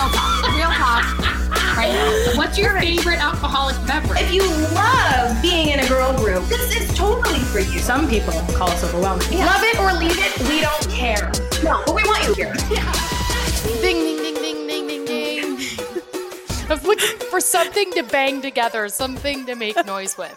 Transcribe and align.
real 0.00 0.10
talk. 0.12 0.56
Real 0.56 0.70
talk. 0.70 1.76
Right 1.76 1.92
now. 1.92 2.36
What's 2.36 2.58
your 2.58 2.78
favorite 2.78 3.18
alcoholic 3.18 3.76
beverage? 3.86 4.20
If 4.22 4.32
you 4.32 4.42
love 4.74 5.40
being 5.42 5.68
in 5.68 5.80
a 5.80 5.88
girl 5.88 6.16
group, 6.16 6.44
this 6.48 6.74
is 6.76 6.96
totally 6.96 7.40
for 7.40 7.58
you. 7.58 7.78
Some 7.80 8.08
people 8.08 8.32
call 8.54 8.70
us 8.70 8.82
overwhelming. 8.84 9.28
Love 9.38 9.62
it 9.62 9.78
or 9.78 9.92
leave 9.92 10.16
it, 10.18 10.48
we 10.48 10.60
don't 10.60 10.88
care. 10.88 11.30
No, 11.62 11.82
but 11.86 11.94
we 11.94 12.02
want 12.04 12.26
you 12.26 12.34
here. 12.34 12.54
Ding, 13.82 13.96
ding, 13.96 14.16
ding, 14.16 14.34
ding, 14.34 14.66
ding, 14.66 14.86
ding, 14.86 15.04
ding. 15.04 15.58
I 16.68 16.74
was 16.74 16.84
looking 16.84 17.18
for 17.28 17.40
something 17.40 17.92
to 17.92 18.02
bang 18.04 18.40
together, 18.40 18.88
something 18.88 19.44
to 19.46 19.54
make 19.54 19.84
noise 19.86 20.16
with. 20.16 20.36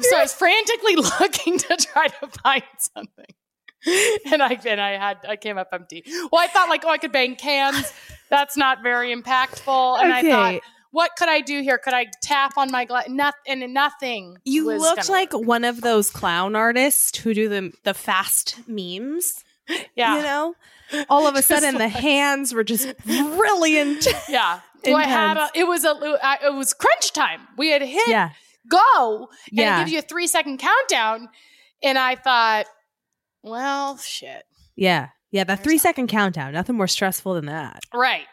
So 0.00 0.16
I 0.16 0.22
was 0.22 0.32
frantically 0.32 0.96
looking 1.20 1.58
to 1.58 1.76
try 1.76 2.08
to 2.08 2.28
find 2.42 2.62
something. 2.78 3.26
And 4.32 4.42
I 4.42 4.58
and 4.66 4.80
I 4.80 4.92
had 4.96 5.18
I 5.28 5.36
came 5.36 5.58
up 5.58 5.68
empty. 5.72 6.02
Well, 6.32 6.40
I 6.42 6.48
thought 6.48 6.68
like, 6.68 6.84
oh, 6.84 6.90
I 6.90 6.98
could 6.98 7.12
bang 7.12 7.36
cans. 7.36 7.92
That's 8.30 8.56
not 8.56 8.82
very 8.82 9.14
impactful. 9.14 10.02
And 10.02 10.12
I 10.12 10.22
thought, 10.22 10.60
what 10.90 11.12
could 11.18 11.28
I 11.28 11.40
do 11.40 11.62
here? 11.62 11.78
Could 11.78 11.94
I 11.94 12.06
tap 12.22 12.56
on 12.56 12.70
my 12.70 12.84
glass? 12.84 13.08
Nothing. 13.08 13.62
And 13.62 13.74
nothing. 13.74 14.38
You 14.44 14.66
looked 14.76 15.08
like 15.08 15.32
work. 15.32 15.46
one 15.46 15.64
of 15.64 15.80
those 15.80 16.10
clown 16.10 16.56
artists 16.56 17.16
who 17.18 17.34
do 17.34 17.48
the 17.48 17.72
the 17.84 17.94
fast 17.94 18.56
memes. 18.68 19.44
yeah, 19.94 20.16
You 20.16 20.22
know, 20.22 20.54
all 21.08 21.26
of 21.26 21.34
a 21.36 21.42
sudden 21.50 21.74
the 21.76 21.88
hands 21.88 22.54
were 22.54 22.64
just 22.64 22.96
brilliant. 23.04 24.06
yeah. 24.28 24.60
So 24.84 24.94
I 24.94 25.02
had 25.04 25.36
a, 25.36 25.48
it 25.54 25.64
was 25.66 25.84
a 25.84 25.90
it 26.44 26.54
was 26.54 26.72
crunch 26.72 27.12
time. 27.12 27.40
We 27.58 27.70
had 27.70 27.82
hit 27.82 28.06
yeah, 28.08 28.30
go 28.68 29.28
and 29.50 29.58
Yeah. 29.58 29.76
it 29.76 29.80
gives 29.80 29.92
you 29.92 29.98
a 29.98 30.02
three 30.02 30.26
second 30.28 30.58
countdown. 30.58 31.28
And 31.82 31.98
I 31.98 32.14
thought, 32.14 32.66
well, 33.42 33.96
shit. 33.98 34.44
yeah, 34.76 35.08
yeah. 35.36 35.44
That 35.44 35.58
There's 35.58 35.64
three 35.64 35.78
second 35.78 36.06
countdown. 36.08 36.52
Nothing 36.52 36.76
more 36.76 36.86
stressful 36.88 37.34
than 37.34 37.46
that. 37.46 37.80
Right. 37.94 38.24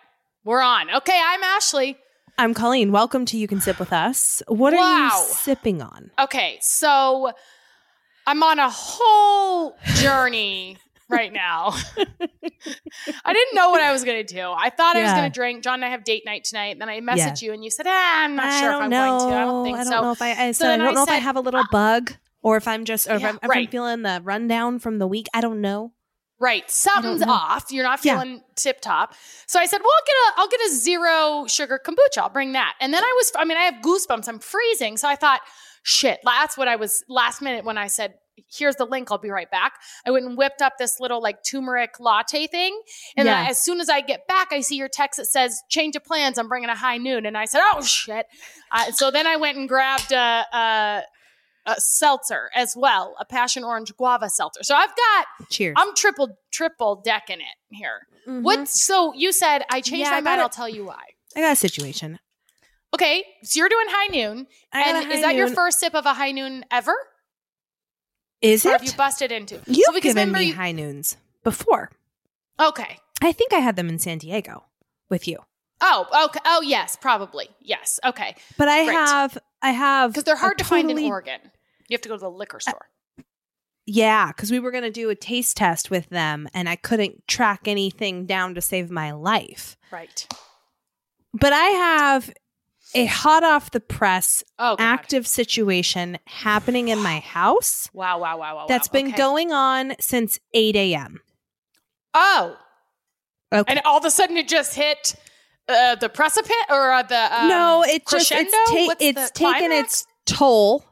We're 0.46 0.62
on. 0.62 0.90
Okay, 0.90 1.22
I'm 1.24 1.44
Ashley. 1.44 1.98
I'm 2.38 2.54
Colleen. 2.54 2.92
Welcome 2.92 3.26
to 3.28 3.38
You 3.38 3.48
Can 3.48 3.60
Sip 3.62 3.78
with 3.80 3.92
Us. 3.94 4.42
What 4.48 4.74
are 4.74 5.04
you 5.06 5.12
sipping 5.28 5.82
on? 5.82 6.12
Okay, 6.20 6.58
so 6.62 7.32
I'm 8.26 8.42
on 8.42 8.58
a 8.60 8.70
whole 8.70 9.76
journey 9.96 10.78
right 11.10 11.32
now. 11.32 11.74
I 13.26 13.34
didn't 13.34 13.54
know 13.56 13.70
what 13.70 13.82
I 13.82 13.92
was 13.92 14.04
going 14.04 14.26
to 14.26 14.34
do. 14.34 14.50
I 14.50 14.70
thought 14.70 14.96
I 14.96 15.04
was 15.04 15.12
going 15.12 15.30
to 15.32 15.34
drink. 15.36 15.64
John 15.64 15.76
and 15.76 15.86
I 15.86 15.90
have 15.90 16.04
date 16.06 16.24
night 16.26 16.46
tonight. 16.46 16.78
Then 16.80 16.90
I 16.90 17.02
messaged 17.02 17.18
Yeah. 17.42 17.48
you 17.48 17.54
and 17.54 17.64
you 17.64 17.70
said, 17.70 17.86
ah, 17.88 18.24
I'm 18.24 18.36
not 18.36 18.46
I 18.46 18.60
sure 18.62 18.70
if 18.72 18.76
I'm 18.82 18.90
know. 18.90 19.20
going 19.20 19.30
to. 19.30 19.36
I 19.36 19.40
don't 19.42 19.64
think 19.66 19.78
I 19.78 19.84
don't 19.84 19.92
so. 19.94 20.02
know 20.02 20.12
if 20.12 20.22
I. 20.22 20.32
I, 20.32 20.52
So 20.54 20.64
said, 20.64 20.72
I 20.74 20.78
don't 20.78 20.88
I 20.88 20.92
know 20.94 21.04
if 21.04 21.10
I 21.10 21.16
have 21.18 21.36
a 21.36 21.42
little 21.42 21.64
bug, 21.72 22.14
or 22.42 22.58
if 22.58 22.68
I'm 22.68 22.86
just, 22.86 23.10
or 23.10 23.16
if, 23.16 23.24
I'm, 23.24 23.36
if 23.44 23.50
I'm 23.52 23.68
feeling 23.68 24.02
the 24.02 24.22
rundown 24.24 24.80
from 24.80 24.98
the 25.00 25.08
week. 25.08 25.28
I 25.34 25.42
don't 25.42 25.62
know. 25.62 25.92
Right. 26.44 26.70
Something's 26.70 27.22
off. 27.24 27.72
You're 27.72 27.86
not 27.86 28.04
Yeah. 28.04 28.16
feeling 28.16 28.44
tip 28.56 28.82
top. 28.82 29.14
So 29.48 29.60
I 29.60 29.66
said, 29.66 29.80
well, 29.82 29.92
I'll 29.98 30.06
get 30.06 30.16
a 30.16 30.42
I'll 30.42 30.48
get 30.50 30.60
a 30.68 30.76
zero 30.76 31.46
sugar 31.48 31.80
kombucha. 31.84 32.18
I'll 32.24 32.30
bring 32.30 32.52
that. 32.52 32.74
And 32.82 32.94
then 32.94 33.02
I 33.02 33.14
was 33.16 33.32
I 33.38 33.46
mean, 33.46 33.58
I 33.58 33.64
have 33.64 33.76
goosebumps. 33.82 34.28
I'm 34.28 34.40
freezing. 34.40 34.98
So 34.98 35.08
I 35.08 35.16
thought, 35.16 35.40
shit, 35.84 36.20
that's 36.26 36.58
what 36.58 36.68
I 36.68 36.76
was 36.76 37.04
last 37.08 37.42
minute 37.42 37.64
when 37.64 37.78
I 37.78 37.88
said, 37.88 38.16
here's 38.52 38.76
the 38.76 38.86
link, 38.86 39.10
I'll 39.12 39.18
be 39.20 39.30
right 39.30 39.50
back. 39.50 39.74
I 40.06 40.12
went 40.12 40.26
and 40.26 40.38
whipped 40.38 40.62
up 40.62 40.74
this 40.78 41.00
little 41.00 41.22
like 41.22 41.44
turmeric 41.44 42.00
latte 42.00 42.48
thing. 42.48 42.78
And 43.16 43.26
then 43.28 43.38
Yeah. 43.46 43.50
as 43.52 43.64
soon 43.64 43.80
as 43.80 43.90
I 43.90 44.02
get 44.02 44.28
back, 44.28 44.48
I 44.52 44.60
see 44.62 44.76
your 44.76 44.90
text 44.90 45.18
that 45.20 45.28
says, 45.28 45.62
change 45.70 45.96
of 45.96 46.04
plans, 46.04 46.38
I'm 46.38 46.50
bringing 46.50 46.70
a 46.70 46.76
high 46.76 46.98
noon. 46.98 47.26
And 47.26 47.38
I 47.38 47.46
said, 47.46 47.62
oh 47.64 47.82
shit. 47.84 48.26
Uh, 48.72 48.92
so 48.92 49.12
then 49.12 49.28
I 49.28 49.38
went 49.38 49.58
and 49.58 49.70
grabbed 49.70 50.12
a, 50.12 50.46
a, 50.52 51.02
a 51.66 51.80
seltzer 51.80 52.50
as 52.56 52.76
well, 52.76 53.16
a 53.20 53.26
passion 53.26 53.64
orange 53.64 53.96
guava 53.96 54.30
seltzer. 54.30 54.64
So 54.64 54.76
I've 54.76 54.94
got 54.96 55.50
Cheers. 55.50 55.76
I'm 55.78 55.94
triple 55.96 56.38
triple 56.52 57.02
decking 57.04 57.40
it 57.40 57.58
here. 57.76 58.08
Mhm. 58.28 58.42
What? 58.44 58.68
So 58.68 59.14
you 59.14 59.32
said 59.32 59.64
I 59.70 59.82
changed 59.82 60.06
Yeah, 60.06 60.12
my 60.12 60.18
I 60.18 60.22
mind. 60.22 60.42
I'll 60.42 60.50
tell 60.50 60.70
you 60.70 60.86
why. 60.86 61.04
I 61.36 61.42
got 61.42 61.54
a 61.54 61.56
situation. 61.56 62.20
Okay, 62.94 63.26
so 63.44 63.58
you're 63.58 63.70
doing 63.70 63.88
high 63.90 64.08
noon, 64.08 64.48
I 64.72 64.82
and 64.84 64.98
a 64.98 65.10
is 65.10 65.16
high 65.16 65.22
that 65.32 65.36
your 65.36 65.48
first 65.50 65.80
sip 65.80 65.96
of 65.96 66.06
a 66.06 66.14
high 66.14 66.32
noon 66.32 66.64
ever, 66.70 66.94
Is 68.42 68.66
or 68.66 68.70
it? 68.70 68.72
have 68.74 68.84
you 68.84 68.94
busted 68.94 69.32
into? 69.32 69.62
You've 69.66 69.86
so 69.96 70.00
given 70.00 70.32
me 70.32 70.44
you- 70.48 70.54
high 70.56 70.72
noons 70.74 71.18
before. 71.44 71.92
Okay. 72.60 73.00
I 73.22 73.32
think 73.32 73.52
I 73.54 73.60
had 73.60 73.76
them 73.78 73.90
in 73.90 73.98
San 74.00 74.18
Diego 74.20 74.66
with 75.10 75.28
you, 75.28 75.40
Oh, 75.86 76.08
okay. 76.28 76.40
Oh, 76.46 76.62
yes, 76.62 76.96
probably. 76.96 77.50
Yes. 77.60 78.00
Okay. 78.06 78.36
but 78.58 78.68
I 78.70 78.88
Right. 78.88 78.94
have, 78.94 79.38
I 79.64 79.72
have 79.72 80.12
Because 80.12 80.26
they're 80.26 80.36
hard 80.36 80.60
to 80.60 80.64
find 80.64 80.92
in 80.92 81.00
Oregon. 81.00 81.40
You 81.88 81.96
have 81.96 82.02
to 82.02 82.10
go 82.10 82.16
to 82.16 82.20
the 82.20 82.30
liquor 82.30 82.60
store. 82.60 82.90
Yeah, 83.86 84.28
because 84.28 84.52
we 84.52 84.60
were 84.60 84.72
gonna 84.72 84.92
do 84.92 85.10
a 85.10 85.16
taste 85.16 85.58
test 85.58 85.90
with 85.90 86.08
them, 86.10 86.48
and 86.54 86.70
I 86.70 86.76
couldn't 86.76 87.28
track 87.28 87.62
anything 87.68 88.26
down 88.26 88.54
to 88.56 88.62
save 88.62 88.92
my 88.92 89.12
life. 89.12 89.76
right. 89.92 90.28
But 91.34 91.52
I 91.52 91.64
have 91.66 92.32
a 92.94 93.06
hot 93.06 93.44
off 93.44 93.72
the 93.72 93.80
press 93.80 94.44
Oh, 94.60 94.76
active 94.78 95.26
situation 95.26 96.20
happening 96.28 96.90
in 96.90 97.00
my 97.00 97.20
house 97.20 97.90
Wow, 97.92 98.20
wow, 98.20 98.38
wow, 98.38 98.56
wow. 98.56 98.66
that's 98.68 98.88
wow. 98.90 98.94
been 98.94 99.08
Okay. 99.08 99.18
going 99.18 99.52
on 99.52 99.96
since 100.00 100.38
8 100.54 100.76
a.m. 100.76 101.22
Oh. 102.14 102.56
Okay. 103.52 103.72
And 103.72 103.82
all 103.86 103.98
of 103.98 104.06
a 104.06 104.12
sudden 104.12 104.38
it 104.38 104.48
just 104.48 104.76
hit 104.76 105.16
uh, 105.68 105.96
the 105.96 106.10
precipice 106.10 106.52
or 106.70 106.92
uh, 106.92 107.04
the. 107.04 107.42
Um, 107.42 107.48
no, 107.50 107.84
it 107.88 108.04
just 108.08 108.32
it's, 108.32 108.52
ta- 108.52 108.96
it's 109.00 109.32
taken 109.32 109.68
climax? 109.70 109.92
its 110.02 110.08
toll 110.26 110.84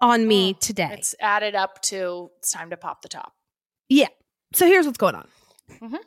on 0.00 0.26
me 0.28 0.54
Mm. 0.54 0.60
today. 0.60 0.90
It's 0.92 1.14
added 1.20 1.54
up 1.54 1.80
to 1.82 2.30
it's 2.38 2.50
time 2.52 2.70
to 2.70 2.76
pop 2.76 3.02
the 3.02 3.08
top. 3.08 3.32
Yeah. 3.88 4.08
So 4.54 4.66
here's 4.66 4.86
what's 4.86 4.98
going 4.98 5.14
on. 5.14 5.28
Mhm. 5.82 5.98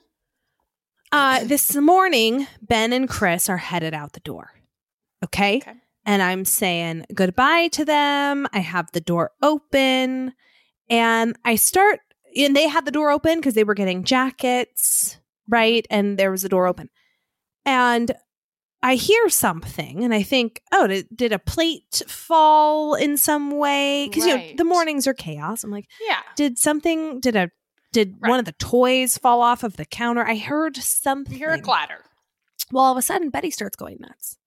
Uh, 1.11 1.43
this 1.43 1.75
morning, 1.75 2.45
Ben 2.61 2.93
and 2.93 3.09
Chris 3.09 3.49
are 3.49 3.57
headed 3.57 3.93
out 3.93 4.13
the 4.13 4.19
door. 4.19 4.51
Okay? 5.23 5.57
Okay. 5.57 5.73
And 6.05 6.21
I'm 6.21 6.45
saying 6.45 7.05
goodbye 7.13 7.67
to 7.69 7.83
them. 7.85 8.47
I 8.53 8.59
have 8.59 8.91
the 8.91 9.01
door 9.01 9.31
open 9.41 10.33
and 10.89 11.35
I 11.45 11.55
start, 11.55 11.99
and 12.37 12.55
they 12.55 12.67
had 12.67 12.85
the 12.85 12.91
door 12.91 13.11
open 13.11 13.37
because 13.39 13.53
they 13.55 13.63
were 13.63 13.73
getting 13.73 14.03
jackets, 14.03 15.17
right? 15.47 15.85
And 15.89 16.17
there 16.17 16.31
was 16.31 16.43
a 16.43 16.49
door 16.49 16.67
open. 16.67 16.89
And 17.65 18.11
I 18.81 18.95
hear 18.95 19.27
something 19.29 20.03
and 20.03 20.13
I 20.13 20.23
think, 20.23 20.61
oh, 20.71 20.87
did, 20.87 21.07
did 21.13 21.31
a 21.33 21.39
plate 21.39 22.01
fall 22.07 22.95
in 22.95 23.17
some 23.17 23.51
way? 23.51 24.07
Because, 24.07 24.25
you 24.25 24.37
know, 24.37 24.53
the 24.55 24.63
mornings 24.63 25.05
are 25.07 25.13
chaos. 25.13 25.63
I'm 25.63 25.71
like, 25.71 25.87
Yeah. 26.07 26.21
did 26.35 26.57
something 26.57 27.19
did 27.19 27.35
a 27.35 27.49
did 27.91 28.15
Right. 28.19 28.29
one 28.29 28.39
of 28.39 28.45
the 28.45 28.51
toys 28.53 29.17
fall 29.17 29.41
off 29.41 29.63
of 29.63 29.75
the 29.75 29.83
counter 29.85 30.23
i 30.23 30.35
heard 30.37 30.77
something. 30.77 31.33
You 31.33 31.39
hear 31.39 31.53
a 31.53 31.59
clatter. 31.61 32.03
well 32.71 32.83
all 32.85 32.91
of 32.91 32.97
a 32.99 33.01
sudden 33.01 33.31
betty 33.31 33.49
starts 33.49 33.75
going 33.75 33.97
nuts 33.99 34.37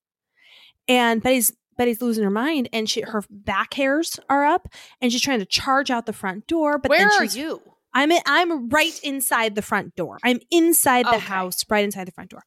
and 0.88 1.20
betty's 1.22 1.52
betty's 1.76 2.00
losing 2.00 2.22
her 2.24 2.30
mind 2.30 2.68
and 2.72 2.88
she 2.88 3.00
her 3.00 3.24
back 3.30 3.74
hairs 3.74 4.20
are 4.28 4.44
up 4.44 4.68
and 5.00 5.10
she's 5.10 5.20
trying 5.20 5.40
to 5.40 5.44
charge 5.46 5.90
out 5.90 6.06
the 6.06 6.12
front 6.12 6.46
door 6.46 6.78
but 6.78 6.90
Where 6.90 7.00
then 7.00 7.08
are 7.10 7.24
you? 7.24 7.60
i'm 7.94 8.12
in, 8.12 8.20
i'm 8.26 8.68
right 8.68 8.98
inside 9.02 9.56
the 9.56 9.62
front 9.62 9.96
door 9.96 10.18
i'm 10.22 10.38
inside 10.52 11.06
the 11.06 11.16
Okay. 11.16 11.26
house 11.26 11.64
right 11.68 11.84
inside 11.84 12.06
the 12.06 12.12
front 12.12 12.30
door 12.30 12.44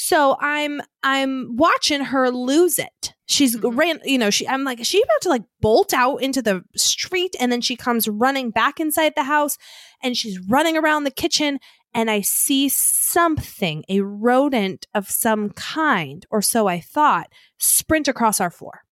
so 0.00 0.36
i'm 0.40 0.80
i'm 1.02 1.56
watching 1.56 2.00
her 2.04 2.30
lose 2.30 2.78
it 2.78 3.14
she's 3.26 3.56
Mhm. 3.56 3.76
ran 3.76 4.00
you 4.04 4.16
know 4.16 4.30
she 4.30 4.46
i'm 4.46 4.62
like 4.62 4.78
is 4.80 4.86
she 4.86 5.02
about 5.02 5.20
to 5.22 5.28
like 5.28 5.42
bolt 5.60 5.92
out 5.92 6.18
into 6.22 6.40
the 6.40 6.62
street 6.76 7.34
and 7.40 7.50
then 7.50 7.60
she 7.60 7.74
comes 7.74 8.06
running 8.08 8.50
back 8.50 8.78
inside 8.78 9.14
the 9.16 9.24
house 9.24 9.58
and 10.02 10.16
she's 10.16 10.38
running 10.48 10.76
around 10.76 11.02
the 11.02 11.10
kitchen 11.10 11.58
and 11.94 12.10
i 12.12 12.20
see 12.20 12.68
something 12.68 13.82
a 13.88 14.00
rodent 14.02 14.86
of 14.94 15.10
some 15.10 15.50
kind 15.50 16.26
or 16.30 16.40
so 16.40 16.68
i 16.68 16.78
thought 16.78 17.26
sprint 17.58 18.06
across 18.06 18.40
our 18.40 18.50
floor 18.50 18.82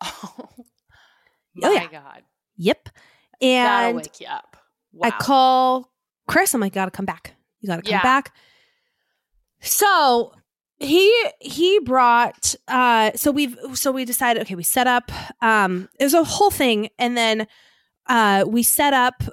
Oh, 0.00 0.32
Oh, 1.62 1.74
my 1.74 1.82
yeah. 1.82 1.86
God. 1.90 2.22
yep 2.56 2.88
That'll 3.40 3.88
and 3.88 3.96
wake 3.96 4.20
you 4.20 4.26
up. 4.28 4.56
I 5.02 5.10
call 5.10 5.92
Chris. 6.28 6.54
I'm 6.54 6.60
like, 6.60 6.72
gotta 6.72 6.90
come 6.90 7.04
back. 7.04 7.34
You 7.60 7.68
gotta 7.68 7.82
come 7.82 7.90
Yeah. 7.92 8.02
back. 8.02 8.32
So 9.60 10.32
he 10.78 11.12
he 11.40 11.80
brought 11.80 12.54
uh 12.68 13.10
so 13.16 13.32
we've 13.32 13.56
so 13.74 13.90
we 13.90 14.04
decided 14.04 14.40
okay 14.42 14.54
we 14.54 14.62
set 14.62 14.86
up 14.86 15.10
um 15.42 15.88
it 15.98 16.04
was 16.04 16.14
a 16.14 16.22
whole 16.22 16.52
thing 16.52 16.88
and 17.00 17.16
then 17.16 17.48
uh 18.06 18.44
we 18.46 18.62
set 18.62 18.94
up 18.94 19.24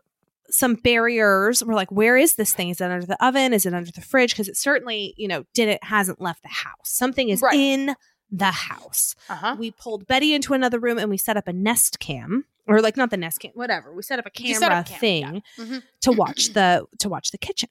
some 0.50 0.74
barriers 0.74 1.64
we're 1.64 1.76
like 1.76 1.92
where 1.92 2.18
is 2.18 2.36
this 2.36 2.52
thing 2.52 2.70
is 2.70 2.82
it 2.82 2.86
under 2.90 3.06
the 3.06 3.24
oven 3.24 3.54
is 3.54 3.64
it 3.68 3.76
under 3.76 3.92
the 3.92 4.02
fridge 4.02 4.32
because 4.32 4.48
it 4.48 4.58
certainly 4.58 5.14
you 5.18 5.28
know 5.28 5.44
didn't 5.54 5.84
hasn't 5.84 6.20
left 6.20 6.42
the 6.42 6.50
house 6.50 6.74
something 6.86 7.30
is 7.30 7.44
Right. 7.44 7.54
in 7.60 7.96
the 8.32 8.46
house 8.52 9.14
Uh-huh. 9.30 9.56
we 9.60 9.70
pulled 9.70 10.08
Betty 10.08 10.34
into 10.34 10.56
another 10.56 10.80
room 10.80 10.98
and 10.98 11.12
we 11.12 11.18
set 11.18 11.38
up 11.38 11.48
a 11.48 11.54
Nest 11.54 12.00
Cam, 12.00 12.46
or 12.68 12.82
like 12.82 12.98
not 12.98 13.12
the 13.12 13.18
Nest 13.18 13.40
Cam, 13.40 13.52
whatever. 13.54 13.94
We 13.94 14.02
set 14.02 14.18
up 14.18 14.26
a 14.26 14.32
camera 14.32 14.78
up 14.78 14.88
cam, 14.88 15.00
thing 15.00 15.44
yeah. 15.60 15.64
Mhm. 15.64 15.84
to 16.02 16.12
watch 16.12 16.54
the 16.54 16.86
to 17.00 17.08
watch 17.08 17.30
the 17.30 17.38
kitchen. 17.38 17.70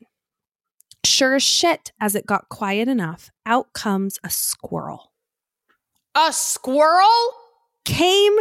Sure 1.05 1.35
as 1.35 1.43
shit, 1.43 1.93
as 2.01 2.15
it 2.15 2.27
got 2.27 2.49
quiet 2.49 2.89
enough, 2.89 3.31
out 3.47 3.73
comes 3.73 4.19
a 4.25 4.31
squirrel. 4.31 5.13
A 6.15 6.33
squirrel? 6.33 7.09
Came 7.85 8.37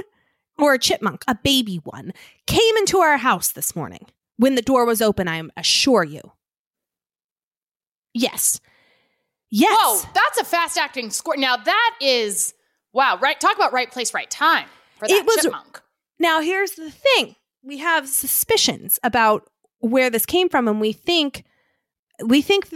or 0.57 0.73
a 0.73 0.79
chipmunk, 0.79 1.23
a 1.27 1.35
baby 1.35 1.77
one, 1.83 2.13
came 2.47 2.77
into 2.77 2.99
our 2.99 3.17
house 3.17 3.51
this 3.51 3.75
morning 3.75 4.05
when 4.37 4.55
the 4.55 4.61
door 4.61 4.85
was 4.85 5.01
open. 5.01 5.27
I 5.27 5.41
assure 5.57 6.03
you. 6.03 6.31
Yes. 8.13 8.61
Yes. 9.49 9.75
Whoa, 9.77 10.09
that's 10.13 10.39
a 10.39 10.43
fast 10.45 10.77
acting 10.77 11.09
squirrel. 11.09 11.41
Now 11.41 11.57
that 11.57 11.95
is 11.99 12.53
wow, 12.93 13.17
right? 13.21 13.39
Talk 13.39 13.55
about 13.55 13.73
right 13.73 13.91
place, 13.91 14.13
right 14.13 14.29
time 14.29 14.67
for 14.97 15.07
that 15.07 15.13
It 15.13 15.25
was- 15.25 15.41
chipmunk. 15.41 15.81
Now, 16.19 16.39
here's 16.41 16.71
the 16.73 16.91
thing 16.91 17.35
we 17.63 17.79
have 17.79 18.07
suspicions 18.07 18.99
about 19.03 19.49
where 19.79 20.09
this 20.09 20.25
came 20.25 20.47
from, 20.47 20.67
and 20.67 20.79
we 20.79 20.93
think. 20.93 21.43
We 22.23 22.41
think 22.41 22.69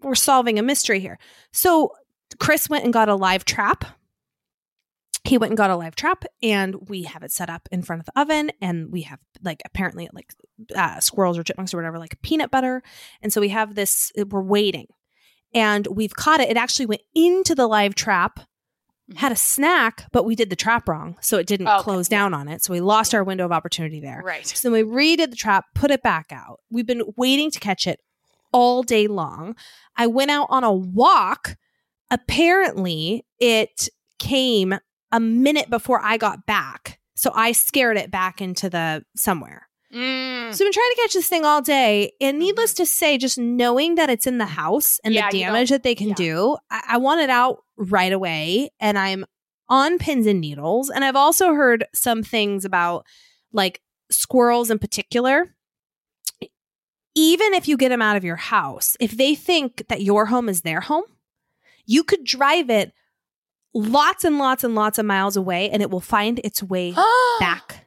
we're 0.00 0.14
solving 0.14 0.58
a 0.58 0.62
mystery 0.62 1.00
here. 1.00 1.18
So 1.52 1.92
Chris 2.38 2.68
went 2.68 2.84
and 2.84 2.92
got 2.92 3.08
a 3.08 3.14
live 3.14 3.44
trap. 3.44 3.84
He 5.24 5.38
went 5.38 5.52
and 5.52 5.56
got 5.56 5.70
a 5.70 5.76
live 5.76 5.94
trap, 5.94 6.24
and 6.42 6.88
we 6.88 7.04
have 7.04 7.22
it 7.22 7.30
set 7.30 7.48
up 7.48 7.68
in 7.70 7.82
front 7.82 8.00
of 8.00 8.06
the 8.06 8.20
oven. 8.20 8.50
And 8.60 8.90
we 8.90 9.02
have 9.02 9.20
like 9.42 9.62
apparently 9.64 10.08
like 10.12 10.32
uh, 10.74 10.98
squirrels 11.00 11.38
or 11.38 11.44
chipmunks 11.44 11.72
or 11.72 11.76
whatever, 11.76 11.98
like 11.98 12.20
peanut 12.22 12.50
butter. 12.50 12.82
And 13.22 13.32
so 13.32 13.40
we 13.40 13.50
have 13.50 13.76
this. 13.76 14.10
We're 14.16 14.42
waiting, 14.42 14.88
and 15.54 15.86
we've 15.86 16.14
caught 16.14 16.40
it. 16.40 16.50
It 16.50 16.56
actually 16.56 16.86
went 16.86 17.02
into 17.14 17.54
the 17.54 17.68
live 17.68 17.94
trap, 17.94 18.40
had 19.14 19.30
a 19.30 19.36
snack, 19.36 20.06
but 20.10 20.24
we 20.24 20.34
did 20.34 20.50
the 20.50 20.56
trap 20.56 20.88
wrong, 20.88 21.16
so 21.20 21.38
it 21.38 21.46
didn't 21.46 21.68
Okay, 21.68 21.82
close 21.82 22.08
down 22.08 22.34
on 22.34 22.48
it. 22.48 22.64
So 22.64 22.72
we 22.72 22.80
lost 22.80 23.14
our 23.14 23.22
window 23.22 23.44
of 23.44 23.52
opportunity 23.52 24.00
there. 24.00 24.22
Right. 24.24 24.44
So 24.44 24.68
then 24.68 24.72
we 24.72 25.16
redid 25.16 25.30
the 25.30 25.36
trap, 25.36 25.66
put 25.74 25.92
it 25.92 26.02
back 26.02 26.32
out. 26.32 26.58
We've 26.68 26.86
been 26.86 27.04
waiting 27.16 27.52
to 27.52 27.60
catch 27.60 27.86
it 27.86 28.00
all 28.52 28.82
day 28.82 29.06
long. 29.06 29.56
I 29.96 30.06
went 30.06 30.30
out 30.30 30.46
on 30.50 30.64
a 30.64 30.72
walk. 30.72 31.56
Apparently, 32.10 33.24
it 33.40 33.88
came 34.18 34.74
a 35.10 35.20
minute 35.20 35.70
before 35.70 36.00
I 36.02 36.16
got 36.16 36.46
back. 36.46 36.98
So 37.14 37.30
I 37.34 37.52
scared 37.52 37.96
it 37.96 38.10
back 38.10 38.40
into 38.40 38.68
the 38.70 39.04
somewhere. 39.16 39.68
Mm. 39.94 40.54
So 40.54 40.64
I've 40.64 40.66
been 40.66 40.72
trying 40.72 40.90
to 40.90 41.00
catch 41.02 41.12
this 41.12 41.28
thing 41.28 41.44
all 41.44 41.60
day. 41.60 42.12
And 42.20 42.38
needless 42.38 42.72
to 42.74 42.86
say, 42.86 43.18
just 43.18 43.38
knowing 43.38 43.96
that 43.96 44.08
it's 44.08 44.26
in 44.26 44.38
the 44.38 44.46
house 44.46 44.98
and 45.04 45.12
Yeah, 45.12 45.30
the 45.30 45.40
damage 45.40 45.68
that 45.70 45.82
they 45.82 45.94
can 45.94 46.08
yeah. 46.08 46.14
do, 46.14 46.56
I, 46.70 46.82
I 46.90 46.96
want 46.96 47.20
it 47.20 47.30
out 47.30 47.58
right 47.76 48.12
away. 48.12 48.70
And 48.80 48.98
I'm 48.98 49.26
on 49.68 49.98
pins 49.98 50.26
and 50.26 50.40
needles. 50.40 50.88
And 50.90 51.04
I've 51.04 51.16
also 51.16 51.52
heard 51.52 51.84
some 51.94 52.22
things 52.22 52.64
about 52.64 53.06
like 53.52 53.82
squirrels 54.10 54.70
in 54.70 54.78
particular. 54.78 55.54
Even 57.14 57.54
if 57.54 57.68
you 57.68 57.76
get 57.76 57.90
them 57.90 58.02
out 58.02 58.16
of 58.16 58.24
your 58.24 58.36
house, 58.36 58.96
if 59.00 59.16
they 59.16 59.34
think 59.34 59.84
that 59.88 60.02
your 60.02 60.26
home 60.26 60.48
is 60.48 60.62
their 60.62 60.80
home, 60.80 61.04
you 61.84 62.04
could 62.04 62.24
drive 62.24 62.70
it 62.70 62.92
lots 63.74 64.24
and 64.24 64.38
lots 64.38 64.64
and 64.64 64.74
lots 64.74 64.98
of 64.98 65.06
miles 65.06 65.36
away 65.36 65.70
and 65.70 65.82
it 65.82 65.90
will 65.90 66.00
find 66.00 66.40
its 66.44 66.62
way 66.62 66.92
back. 67.40 67.86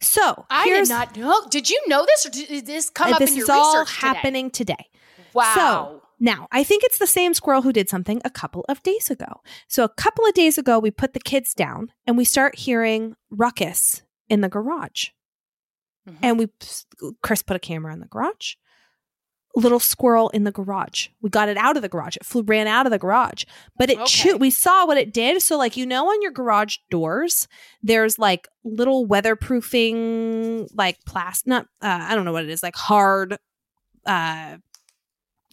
So 0.00 0.46
I 0.50 0.68
did 0.68 0.88
not 0.88 1.16
know. 1.16 1.46
Did 1.50 1.68
you 1.68 1.80
know 1.88 2.06
this, 2.06 2.26
or 2.26 2.30
did 2.30 2.66
this 2.66 2.90
come 2.90 3.12
up 3.12 3.18
this 3.18 3.30
in 3.30 3.36
your 3.36 3.44
is 3.44 3.50
all 3.50 3.80
research 3.80 3.96
today? 3.96 4.06
happening 4.06 4.50
today. 4.50 4.86
Wow. 5.32 5.52
So 5.54 6.02
now, 6.20 6.46
I 6.52 6.62
think 6.62 6.84
it's 6.84 6.98
the 6.98 7.06
same 7.06 7.34
squirrel 7.34 7.62
who 7.62 7.72
did 7.72 7.88
something 7.88 8.22
a 8.24 8.30
couple 8.30 8.64
of 8.68 8.82
days 8.82 9.10
ago. 9.10 9.42
So, 9.68 9.82
a 9.84 9.88
couple 9.88 10.24
of 10.24 10.34
days 10.34 10.58
ago, 10.58 10.78
we 10.78 10.90
put 10.90 11.12
the 11.12 11.20
kids 11.20 11.54
down 11.54 11.92
and 12.06 12.16
we 12.16 12.24
start 12.24 12.56
hearing 12.56 13.16
ruckus 13.30 14.02
in 14.28 14.40
the 14.40 14.48
garage. 14.48 15.08
Mhm. 16.08 16.16
And 16.22 16.38
we, 16.38 16.48
Chris 17.22 17.42
put 17.42 17.56
a 17.56 17.60
camera 17.60 17.92
in 17.92 18.00
the 18.00 18.06
garage. 18.06 18.54
Little 19.56 19.78
squirrel 19.78 20.30
in 20.30 20.42
the 20.42 20.50
garage. 20.50 21.08
We 21.22 21.30
got 21.30 21.48
it 21.48 21.56
out 21.56 21.76
of 21.76 21.82
the 21.82 21.88
garage. 21.88 22.16
It 22.16 22.26
flew, 22.26 22.42
ran 22.42 22.66
out 22.66 22.86
of 22.86 22.90
the 22.90 22.98
garage, 22.98 23.44
but 23.78 23.88
it 23.88 23.98
Okay. 23.98 24.06
chewed. 24.06 24.40
We 24.40 24.50
saw 24.50 24.84
what 24.84 24.98
it 24.98 25.12
did. 25.14 25.40
So, 25.42 25.56
like 25.56 25.76
you 25.76 25.86
know, 25.86 26.08
on 26.08 26.20
your 26.22 26.32
garage 26.32 26.78
doors, 26.90 27.46
there's 27.80 28.18
like 28.18 28.48
little 28.64 29.06
weatherproofing, 29.06 30.68
like 30.74 30.98
plastic. 31.06 31.46
Not, 31.46 31.66
uh, 31.82 31.98
I 32.02 32.14
don't 32.14 32.24
know 32.24 32.32
what 32.32 32.44
it 32.44 32.50
is, 32.50 32.62
like 32.62 32.76
hard, 32.76 33.38
uh, 34.06 34.56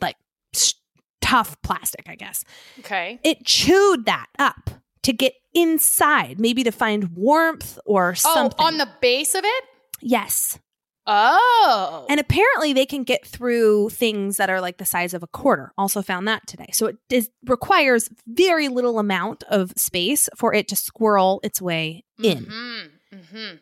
like 0.01 0.15
s- 0.55 0.73
tough 1.21 1.61
plastic, 1.61 2.07
I 2.09 2.15
guess. 2.15 2.43
okay. 2.79 3.19
It 3.23 3.45
chewed 3.45 4.05
that 4.05 4.27
up 4.39 4.71
to 5.03 5.13
get 5.13 5.33
inside, 5.53 6.39
maybe 6.39 6.63
to 6.63 6.71
find 6.71 7.15
warmth 7.15 7.77
or 7.85 8.15
something. 8.15 8.57
Oh, 8.59 8.65
on 8.65 8.77
the 8.77 8.89
base 9.01 9.35
of 9.35 9.43
it. 9.43 9.63
Yes. 10.01 10.59
Oh. 11.07 12.05
And 12.09 12.19
apparently 12.19 12.73
they 12.73 12.85
can 12.85 13.03
get 13.03 13.25
through 13.25 13.89
things 13.89 14.37
that 14.37 14.49
are 14.49 14.61
like 14.61 14.77
the 14.77 14.85
size 14.85 15.13
of 15.13 15.23
a 15.23 15.27
quarter. 15.27 15.73
Also 15.77 16.01
found 16.01 16.27
that 16.27 16.45
today. 16.47 16.69
So 16.73 16.87
it 16.87 16.97
is, 17.09 17.29
requires 17.45 18.07
very 18.27 18.67
little 18.67 18.99
amount 18.99 19.43
of 19.49 19.73
space 19.75 20.29
for 20.37 20.53
it 20.53 20.67
to 20.67 20.75
squirrel 20.75 21.39
its 21.43 21.61
way 21.61 22.03
in. 22.21 22.45
Mm-hmm. 22.45 23.15
Mm-hmm. 23.17 23.55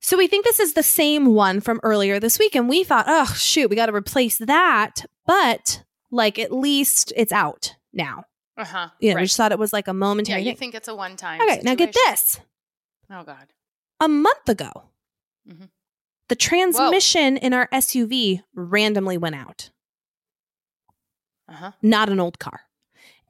So 0.00 0.16
we 0.16 0.28
think 0.28 0.44
this 0.44 0.60
is 0.60 0.74
the 0.74 0.84
same 0.84 1.26
one 1.34 1.60
from 1.60 1.80
earlier 1.82 2.20
this 2.20 2.38
week 2.38 2.54
and 2.54 2.68
we 2.68 2.84
thought, 2.84 3.06
"Oh, 3.08 3.26
shoot, 3.36 3.68
we 3.68 3.74
got 3.76 3.86
to 3.86 3.94
replace 3.94 4.38
that." 4.38 5.04
But 5.26 5.82
like 6.12 6.38
at 6.38 6.52
least 6.52 7.12
it's 7.16 7.32
out 7.32 7.74
now. 7.92 8.24
Uh 8.56 8.64
huh. 8.64 8.88
You 9.00 9.10
know, 9.10 9.16
right. 9.16 9.22
we 9.22 9.26
just 9.26 9.36
thought 9.36 9.50
it 9.52 9.58
was 9.58 9.72
like 9.72 9.88
a 9.88 9.92
momentary. 9.92 10.40
yeah, 10.40 10.44
you 10.46 10.52
thing. 10.52 10.58
think 10.70 10.74
it's 10.76 10.88
a 10.88 10.94
one-time. 10.94 11.40
Okay, 11.42 11.60
now 11.64 11.74
get 11.74 11.92
this. 11.92 12.38
Oh 13.10 13.24
God. 13.24 13.52
A 14.00 14.08
month 14.08 14.48
ago, 14.48 14.70
Mhm. 15.50 15.68
The 16.28 16.36
transmission 16.36 17.36
in 17.36 17.52
our 17.52 17.68
SUV 17.72 18.42
randomly 18.54 19.16
went 19.18 19.34
out. 19.36 19.70
Uh 21.48 21.54
huh. 21.54 21.70
not 21.80 22.08
an 22.08 22.18
old 22.18 22.38
car. 22.40 22.62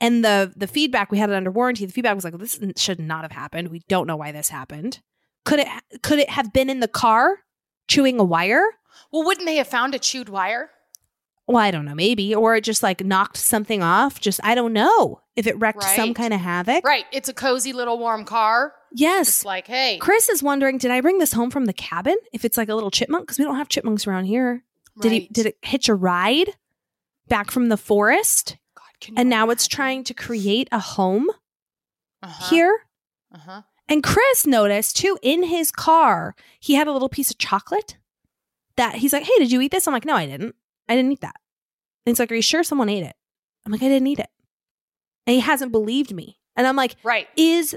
And 0.01 0.25
the 0.25 0.53
the 0.57 0.67
feedback 0.67 1.11
we 1.11 1.19
had 1.19 1.31
it 1.31 1.37
under 1.37 1.51
warranty. 1.51 1.85
The 1.87 1.93
feedback 1.93 2.15
was 2.15 2.25
like, 2.25 2.37
"This 2.39 2.59
should 2.77 2.99
not 3.01 3.23
have 3.23 3.33
happened. 3.33 3.69
We 3.69 3.83
don't 3.89 4.07
know 4.07 4.17
why 4.17 4.33
this 4.33 4.49
happened. 4.49 5.01
Could 5.45 5.61
it 5.61 5.69
could 6.03 6.19
it 6.19 6.31
have 6.31 6.53
been 6.53 6.69
in 6.71 6.81
the 6.81 6.89
car 6.89 7.41
chewing 7.89 8.19
a 8.19 8.25
wire? 8.25 8.63
Well, 9.13 9.25
wouldn't 9.25 9.47
they 9.47 9.57
have 9.57 9.69
found 9.69 9.95
a 9.95 9.99
chewed 9.99 10.29
wire? 10.29 10.71
Well, 11.49 11.59
I 11.59 11.71
don't 11.71 11.85
know, 11.85 11.95
maybe, 11.95 12.35
or 12.35 12.57
it 12.57 12.65
just 12.65 12.83
like 12.83 13.05
knocked 13.05 13.37
something 13.37 13.83
off. 13.83 14.21
Just 14.21 14.41
I 14.43 14.55
don't 14.57 14.73
know 14.73 15.21
if 15.37 15.47
it 15.47 15.57
wrecked 15.61 15.83
some 15.85 16.13
kind 16.15 16.35
of 16.35 16.41
havoc. 16.41 16.85
Right. 16.85 17.05
It's 17.13 17.29
a 17.29 17.35
cozy 17.35 17.73
little 17.73 17.99
warm 17.99 18.25
car. 18.25 18.73
Yes. 18.93 19.29
It's 19.29 19.45
like, 19.45 19.67
hey, 19.69 19.99
Chris 20.01 20.29
is 20.29 20.43
wondering, 20.43 20.79
did 20.79 20.91
I 20.91 21.01
bring 21.01 21.19
this 21.19 21.33
home 21.33 21.51
from 21.51 21.67
the 21.67 21.73
cabin? 21.73 22.17
If 22.33 22.45
it's 22.45 22.57
like 22.57 22.69
a 22.69 22.75
little 22.75 22.91
chipmunk, 22.91 23.27
because 23.27 23.39
we 23.39 23.45
don't 23.45 23.57
have 23.57 23.69
chipmunks 23.69 24.07
around 24.07 24.25
here. 24.25 24.65
Did 25.01 25.13
he? 25.13 25.29
Did 25.31 25.47
it 25.47 25.59
hitch 25.63 25.89
a 25.89 25.95
ride 25.95 26.51
back 27.29 27.51
from 27.51 27.69
the 27.69 27.77
forest? 27.77 28.57
God, 28.77 29.15
And 29.17 29.29
now 29.31 29.51
it's 29.51 29.69
trying 29.69 30.03
to 30.05 30.15
create 30.15 30.69
a 30.73 30.79
home 30.81 31.29
Uh-huh. 32.23 32.49
here. 32.51 32.79
Uh-huh. 33.35 33.63
And 33.89 34.03
Chris 34.03 34.47
noticed 34.47 34.97
too 34.97 35.17
in 35.23 35.45
his 35.45 35.71
car, 35.71 36.35
he 36.59 36.75
had 36.75 36.89
a 36.89 36.93
little 36.93 37.09
piece 37.09 37.31
of 37.31 37.39
chocolate 37.39 37.99
that 38.77 38.97
he's 38.97 39.13
like, 39.13 39.25
Hey, 39.25 39.39
did 39.39 39.53
you 39.53 39.61
eat 39.61 39.71
this? 39.71 39.87
I'm 39.87 39.93
like, 39.95 40.05
No, 40.07 40.15
I 40.15 40.27
didn't. 40.27 40.55
I 40.89 40.95
didn't 40.95 41.13
eat 41.13 41.21
that. 41.23 41.37
And 42.05 42.13
he's 42.13 42.19
like, 42.19 42.31
Are 42.33 42.35
you 42.37 42.43
sure 42.43 42.63
someone 42.65 42.89
ate 42.89 43.05
it? 43.05 43.15
I'm 43.65 43.73
like, 43.73 43.83
I 43.83 43.89
didn't 43.89 44.07
eat 44.07 44.19
it. 44.21 44.29
And 45.27 45.35
he 45.35 45.41
hasn't 45.41 45.73
believed 45.73 46.15
me. 46.15 46.39
And 46.57 46.67
I'm 46.67 46.77
like, 46.77 46.97
Right. 47.03 47.29
Is 47.37 47.77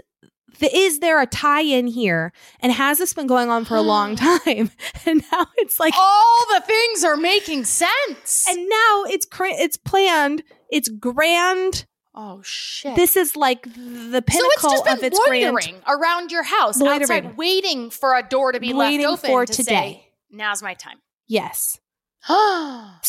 the, 0.60 0.76
is 0.76 1.00
there 1.00 1.22
a 1.22 1.26
tie 1.28 1.62
in 1.62 1.88
here? 1.88 2.32
And 2.60 2.72
has 2.72 2.98
this 2.98 3.14
been 3.14 3.28
going 3.28 3.50
on 3.50 3.66
for 3.66 3.76
a 3.76 3.82
long 3.82 4.16
time? 4.16 4.72
And 5.06 5.24
now 5.32 5.48
it's 5.58 5.80
like, 5.80 5.94
All 5.98 6.46
the 6.54 6.62
things 6.62 7.04
are 7.04 7.16
making 7.18 7.66
sense. 7.66 8.46
and 8.50 8.58
now 8.70 9.04
it's 9.08 9.26
cra- 9.26 9.54
it's 9.54 9.78
planned. 9.78 10.44
It's 10.72 10.90
grand. 10.90 11.86
oh 12.14 12.42
shit. 12.44 12.96
This 12.96 13.16
is 13.18 13.36
like 13.36 13.64
the 13.64 14.24
pinnacle 14.26 14.70
so 14.70 14.84
it's 14.86 14.94
of 14.94 15.04
its 15.04 15.20
grand. 15.26 15.58
around 15.88 16.32
your 16.32 16.44
house 16.44 16.80
Loitering. 16.80 17.02
outside, 17.26 17.38
waiting 17.38 17.90
for 17.90 18.16
a 18.16 18.22
door 18.22 18.52
to 18.52 18.60
be 18.60 18.74
Waiting 18.74 19.02
left 19.08 19.24
open 19.26 19.30
for 19.32 19.46
to 19.48 19.54
today. 19.54 19.72
say, 20.04 20.08
"Now's 20.30 20.62
my 20.62 20.74
time." 20.76 21.00
Yes. 21.28 21.80
so 22.28 22.36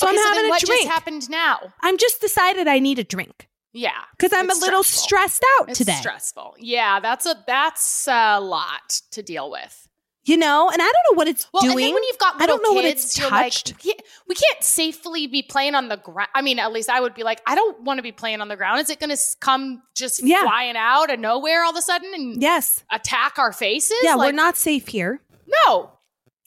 I'm 0.09 0.15
then 0.15 0.25
having 0.27 0.47
a 0.47 0.49
what 0.49 0.61
drink. 0.61 0.83
just 0.83 0.93
happened 0.93 1.31
now? 1.31 1.73
I'm 1.83 1.99
just 1.99 2.21
decided 2.21 2.69
I 2.69 2.79
need 2.79 2.99
a 2.99 3.05
drink. 3.05 3.49
Yeah, 3.73 3.91
because 4.19 4.33
I'm 4.33 4.51
a 4.51 4.55
little 4.55 4.83
stressful. 4.83 5.03
stressed 5.05 5.45
out 5.61 5.69
it's 5.69 5.79
today. 5.79 5.93
stressful. 5.93 6.57
Yeah, 6.59 6.99
that's 7.01 7.25
a 7.27 7.37
that's 7.47 8.09
a 8.09 8.41
lot 8.41 9.01
to 9.13 9.23
deal 9.23 9.51
with. 9.51 9.87
You 10.25 10.37
know, 10.37 10.69
and 10.69 10.83
I 10.83 10.85
don't 10.85 10.95
know 11.13 11.17
what 11.17 11.29
it's 11.29 11.49
Well, 11.53 11.63
doing. 11.63 11.95
when 11.95 12.03
you've 12.05 12.19
got 12.19 12.35
I 12.37 12.41
little 12.41 12.59
don't 12.59 12.63
know 12.63 12.73
what 12.75 12.83
kids, 12.85 13.05
it's 13.05 13.15
touched. 13.15 13.73
like, 13.87 14.03
we 14.29 14.35
can't, 14.35 14.63
safely 14.63 15.27
be 15.27 15.43
playing 15.43 15.75
on 15.75 15.89
the 15.89 15.97
ground. 15.97 16.29
I 16.35 16.43
mean, 16.43 16.59
at 16.59 16.73
least 16.73 16.91
I 16.91 17.01
would 17.01 17.15
be 17.15 17.23
like, 17.23 17.41
I 17.47 17.55
don't 17.55 17.81
want 17.83 17.99
to 17.99 18.03
be 18.03 18.13
playing 18.13 18.41
on 18.43 18.49
the 18.49 18.55
ground. 18.57 18.81
Is 18.81 18.91
it 18.91 19.01
going 19.01 19.17
to 19.17 19.23
come 19.41 19.83
just 19.97 20.23
Yeah. 20.23 20.43
flying 20.43 20.77
out 20.77 21.11
of 21.11 21.19
nowhere 21.21 21.65
all 21.65 21.71
of 21.71 21.77
a 21.77 21.81
sudden 21.83 22.13
and 22.15 22.41
yes, 22.41 22.85
attack 22.93 23.39
our 23.39 23.53
faces? 23.53 23.97
yeah, 24.03 24.15
we're 24.17 24.31
not 24.33 24.57
safe 24.59 24.89
here. 24.89 25.23
No. 25.67 25.93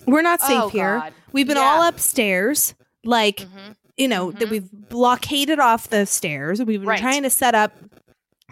We're 0.06 0.22
not 0.22 0.42
safe 0.42 0.62
Oh, 0.64 0.70
here. 0.70 1.00
God. 1.00 1.14
We've 1.32 1.48
been 1.48 1.58
Yeah. 1.58 1.64
all 1.64 1.84
upstairs, 1.88 2.76
like 3.04 3.38
Mhm. 3.38 3.76
you 3.98 4.08
know, 4.08 4.32
that 4.32 4.48
Mhm. 4.48 4.52
we've 4.52 4.72
blockaded 4.72 5.60
off 5.60 5.90
the 5.90 6.06
stairs. 6.06 6.60
We've 6.60 6.80
been 6.80 6.88
Right. 6.90 7.00
trying 7.00 7.24
to 7.24 7.30
set 7.30 7.54
up 7.56 7.74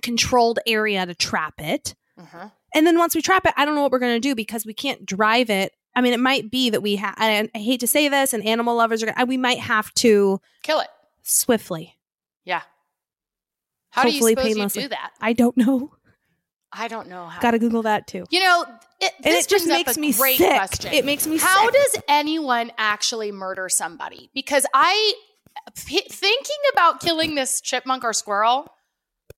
controlled 0.01 0.59
area 0.67 1.05
to 1.05 1.13
trap 1.15 1.55
it. 1.59 1.95
Mhm. 2.19 2.51
And 2.73 2.87
then 2.87 2.97
once 2.97 3.15
we 3.15 3.21
trap 3.21 3.45
it, 3.45 3.53
I 3.57 3.65
don't 3.65 3.75
know 3.75 3.81
what 3.83 3.91
we're 3.91 3.99
going 3.99 4.15
to 4.15 4.19
do 4.19 4.33
because 4.35 4.65
we 4.65 4.73
can't 4.73 5.05
drive 5.05 5.49
it. 5.49 5.73
I 5.95 6.01
mean, 6.01 6.13
it 6.13 6.19
might 6.19 6.49
be 6.49 6.69
that 6.69 6.81
we 6.81 6.95
have, 6.95 7.15
I, 7.17 7.49
I 7.53 7.57
hate 7.57 7.79
to 7.81 7.87
say 7.87 8.07
this, 8.07 8.33
and 8.33 8.45
animal 8.45 8.75
lovers 8.75 9.03
are 9.03 9.11
to, 9.11 9.25
we 9.25 9.35
might 9.37 9.59
have 9.59 9.93
to 9.95 10.39
Kill 10.63 10.79
it. 10.79 10.87
swiftly. 11.21 11.97
Yeah. 12.45 12.61
How 13.91 14.03
Hopefully 14.03 14.35
do 14.35 14.41
you 14.41 14.47
suppose 14.47 14.49
you 14.49 14.55
painlessly. 14.55 14.81
do 14.83 14.87
that? 14.89 15.11
I 15.19 15.33
don't 15.33 15.57
know. 15.57 15.91
I 16.73 16.87
don't 16.87 17.07
know 17.09 17.25
how. 17.25 17.41
Got 17.41 17.51
to 17.51 17.59
Google 17.59 17.81
that 17.83 18.07
too. 18.07 18.25
You 18.29 18.39
know, 18.39 18.65
it, 19.01 19.11
And 19.23 19.25
this 19.33 19.45
it 19.45 19.49
just 19.49 19.67
makes 19.67 19.97
me 19.97 20.13
great 20.13 20.37
sick. 20.37 20.49
question. 20.49 20.93
It 20.93 21.05
makes 21.05 21.27
me 21.27 21.37
How 21.37 21.65
sick. 21.69 21.73
does 21.73 22.03
anyone 22.07 22.71
actually 22.77 23.31
murder 23.31 23.67
somebody? 23.69 24.29
Because 24.33 24.65
I 24.73 25.13
p- 25.85 26.07
thinking 26.09 26.55
about 26.73 27.01
killing 27.01 27.35
this 27.35 27.59
chipmunk 27.61 28.03
or 28.03 28.13
squirrel 28.13 28.67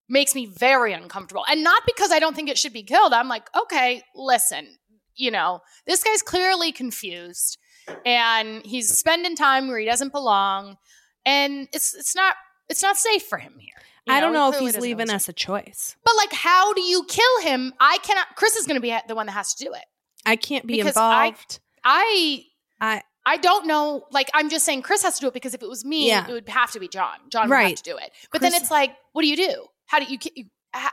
makes 0.10 0.36
me 0.36 0.46
very 0.46 0.94
uncomfortable. 0.94 1.44
And 1.50 1.63
not 1.63 1.82
because 1.88 2.12
I 2.12 2.20
don't 2.20 2.36
think 2.36 2.50
it 2.50 2.58
should 2.58 2.74
be 2.74 2.84
killed. 2.84 3.13
I'm 3.13 3.28
like, 3.30 3.48
okay, 3.56 4.04
listen, 4.16 4.68
you 5.16 5.32
know, 5.32 5.62
this 5.88 6.04
guy's 6.04 6.22
clearly 6.22 6.72
confused 6.72 7.58
and 8.06 8.63
he's 8.66 8.96
spending 8.98 9.36
time 9.36 9.68
where 9.68 9.80
he 9.80 9.86
doesn't 9.86 10.12
belong. 10.12 10.78
And 11.25 11.68
it's 11.74 11.94
it's 11.96 12.16
not 12.16 12.36
it's 12.70 12.84
not 12.84 12.98
safe 12.98 13.24
for 13.24 13.38
him 13.40 13.54
here. 13.60 13.74
You 14.05 14.13
I 14.13 14.19
don't 14.19 14.33
know 14.33 14.51
if 14.51 14.60
he's 14.60 14.77
leaving 14.77 15.10
us 15.10 15.29
a 15.29 15.33
choice. 15.33 15.95
But 16.03 16.13
like, 16.17 16.33
how 16.33 16.74
do 16.74 16.81
you 16.81 17.05
kill 17.07 17.41
him? 17.41 17.74
I 17.79 17.98
cannot. 18.03 18.27
Chris 18.36 18.55
is 18.57 18.67
going 18.67 18.75
to 18.75 18.81
be 18.81 18.93
the 19.07 19.15
one 19.15 19.27
that 19.27 19.31
has 19.33 19.53
to 19.55 19.63
do 19.65 19.72
it. 19.74 19.86
I 20.25 20.36
can't 20.36 20.65
be 20.67 20.75
Because 20.77 20.98
I- 20.98 21.25
involved. 21.27 21.60
I 21.86 22.43
I, 22.81 23.01
I 23.25 23.38
don't 23.38 23.65
know. 23.67 24.03
Like, 24.12 24.29
I'm 24.33 24.50
just 24.50 24.65
saying 24.65 24.81
Chris 24.81 25.03
has 25.03 25.15
to 25.15 25.22
do 25.22 25.27
it 25.27 25.33
because 25.33 25.53
if 25.53 25.63
it 25.63 25.69
was 25.69 25.86
me, 25.86 26.07
Yeah. 26.10 26.27
it 26.27 26.31
would 26.33 26.50
have 26.50 26.72
to 26.72 26.79
be 26.79 26.88
John. 26.89 27.15
John 27.29 27.48
would 27.50 27.57
have 27.57 27.75
to 27.75 27.83
do 27.83 27.95
it. 27.98 28.12
But 28.31 28.41
then 28.41 28.53
it's 28.53 28.69
like, 28.69 28.91
what 29.13 29.22
do 29.22 29.27
you 29.29 29.38
do? 29.38 29.65
How 29.86 30.00
do 30.00 30.05
you? 30.05 30.17
you 30.36 30.45
ha- 30.75 30.91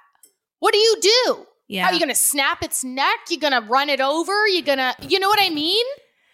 what 0.60 0.72
do 0.72 0.78
you 0.78 0.96
do? 1.00 1.46
yeah. 1.68 1.82
How 1.84 1.90
are 1.90 1.94
you 1.94 1.98
going 2.00 2.10
to 2.10 2.14
snap 2.14 2.62
its 2.62 2.84
neck? 2.84 3.18
You're 3.28 3.40
going 3.40 3.60
to 3.60 3.68
run 3.68 3.88
it 3.88 4.00
over? 4.00 4.46
You're 4.48 4.62
going 4.62 4.78
to, 4.78 4.94
you 5.08 5.18
know 5.18 5.28
what 5.28 5.40
I 5.42 5.50
mean? 5.50 5.84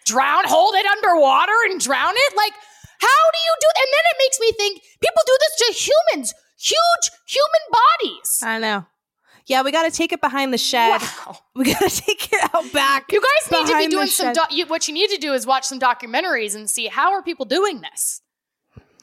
Drown, 0.05 0.43
hold 0.45 0.73
it 0.75 0.85
underwater 0.85 1.53
and 1.69 1.79
drown 1.79 2.13
it? 2.15 2.35
Like, 2.37 2.53
how 2.53 3.07
do 3.07 3.39
you 3.45 3.53
do? 3.61 3.67
And 3.77 3.87
then 3.93 4.03
it 4.11 4.15
makes 4.19 4.39
me 4.39 4.51
think 4.53 4.81
people 5.01 5.21
do 5.25 5.37
this 5.39 5.55
to 5.57 5.91
humans, 5.91 6.33
huge 6.57 7.11
human 7.27 7.61
bodies. 7.71 8.39
I 8.43 8.59
know. 8.59 8.85
Yeah, 9.47 9.61
we 9.61 9.71
got 9.71 9.83
to 9.83 9.91
take 9.91 10.11
it 10.11 10.19
behind 10.19 10.53
the 10.53 10.57
shed. 10.57 11.01
Wow. 11.01 11.37
We 11.55 11.65
got 11.65 11.89
to 11.89 11.89
take 12.05 12.31
it 12.33 12.49
out 12.53 12.71
back. 12.73 13.11
You 13.11 13.21
guys 13.21 13.51
need 13.51 13.67
to 13.67 13.77
be 13.77 13.87
doing 13.87 14.07
some. 14.07 14.33
Do- 14.33 14.41
you, 14.55 14.65
what 14.65 14.87
you 14.87 14.93
need 14.93 15.09
to 15.11 15.17
do 15.17 15.33
is 15.33 15.47
watch 15.47 15.63
some 15.63 15.79
documentaries 15.79 16.55
and 16.55 16.69
see 16.69 16.87
how 16.87 17.13
are 17.13 17.23
people 17.23 17.45
doing 17.45 17.81
this. 17.81 18.21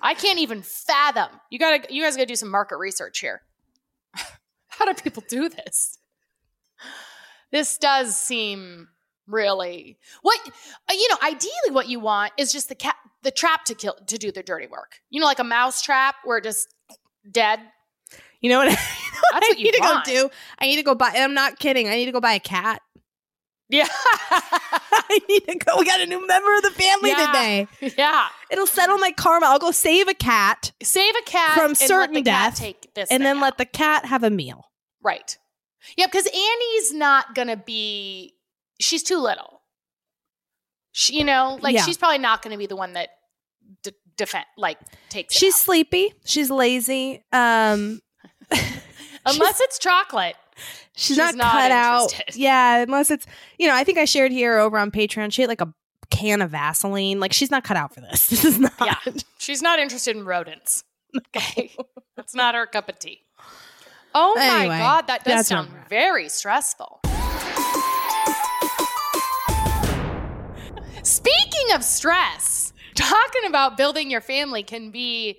I 0.02 0.12
can't 0.12 0.38
even 0.38 0.60
fathom. 0.60 1.28
You 1.50 1.58
gotta. 1.58 1.92
You 1.92 2.02
guys 2.02 2.14
gotta 2.16 2.26
do 2.26 2.36
some 2.36 2.50
market 2.50 2.76
research 2.76 3.20
here. 3.20 3.40
how 4.68 4.84
do 4.84 5.02
people 5.02 5.24
do 5.28 5.48
this? 5.48 5.98
This 7.50 7.78
does 7.78 8.14
seem 8.14 8.88
really 9.26 9.96
what 10.20 10.38
uh, 10.90 10.92
you 10.92 11.08
know. 11.08 11.16
Ideally, 11.22 11.70
what 11.70 11.88
you 11.88 12.00
want 12.00 12.32
is 12.36 12.52
just 12.52 12.68
the 12.68 12.74
cat, 12.74 12.96
the 13.22 13.30
trap 13.30 13.64
to 13.64 13.74
kill 13.74 13.94
to 14.08 14.18
do 14.18 14.30
the 14.30 14.42
dirty 14.42 14.66
work. 14.66 14.96
You 15.08 15.20
know, 15.20 15.26
like 15.26 15.38
a 15.38 15.44
mouse 15.44 15.80
trap 15.80 16.16
where 16.24 16.36
it 16.36 16.44
just 16.44 16.73
dead. 17.30 17.60
You 18.40 18.50
know 18.50 18.58
what? 18.58 18.68
I, 18.70 18.72
That's 18.72 19.46
I 19.46 19.48
what 19.50 19.58
you 19.58 19.64
need 19.64 19.72
to 19.74 19.80
go 19.80 20.00
do. 20.04 20.30
I 20.58 20.66
need 20.66 20.76
to 20.76 20.82
go 20.82 20.94
buy. 20.94 21.12
I'm 21.14 21.34
not 21.34 21.58
kidding. 21.58 21.88
I 21.88 21.96
need 21.96 22.06
to 22.06 22.12
go 22.12 22.20
buy 22.20 22.34
a 22.34 22.40
cat. 22.40 22.80
Yeah, 23.70 23.86
I 24.30 25.18
need 25.28 25.40
to 25.48 25.56
go. 25.56 25.78
We 25.78 25.86
got 25.86 26.00
a 26.00 26.06
new 26.06 26.24
member 26.26 26.54
of 26.56 26.62
the 26.62 26.70
family 26.70 27.10
Yeah. 27.10 27.26
today. 27.26 27.68
yeah. 27.98 28.28
It'll 28.50 28.66
settle 28.66 28.98
my 28.98 29.10
karma. 29.10 29.46
I'll 29.46 29.58
go 29.58 29.70
save 29.70 30.06
a 30.06 30.14
cat 30.14 30.72
Save 30.82 31.14
a 31.16 31.22
cat 31.22 31.58
From 31.58 31.74
certain 31.74 32.22
death, 32.22 32.62
and 33.10 33.24
then 33.24 33.38
out. 33.38 33.42
let 33.42 33.58
the 33.58 33.64
cat 33.64 34.04
have 34.04 34.22
a 34.22 34.30
meal. 34.30 34.66
Right. 35.02 35.38
Yeah, 35.96 36.06
because 36.06 36.26
Annie's 36.26 36.92
not 36.92 37.34
gonna 37.34 37.56
be. 37.56 38.34
She's 38.80 39.02
too 39.02 39.18
little. 39.18 39.62
She, 40.92 41.18
you 41.18 41.24
know, 41.24 41.58
like 41.62 41.74
Yeah. 41.74 41.82
she's 41.84 41.96
probably 41.96 42.18
not 42.18 42.42
gonna 42.42 42.58
be 42.58 42.66
the 42.66 42.76
one 42.76 42.92
that 42.92 43.08
defend, 44.16 44.44
like 44.56 44.78
takes. 45.08 45.34
She's 45.34 45.56
sleepy. 45.56 46.12
She's 46.24 46.50
lazy. 46.50 47.22
Um, 47.32 48.00
unless 49.26 49.60
it's 49.60 49.78
chocolate. 49.78 50.36
she's, 50.96 51.08
She's 51.08 51.16
not, 51.16 51.34
not 51.34 51.52
cut 51.52 51.70
out. 51.70 52.20
Yeah, 52.34 52.82
unless 52.82 53.10
it's 53.10 53.26
you 53.58 53.66
know. 53.68 53.74
I 53.74 53.84
think 53.84 53.98
I 53.98 54.04
shared 54.04 54.32
here 54.32 54.58
over 54.58 54.78
on 54.78 54.90
Patreon. 54.90 55.32
She 55.32 55.42
had 55.42 55.48
like 55.48 55.60
a 55.60 55.72
can 56.10 56.42
of 56.42 56.50
Vaseline. 56.50 57.20
Like 57.20 57.32
she's 57.32 57.50
not 57.50 57.64
cut 57.64 57.76
out 57.76 57.94
for 57.94 58.00
this. 58.00 58.26
This 58.30 58.44
is 58.44 58.58
not. 58.60 58.72
Yeah, 58.80 58.96
she's 59.38 59.62
not 59.62 59.78
interested 59.78 60.16
in 60.16 60.24
rodents. 60.24 60.84
Okay, 61.28 61.72
that's 62.16 62.34
not 62.34 62.54
her 62.54 62.66
cup 62.66 62.88
of 62.88 62.98
tea. 62.98 63.22
Oh 64.14 64.36
Anyway, 64.38 64.68
my 64.68 64.78
god, 64.78 65.06
that 65.08 65.24
does 65.24 65.46
sound 65.48 65.68
where 65.70 65.78
we're 65.78 65.82
at. 65.84 65.88
very 65.88 66.28
stressful. 66.28 67.00
Speaking 71.02 71.72
of 71.74 71.82
stress, 71.84 72.72
talking 73.10 73.42
about 73.46 73.76
building 73.76 74.10
your 74.10 74.20
family 74.20 74.62
can 74.62 74.90
be 74.90 75.38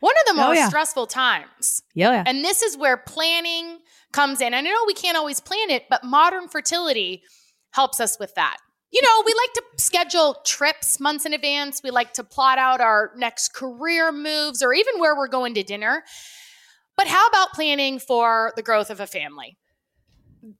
one 0.00 0.14
of 0.26 0.34
the 0.36 0.42
Oh, 0.42 0.46
most 0.48 0.56
yeah. 0.56 0.68
stressful 0.68 1.06
times. 1.06 1.82
Yeah, 1.94 2.10
yeah. 2.12 2.24
And 2.26 2.44
this 2.44 2.62
is 2.62 2.76
where 2.76 2.96
planning 2.96 3.78
comes 4.12 4.40
in. 4.40 4.48
And 4.54 4.56
I 4.68 4.70
know 4.70 4.84
we 4.86 4.94
can't 4.94 5.16
always 5.16 5.40
plan 5.40 5.70
it, 5.70 5.84
but 5.88 6.04
modern 6.04 6.48
fertility 6.48 7.22
helps 7.72 8.00
us 8.00 8.18
with 8.18 8.34
that. 8.34 8.58
You 8.92 9.02
know, 9.02 9.22
we 9.26 9.34
like 9.34 9.52
to 9.54 9.82
schedule 9.82 10.36
trips 10.44 11.00
months 11.00 11.26
in 11.26 11.32
advance. 11.32 11.80
We 11.82 11.90
like 11.90 12.12
to 12.12 12.22
plot 12.22 12.58
out 12.58 12.80
our 12.80 13.10
next 13.16 13.54
career 13.54 14.12
moves 14.12 14.62
or 14.62 14.72
even 14.72 15.00
where 15.00 15.16
we're 15.16 15.26
going 15.26 15.54
to 15.54 15.64
dinner. 15.64 16.04
But 16.96 17.08
how 17.08 17.26
about 17.26 17.52
planning 17.54 17.98
for 17.98 18.52
the 18.54 18.62
growth 18.62 18.90
of 18.90 19.00
a 19.00 19.06
family? 19.06 19.56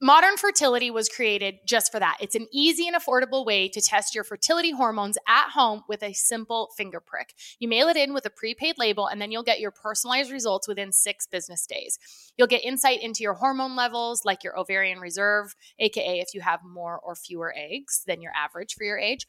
Modern 0.00 0.38
fertility 0.38 0.90
was 0.90 1.10
created 1.10 1.58
just 1.66 1.92
for 1.92 2.00
that. 2.00 2.16
It's 2.18 2.34
an 2.34 2.46
easy 2.50 2.88
and 2.88 2.96
affordable 2.96 3.44
way 3.44 3.68
to 3.68 3.82
test 3.82 4.14
your 4.14 4.24
fertility 4.24 4.70
hormones 4.70 5.18
at 5.28 5.50
home 5.50 5.82
with 5.88 6.02
a 6.02 6.14
simple 6.14 6.70
finger 6.74 7.00
prick. 7.00 7.34
You 7.58 7.68
mail 7.68 7.88
it 7.88 7.96
in 7.96 8.14
with 8.14 8.24
a 8.24 8.30
prepaid 8.30 8.78
label, 8.78 9.06
and 9.06 9.20
then 9.20 9.30
you'll 9.30 9.42
get 9.42 9.60
your 9.60 9.70
personalized 9.70 10.32
results 10.32 10.66
within 10.66 10.90
six 10.90 11.26
business 11.26 11.66
days. 11.66 11.98
You'll 12.38 12.48
get 12.48 12.64
insight 12.64 13.02
into 13.02 13.22
your 13.22 13.34
hormone 13.34 13.76
levels, 13.76 14.24
like 14.24 14.42
your 14.42 14.58
ovarian 14.58 15.00
reserve, 15.00 15.54
aka 15.78 16.18
if 16.18 16.32
you 16.32 16.40
have 16.40 16.60
more 16.64 16.98
or 16.98 17.14
fewer 17.14 17.54
eggs 17.54 18.02
than 18.06 18.22
your 18.22 18.32
average 18.34 18.74
for 18.74 18.84
your 18.84 18.98
age, 18.98 19.26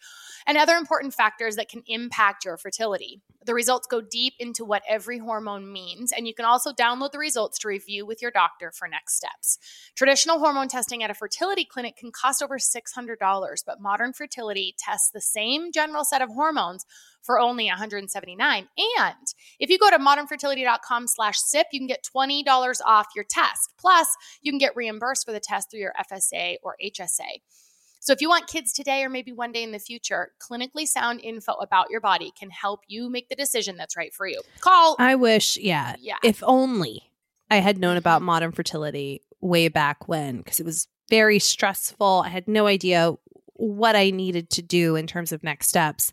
and 0.48 0.58
other 0.58 0.76
important 0.76 1.14
factors 1.14 1.58
that 1.58 1.70
can 1.70 1.84
impact 1.86 2.46
your 2.46 2.58
fertility. 2.58 3.22
The 3.46 3.54
results 3.54 3.88
go 3.88 4.02
deep 4.02 4.34
into 4.40 4.66
what 4.66 4.82
every 4.90 5.20
hormone 5.20 5.72
means, 5.72 6.12
and 6.12 6.28
you 6.28 6.34
can 6.34 6.46
also 6.46 6.72
download 6.72 7.12
the 7.12 7.20
results 7.20 7.60
to 7.60 7.68
review 7.68 8.06
with 8.06 8.22
your 8.22 8.32
doctor 8.32 8.72
for 8.72 8.88
next 8.88 9.18
steps. 9.18 9.60
Traditional 9.96 10.40
hormone 10.46 10.68
testing 10.68 11.02
at 11.02 11.10
a 11.10 11.16
fertility 11.16 11.66
clinic 11.66 11.98
can 11.98 12.12
cost 12.12 12.44
over 12.44 12.60
$600, 12.60 13.64
but 13.66 13.82
modern 13.82 14.14
fertility 14.14 14.76
tests 14.78 15.10
the 15.12 15.20
same 15.20 15.72
general 15.72 16.06
set 16.06 16.22
of 16.22 16.30
hormones 16.30 16.86
for 17.24 17.40
only 17.40 17.66
179 17.66 18.68
and 18.78 19.16
if 19.60 19.72
you 19.72 19.80
go 19.80 19.90
to 19.90 19.98
modernfertility.com 19.98 21.08
slash 21.08 21.40
sip 21.40 21.66
you 21.72 21.80
can 21.80 21.88
get 21.88 22.08
$20 22.16 22.44
off 22.86 23.08
your 23.16 23.26
test. 23.28 23.74
Plus 23.80 24.08
you 24.44 24.52
can 24.52 24.60
get 24.60 24.76
reimbursed 24.76 25.26
for 25.26 25.32
the 25.32 25.40
test 25.40 25.72
through 25.72 25.80
your 25.80 25.94
fsa 26.12 26.58
or 26.62 26.76
hsa 26.80 27.42
so 28.06 28.14
if 28.14 28.22
you 28.22 28.30
want 28.30 28.46
kids 28.46 28.72
today 28.72 29.04
or 29.04 29.10
maybe 29.10 29.34
one 29.34 29.52
day 29.52 29.64
in 29.64 29.72
the 29.72 29.80
future 29.80 30.34
clinically 30.40 30.86
sound 30.86 31.22
info 31.22 31.54
about 31.54 31.90
your 31.90 32.00
body 32.00 32.32
can 32.40 32.52
help 32.52 32.82
you 32.86 33.10
make 33.10 33.30
the 33.30 33.36
decision 33.36 33.78
that's 33.78 33.98
right 33.98 34.14
for 34.14 34.28
you. 34.28 34.40
Call 34.60 34.96
I 35.00 35.16
wish, 35.16 35.58
yeah, 35.58 35.96
yeah. 36.00 36.18
if 36.24 36.44
only 36.46 37.02
I 37.50 37.58
had 37.58 37.78
known 37.78 37.98
about 37.98 38.22
Mhm. 38.22 38.26
modern 38.26 38.52
fertility 38.52 39.22
way 39.42 39.68
back 39.68 40.08
when, 40.08 40.38
because 40.38 40.60
it 40.60 40.66
was 40.66 40.88
very 41.10 41.40
stressful. 41.40 42.24
I 42.26 42.30
had 42.30 42.48
no 42.48 42.68
idea 42.68 43.14
what 43.54 43.96
I 43.96 44.10
needed 44.10 44.50
to 44.52 44.62
do 44.62 44.96
in 44.96 45.08
terms 45.08 45.32
of 45.32 45.44
next 45.44 45.70
steps. 45.70 46.12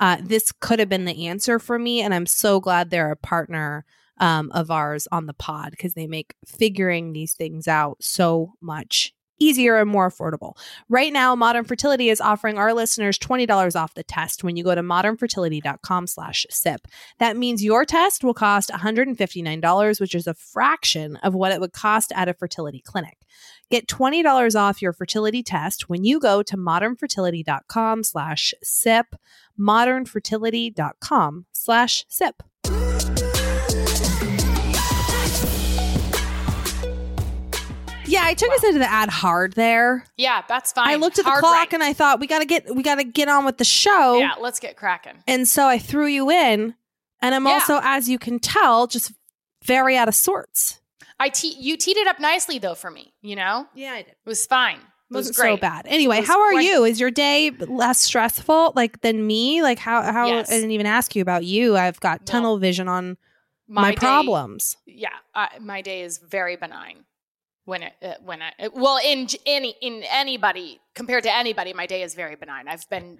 Uh, 0.00 0.18
this 0.20 0.52
could 0.52 0.78
have 0.78 0.88
been 0.88 1.04
the 1.06 1.26
answer 1.26 1.58
for 1.58 1.78
me, 1.78 2.00
and 2.02 2.12
I'm 2.12 2.26
so 2.26 2.60
glad 2.60 2.90
they're 2.90 3.10
a 3.10 3.16
partner 3.16 3.84
um, 4.20 4.52
of 4.52 4.70
ours 4.70 5.08
on 5.10 5.26
the 5.26 5.34
pod 5.34 5.72
because 5.72 5.94
they 5.94 6.06
make 6.06 6.34
figuring 6.46 7.12
these 7.12 7.34
things 7.34 7.66
out 7.66 7.96
so 8.00 8.52
much 8.60 9.12
easier 9.38 9.76
and 9.76 9.90
more 9.90 10.10
affordable. 10.10 10.56
Right 10.88 11.12
now, 11.12 11.34
Modern 11.34 11.64
Fertility 11.64 12.08
is 12.08 12.20
offering 12.20 12.58
our 12.58 12.72
listeners 12.72 13.18
$20 13.18 13.76
off 13.76 13.94
the 13.94 14.02
test 14.02 14.44
when 14.44 14.56
you 14.56 14.64
go 14.64 14.74
to 14.74 14.82
modernfertility.com 14.82 16.06
slash 16.06 16.46
sip. 16.50 16.86
That 17.18 17.36
means 17.36 17.64
your 17.64 17.84
test 17.84 18.24
will 18.24 18.34
cost 18.34 18.70
$159, 18.70 20.00
which 20.00 20.14
is 20.14 20.26
a 20.26 20.34
fraction 20.34 21.16
of 21.16 21.34
what 21.34 21.52
it 21.52 21.60
would 21.60 21.72
cost 21.72 22.12
at 22.14 22.28
a 22.28 22.34
fertility 22.34 22.80
clinic. 22.80 23.18
Get 23.70 23.88
$20 23.88 24.54
off 24.58 24.82
your 24.82 24.92
fertility 24.92 25.42
test 25.42 25.88
when 25.88 26.04
you 26.04 26.20
go 26.20 26.42
to 26.42 26.56
modernfertility.com 26.56 28.04
slash 28.04 28.54
sip, 28.62 29.16
modernfertility.com 29.58 31.46
slash 31.52 32.04
sip. 32.08 32.42
Yeah, 38.14 38.22
I 38.24 38.34
took 38.34 38.50
us 38.52 38.64
into 38.64 38.78
the 38.78 38.90
ad 38.90 39.08
hard 39.10 39.52
there. 39.54 40.04
yeah 40.16 40.42
that's 40.48 40.72
fine 40.72 40.88
I 40.88 40.94
looked 40.96 41.18
at 41.18 41.24
the 41.24 41.30
Hard 41.30 41.40
clock 41.40 41.54
right. 41.56 41.72
and 41.74 41.82
I 41.82 41.92
thought 41.92 42.20
we 42.20 42.26
gotta 42.26 42.46
get 42.46 42.74
we 42.74 42.82
gotta 42.82 43.04
get 43.04 43.28
on 43.28 43.44
with 43.44 43.58
the 43.58 43.64
show. 43.64 44.18
yeah 44.18 44.34
let's 44.40 44.60
get 44.60 44.76
cracking 44.76 45.22
And 45.26 45.46
so 45.48 45.66
I 45.66 45.78
threw 45.78 46.06
you 46.06 46.30
in, 46.30 46.74
and 47.20 47.34
I'm 47.34 47.44
Yeah. 47.46 47.52
also, 47.54 47.80
as 47.82 48.08
you 48.08 48.18
can 48.18 48.38
tell, 48.38 48.86
just 48.86 49.12
very 49.64 49.96
out 49.96 50.08
of 50.08 50.14
sorts. 50.14 50.80
I 51.18 51.28
te- 51.28 51.56
you 51.58 51.76
teed 51.76 51.96
it 51.96 52.06
up 52.06 52.18
nicely 52.20 52.58
though 52.58 52.74
for 52.74 52.90
me 52.90 53.14
you 53.22 53.36
know 53.36 53.66
Yeah, 53.74 53.92
I 53.92 54.02
did. 54.02 54.10
it 54.12 54.16
was 54.26 54.46
fine 54.46 54.76
it 55.10 55.14
was 55.14 55.28
Wasn't 55.28 55.36
great 55.36 55.56
so 55.58 55.60
bad. 55.60 55.86
Anyway, 55.86 56.22
how 56.22 56.40
are 56.40 56.54
you? 56.60 56.84
Is 56.84 56.98
your 56.98 57.10
day 57.10 57.50
less 57.50 58.00
stressful 58.00 58.72
like 58.74 59.00
than 59.02 59.24
me? 59.26 59.62
Like 59.62 59.78
how 59.78 60.02
how 60.02 60.26
Yes. 60.28 60.50
I 60.50 60.54
didn't 60.54 60.70
even 60.72 60.86
ask 60.86 61.14
you 61.14 61.20
about 61.22 61.44
you. 61.44 61.76
I've 61.76 62.00
got 62.00 62.22
No. 62.22 62.24
tunnel 62.24 62.58
vision 62.58 62.88
on 62.88 63.16
my, 63.68 63.90
day- 63.90 63.96
problems. 63.96 64.76
yeah 64.86 65.08
uh, 65.34 65.46
my 65.60 65.82
day 65.82 66.02
is 66.02 66.18
very 66.18 66.56
benign 66.56 67.04
when 67.64 67.82
it 67.82 67.92
uh, 68.02 68.14
when 68.24 68.42
I 68.42 68.52
uh, 68.60 68.68
well 68.74 68.98
in 69.04 69.26
any 69.46 69.74
in 69.80 70.02
anybody 70.10 70.80
compared 70.94 71.24
to 71.24 71.34
anybody 71.34 71.72
my 71.72 71.86
day 71.86 72.02
is 72.02 72.14
very 72.14 72.36
benign 72.36 72.68
I've 72.68 72.88
been 72.90 73.18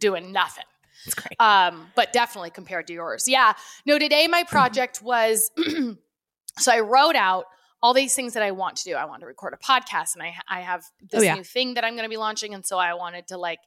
doing 0.00 0.32
nothing 0.32 0.64
It's 1.06 1.14
great. 1.14 1.40
um, 1.40 1.88
but 1.94 2.12
definitely 2.12 2.50
compared 2.50 2.86
to 2.88 2.92
yours. 2.92 3.24
Yeah. 3.28 3.52
No, 3.86 3.98
today 3.98 4.26
my 4.28 4.42
project 4.44 5.00
was 5.12 5.50
so 6.58 6.72
I 6.72 6.80
wrote 6.80 7.16
out 7.16 7.44
all 7.82 7.92
these 7.94 8.14
things 8.14 8.32
that 8.32 8.42
I 8.42 8.50
want 8.50 8.76
to 8.76 8.84
do. 8.84 8.94
I 8.94 9.04
want 9.04 9.20
to 9.20 9.26
record 9.26 9.52
a 9.54 9.58
podcast 9.58 10.14
and 10.14 10.22
I 10.22 10.34
I 10.48 10.60
have 10.62 10.82
this 11.10 11.20
Oh, 11.20 11.24
yeah. 11.24 11.34
new 11.34 11.44
thing 11.44 11.74
that 11.74 11.84
I'm 11.84 11.94
going 11.94 12.04
to 12.04 12.08
be 12.10 12.16
launching 12.16 12.54
and 12.54 12.64
so 12.64 12.78
I 12.78 12.94
wanted 12.94 13.26
to 13.28 13.36
like 13.38 13.58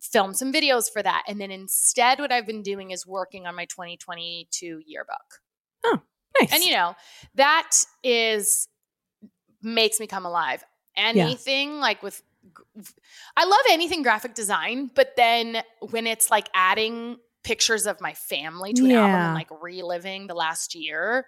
film 0.00 0.34
some 0.34 0.52
videos 0.52 0.84
for 0.92 1.02
that. 1.02 1.24
And 1.28 1.40
then 1.40 1.50
instead 1.50 2.18
what 2.18 2.30
I've 2.32 2.46
been 2.46 2.62
doing 2.62 2.90
is 2.92 3.06
working 3.06 3.46
on 3.46 3.54
my 3.56 3.64
2022 3.66 4.80
yearbook. 4.86 5.16
Oh, 5.84 6.00
nice. 6.40 6.52
And 6.54 6.62
you 6.64 6.72
know, 6.72 6.94
that 7.34 7.70
is 8.04 8.68
makes 9.62 10.00
me 10.00 10.06
come 10.06 10.26
alive. 10.26 10.64
Anything 10.96 11.78
like 11.78 12.02
with 12.02 12.22
I 13.36 13.44
love 13.44 13.60
anything 13.70 14.02
graphic 14.02 14.34
design, 14.34 14.90
but 14.94 15.14
then 15.16 15.62
when 15.90 16.06
it's 16.06 16.30
like 16.30 16.48
adding 16.54 17.18
pictures 17.42 17.86
of 17.86 18.00
my 18.00 18.12
family 18.14 18.72
to 18.72 18.84
an 18.84 18.90
album 18.92 19.14
and 19.14 19.34
like 19.34 19.48
reliving 19.62 20.26
the 20.26 20.34
last 20.34 20.74
year, 20.74 21.26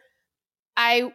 I 0.77 1.13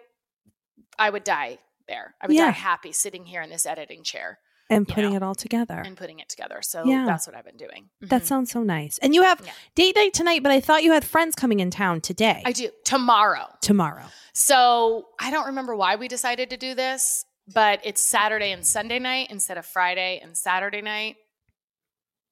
I 1.00 1.10
would 1.10 1.24
die 1.24 1.58
there. 1.88 2.16
I 2.22 2.28
would 2.28 2.36
Yeah. 2.36 2.46
die 2.48 2.52
happy 2.52 2.92
sitting 2.92 3.26
here 3.26 3.42
in 3.42 3.50
this 3.50 3.66
editing 3.66 4.04
chair 4.04 4.40
and 4.70 4.88
putting 4.88 5.12
know, 5.12 5.16
it 5.18 5.24
all 5.24 5.36
together. 5.36 5.82
and 5.86 5.96
putting 5.98 6.20
it 6.20 6.30
together. 6.30 6.60
So 6.62 6.84
Yeah. 6.86 7.06
that's 7.06 7.28
what 7.28 7.36
I've 7.36 7.46
been 7.46 7.58
doing. 7.58 7.90
that 8.02 8.22
Mhm. 8.24 8.26
sounds 8.26 8.52
so 8.52 8.64
nice. 8.64 8.98
And 9.00 9.14
you 9.14 9.24
have 9.24 9.42
Yeah. 9.46 9.52
date 9.76 9.96
night 9.96 10.14
tonight, 10.14 10.42
but 10.44 10.52
I 10.52 10.60
thought 10.62 10.84
you 10.84 10.92
had 10.94 11.06
friends 11.06 11.36
coming 11.36 11.60
in 11.60 11.70
town 11.72 12.02
today. 12.02 12.42
I 12.46 12.52
do 12.52 12.70
tomorrow. 12.86 13.56
tomorrow. 13.62 14.06
So 14.34 15.10
I 15.20 15.30
don't 15.32 15.46
remember 15.48 15.76
why 15.76 15.96
we 15.96 16.08
decided 16.08 16.50
to 16.52 16.58
do 16.58 16.74
this, 16.76 17.26
but 17.54 17.82
it's 17.84 18.02
Saturday 18.02 18.52
and 18.52 18.66
Sunday 18.66 19.00
night 19.00 19.28
instead 19.30 19.58
of 19.58 19.66
Friday 19.66 20.20
and 20.24 20.38
Saturday 20.38 20.82
night. 20.82 21.18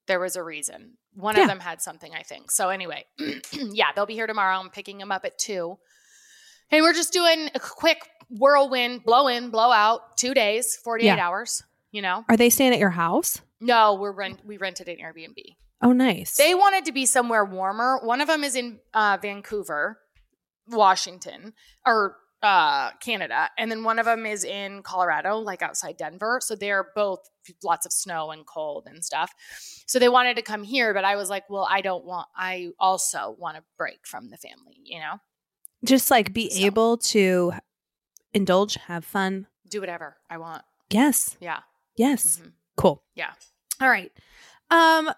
There 0.07 0.19
was 0.19 0.35
a 0.35 0.43
reason. 0.43 0.97
One 1.13 1.35
Yeah. 1.35 1.43
of 1.43 1.47
them 1.49 1.59
had 1.59 1.81
something, 1.81 2.13
I 2.15 2.23
think. 2.23 2.51
So 2.51 2.69
anyway, 2.69 3.05
yeah, 3.51 3.91
they'll 3.93 4.05
be 4.05 4.13
here 4.15 4.27
tomorrow. 4.27 4.57
I'm 4.57 4.69
picking 4.69 4.97
them 4.97 5.11
up 5.11 5.25
at 5.25 5.37
two. 5.37 5.77
And 6.71 6.81
we're 6.81 6.93
just 6.93 7.11
doing 7.13 7.49
a 7.53 7.59
quick 7.59 8.09
whirlwind, 8.29 9.03
blow 9.03 9.27
in, 9.27 9.49
blow 9.51 9.71
out, 9.71 10.15
two 10.17 10.33
days, 10.33 10.77
48 10.83 11.05
Yeah. 11.17 11.27
hours, 11.27 11.61
you 11.91 12.01
know? 12.01 12.25
Are 12.29 12.37
they 12.37 12.49
staying 12.49 12.73
at 12.73 12.79
your 12.79 12.89
house? 12.91 13.41
No, 13.59 13.93
we're 13.95 14.11
rent 14.11 14.39
we 14.45 14.57
rented 14.57 14.87
an 14.89 14.97
Airbnb. 14.97 15.37
Oh, 15.83 15.93
nice. 15.93 16.35
They 16.37 16.53
wanted 16.55 16.85
to 16.85 16.91
be 16.91 17.05
somewhere 17.05 17.43
warmer. 17.43 17.99
One 18.03 18.21
of 18.21 18.27
them 18.27 18.43
is 18.43 18.55
in 18.55 18.79
uh, 18.93 19.17
Vancouver, 19.21 19.97
Washington, 20.67 21.53
or 21.85 22.17
uh, 22.43 22.91
Canada, 22.99 23.49
and 23.57 23.69
then 23.71 23.83
one 23.83 23.99
of 23.99 24.05
them 24.05 24.25
is 24.25 24.43
in 24.43 24.81
Colorado, 24.83 25.37
like 25.37 25.61
outside 25.61 25.97
Denver. 25.97 26.39
So 26.41 26.55
they're 26.55 26.87
both 26.95 27.19
lots 27.63 27.85
of 27.85 27.91
snow 27.91 28.31
and 28.31 28.45
cold 28.45 28.87
and 28.87 29.03
stuff. 29.03 29.31
So 29.87 29.99
they 29.99 30.09
wanted 30.09 30.35
to 30.37 30.41
come 30.41 30.63
here, 30.63 30.93
but 30.93 31.03
I 31.03 31.15
was 31.15 31.29
like, 31.29 31.49
well, 31.49 31.67
I 31.69 31.81
don't 31.81 32.05
want. 32.05 32.27
I 32.35 32.69
also 32.79 33.35
want 33.37 33.57
a 33.57 33.63
break 33.77 33.99
from 34.05 34.29
the 34.29 34.37
family. 34.37 34.77
You 34.83 34.99
know, 34.99 35.15
Just 35.83 36.09
like 36.09 36.33
be 36.33 36.49
So. 36.49 36.65
able 36.65 36.97
to 36.97 37.53
indulge, 38.33 38.75
have 38.87 39.05
fun. 39.05 39.47
do 39.69 39.79
whatever 39.79 40.17
I 40.29 40.37
want. 40.37 40.63
Yes. 40.89 41.37
Yeah. 41.39 41.59
Yes. 41.95 42.39
Mhm. 42.43 42.51
Cool. 42.77 43.03
Yeah. 43.15 43.31
All 43.81 43.89
right. 43.89 44.11
Um 44.69 45.11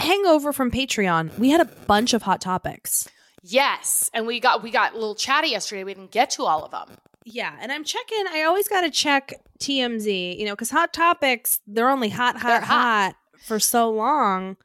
hangover 0.00 0.52
from 0.52 0.70
Patreon. 0.70 1.38
We 1.38 1.50
had 1.50 1.60
a 1.60 1.64
bunch 1.64 2.14
of 2.14 2.22
hot 2.22 2.40
topics. 2.40 3.08
Yes, 3.42 4.10
and 4.14 4.26
we 4.26 4.40
got 4.40 4.62
we 4.62 4.70
got 4.70 4.92
a 4.92 4.94
little 4.94 5.14
chatty 5.14 5.48
yesterday. 5.50 5.84
We 5.84 5.94
didn't 5.94 6.10
get 6.10 6.30
to 6.30 6.44
all 6.44 6.64
of 6.64 6.70
them. 6.70 6.96
Yeah, 7.26 7.54
and 7.60 7.70
I'm 7.70 7.84
checking. 7.84 8.24
I 8.30 8.42
always 8.42 8.68
got 8.68 8.82
to 8.82 8.90
check 8.90 9.32
TMZ, 9.60 10.38
you 10.38 10.44
know, 10.46 10.52
because 10.52 10.70
hot 10.70 10.92
topics 10.92 11.60
they're 11.66 11.88
only 11.90 12.08
hot, 12.08 12.36
hot, 12.36 12.62
hot, 12.62 13.14
hot. 13.14 13.14
for 13.46 13.58
so 13.60 13.90
long. 13.90 14.56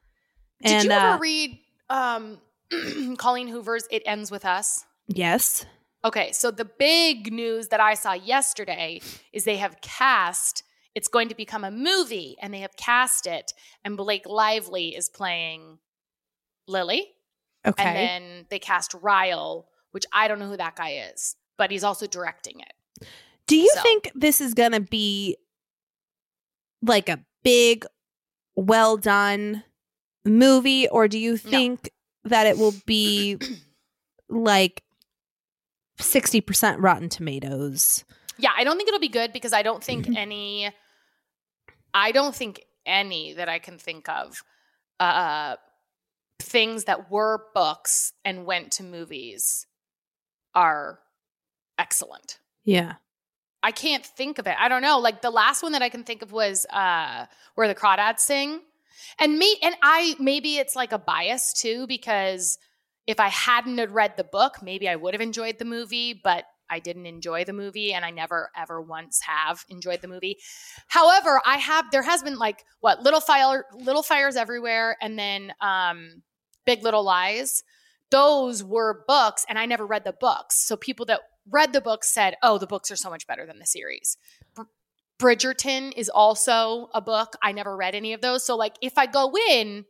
Did 0.63 0.71
and 0.73 0.83
you 0.85 0.91
ever 0.91 1.07
uh, 1.07 1.17
read 1.19 1.59
um, 1.89 2.37
Colleen 3.17 3.47
Hoover's 3.49 3.85
"It 3.91 4.03
Ends 4.05 4.31
with 4.31 4.45
Us"? 4.45 4.85
yes, 5.07 5.65
Okay, 6.05 6.31
so 6.31 6.49
the 6.49 6.63
big 6.65 7.31
news 7.33 7.67
that 7.69 7.81
I 7.81 7.93
saw 7.93 8.13
yesterday 8.13 9.01
is 9.33 9.43
they 9.43 9.57
have 9.57 9.81
cast. 9.81 10.63
It's 10.99 11.07
going 11.07 11.29
to 11.29 11.35
become 11.35 11.63
a 11.63 11.71
movie, 11.71 12.35
and 12.41 12.53
they 12.53 12.59
have 12.59 12.75
cast 12.75 13.25
it, 13.25 13.53
and 13.85 13.95
Blake 13.95 14.25
Lively 14.27 14.89
is 14.97 15.07
playing 15.07 15.77
Lily, 16.67 17.13
okay, 17.65 17.81
and 17.81 17.95
then 17.95 18.45
they 18.49 18.59
cast 18.59 18.93
Ryle, 18.95 19.69
which 19.91 20.05
I 20.11 20.27
don't 20.27 20.39
know 20.39 20.49
who 20.49 20.57
that 20.57 20.75
guy 20.75 21.09
is, 21.13 21.37
but 21.57 21.71
he's 21.71 21.85
also 21.85 22.05
directing 22.05 22.59
it. 22.59 23.07
Do 23.47 23.55
you 23.55 23.71
So- 23.75 23.81
think 23.81 24.11
this 24.13 24.41
is 24.41 24.53
going 24.53 24.73
to 24.73 24.81
be 24.81 25.37
like 26.81 27.07
a 27.07 27.23
big, 27.43 27.85
well 28.57 28.97
done 28.97 29.63
movie, 30.25 30.89
or 30.89 31.07
do 31.07 31.17
you 31.17 31.37
think 31.37 31.91
that 32.25 32.45
it 32.45 32.57
will 32.57 32.73
be 32.85 33.37
like 34.27 34.83
60% 35.97 36.75
Rotten 36.79 37.07
Tomatoes? 37.07 38.03
Yeah, 38.37 38.51
I 38.57 38.65
don't 38.65 38.75
think 38.77 38.89
it'll 38.89 38.99
be 38.99 39.07
good 39.07 39.31
because 39.31 39.53
I 39.53 39.63
don't 39.63 39.81
think 39.83 40.09
any 40.17 40.73
I 41.93 42.11
don't 42.11 42.35
think 42.35 42.65
any 42.85 43.33
that 43.33 43.49
I 43.49 43.59
can 43.59 43.77
think 43.77 44.09
of 44.09 44.43
uh 44.99 45.55
things 46.41 46.85
that 46.85 47.11
were 47.11 47.45
books 47.53 48.13
and 48.25 48.45
went 48.45 48.71
to 48.71 48.83
movies 48.83 49.67
are 50.55 50.99
excellent. 51.77 52.39
Yeah. 52.63 52.95
I 53.61 53.71
can't 53.71 54.05
think 54.05 54.39
of 54.39 54.47
it. 54.47 54.55
I 54.57 54.69
don't 54.69 54.81
know. 54.81 54.99
Like 54.99 55.21
the 55.21 55.29
last 55.29 55.61
one 55.61 55.73
that 55.73 55.81
I 55.81 55.89
can 55.89 56.03
think 56.03 56.21
of 56.21 56.31
was 56.31 56.65
uh 56.71 57.25
where 57.55 57.67
the 57.67 57.75
crawdads 57.75 58.19
sing. 58.19 58.61
And 59.19 59.37
me 59.37 59.57
and 59.61 59.75
I 59.81 60.15
maybe 60.19 60.57
it's 60.57 60.75
like 60.75 60.91
a 60.91 60.99
bias 60.99 61.53
too 61.53 61.87
because 61.87 62.57
if 63.07 63.19
I 63.19 63.29
hadn't 63.29 63.77
had 63.79 63.91
read 63.91 64.17
the 64.17 64.23
book, 64.23 64.61
maybe 64.61 64.87
I 64.87 64.95
would 64.95 65.13
have 65.13 65.21
enjoyed 65.21 65.57
the 65.57 65.65
movie, 65.65 66.13
but 66.13 66.45
I 66.69 66.79
didn't 66.79 67.05
enjoy 67.05 67.43
the 67.43 67.53
movie 67.53 67.93
and 67.93 68.05
I 68.05 68.11
never 68.11 68.51
ever 68.55 68.81
once 68.81 69.21
have 69.21 69.65
enjoyed 69.69 70.01
the 70.01 70.07
movie. 70.07 70.37
However, 70.87 71.41
I 71.45 71.57
have 71.57 71.91
there 71.91 72.03
has 72.03 72.23
been 72.23 72.37
like 72.37 72.63
what 72.79 73.01
little 73.01 73.21
fire 73.21 73.65
little 73.73 74.03
fires 74.03 74.35
everywhere 74.35 74.97
and 75.01 75.17
then 75.17 75.53
um 75.61 76.23
Big 76.65 76.83
Little 76.83 77.03
Lies. 77.03 77.63
Those 78.11 78.63
were 78.63 79.03
books 79.07 79.45
and 79.49 79.57
I 79.57 79.65
never 79.65 79.85
read 79.85 80.03
the 80.03 80.13
books. 80.13 80.65
So 80.65 80.75
people 80.75 81.05
that 81.07 81.21
read 81.49 81.73
the 81.73 81.81
books 81.81 82.13
said, 82.13 82.35
"Oh, 82.43 82.57
the 82.57 82.67
books 82.67 82.91
are 82.91 82.95
so 82.95 83.09
much 83.09 83.27
better 83.27 83.45
than 83.45 83.59
the 83.59 83.65
series." 83.65 84.17
Br- 84.55 84.63
Bridgerton 85.19 85.93
is 85.95 86.09
also 86.09 86.89
a 86.93 87.01
book. 87.01 87.33
I 87.41 87.51
never 87.51 87.75
read 87.75 87.95
any 87.95 88.13
of 88.13 88.21
those. 88.21 88.45
So 88.45 88.55
like 88.55 88.75
if 88.81 88.97
I 88.97 89.05
go 89.05 89.33
in 89.49 89.85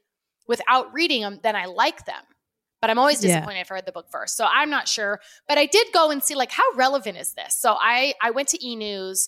without 0.48 0.94
reading 0.94 1.22
them, 1.22 1.40
then 1.44 1.56
I 1.56 1.66
like 1.66 2.06
them. 2.06 2.24
But 2.82 2.90
I'm 2.90 2.98
always 3.00 3.24
Yeah. 3.24 3.36
disappointed 3.36 3.62
if 3.62 3.72
I 3.72 3.76
read 3.76 3.86
the 3.86 3.92
book 3.92 4.10
first. 4.10 4.38
So 4.38 4.46
I'm 4.50 4.70
not 4.70 4.88
sure. 4.88 5.20
But 5.48 5.58
I 5.58 5.66
did 5.66 5.88
go 5.94 6.12
and 6.12 6.24
see 6.24 6.36
like 6.36 6.52
how 6.52 6.64
relevant 6.76 7.18
is 7.18 7.34
this? 7.34 7.58
So 7.60 7.76
I 7.80 8.14
I 8.22 8.32
went 8.32 8.48
to 8.50 8.66
E 8.66 8.76
News. 8.76 9.28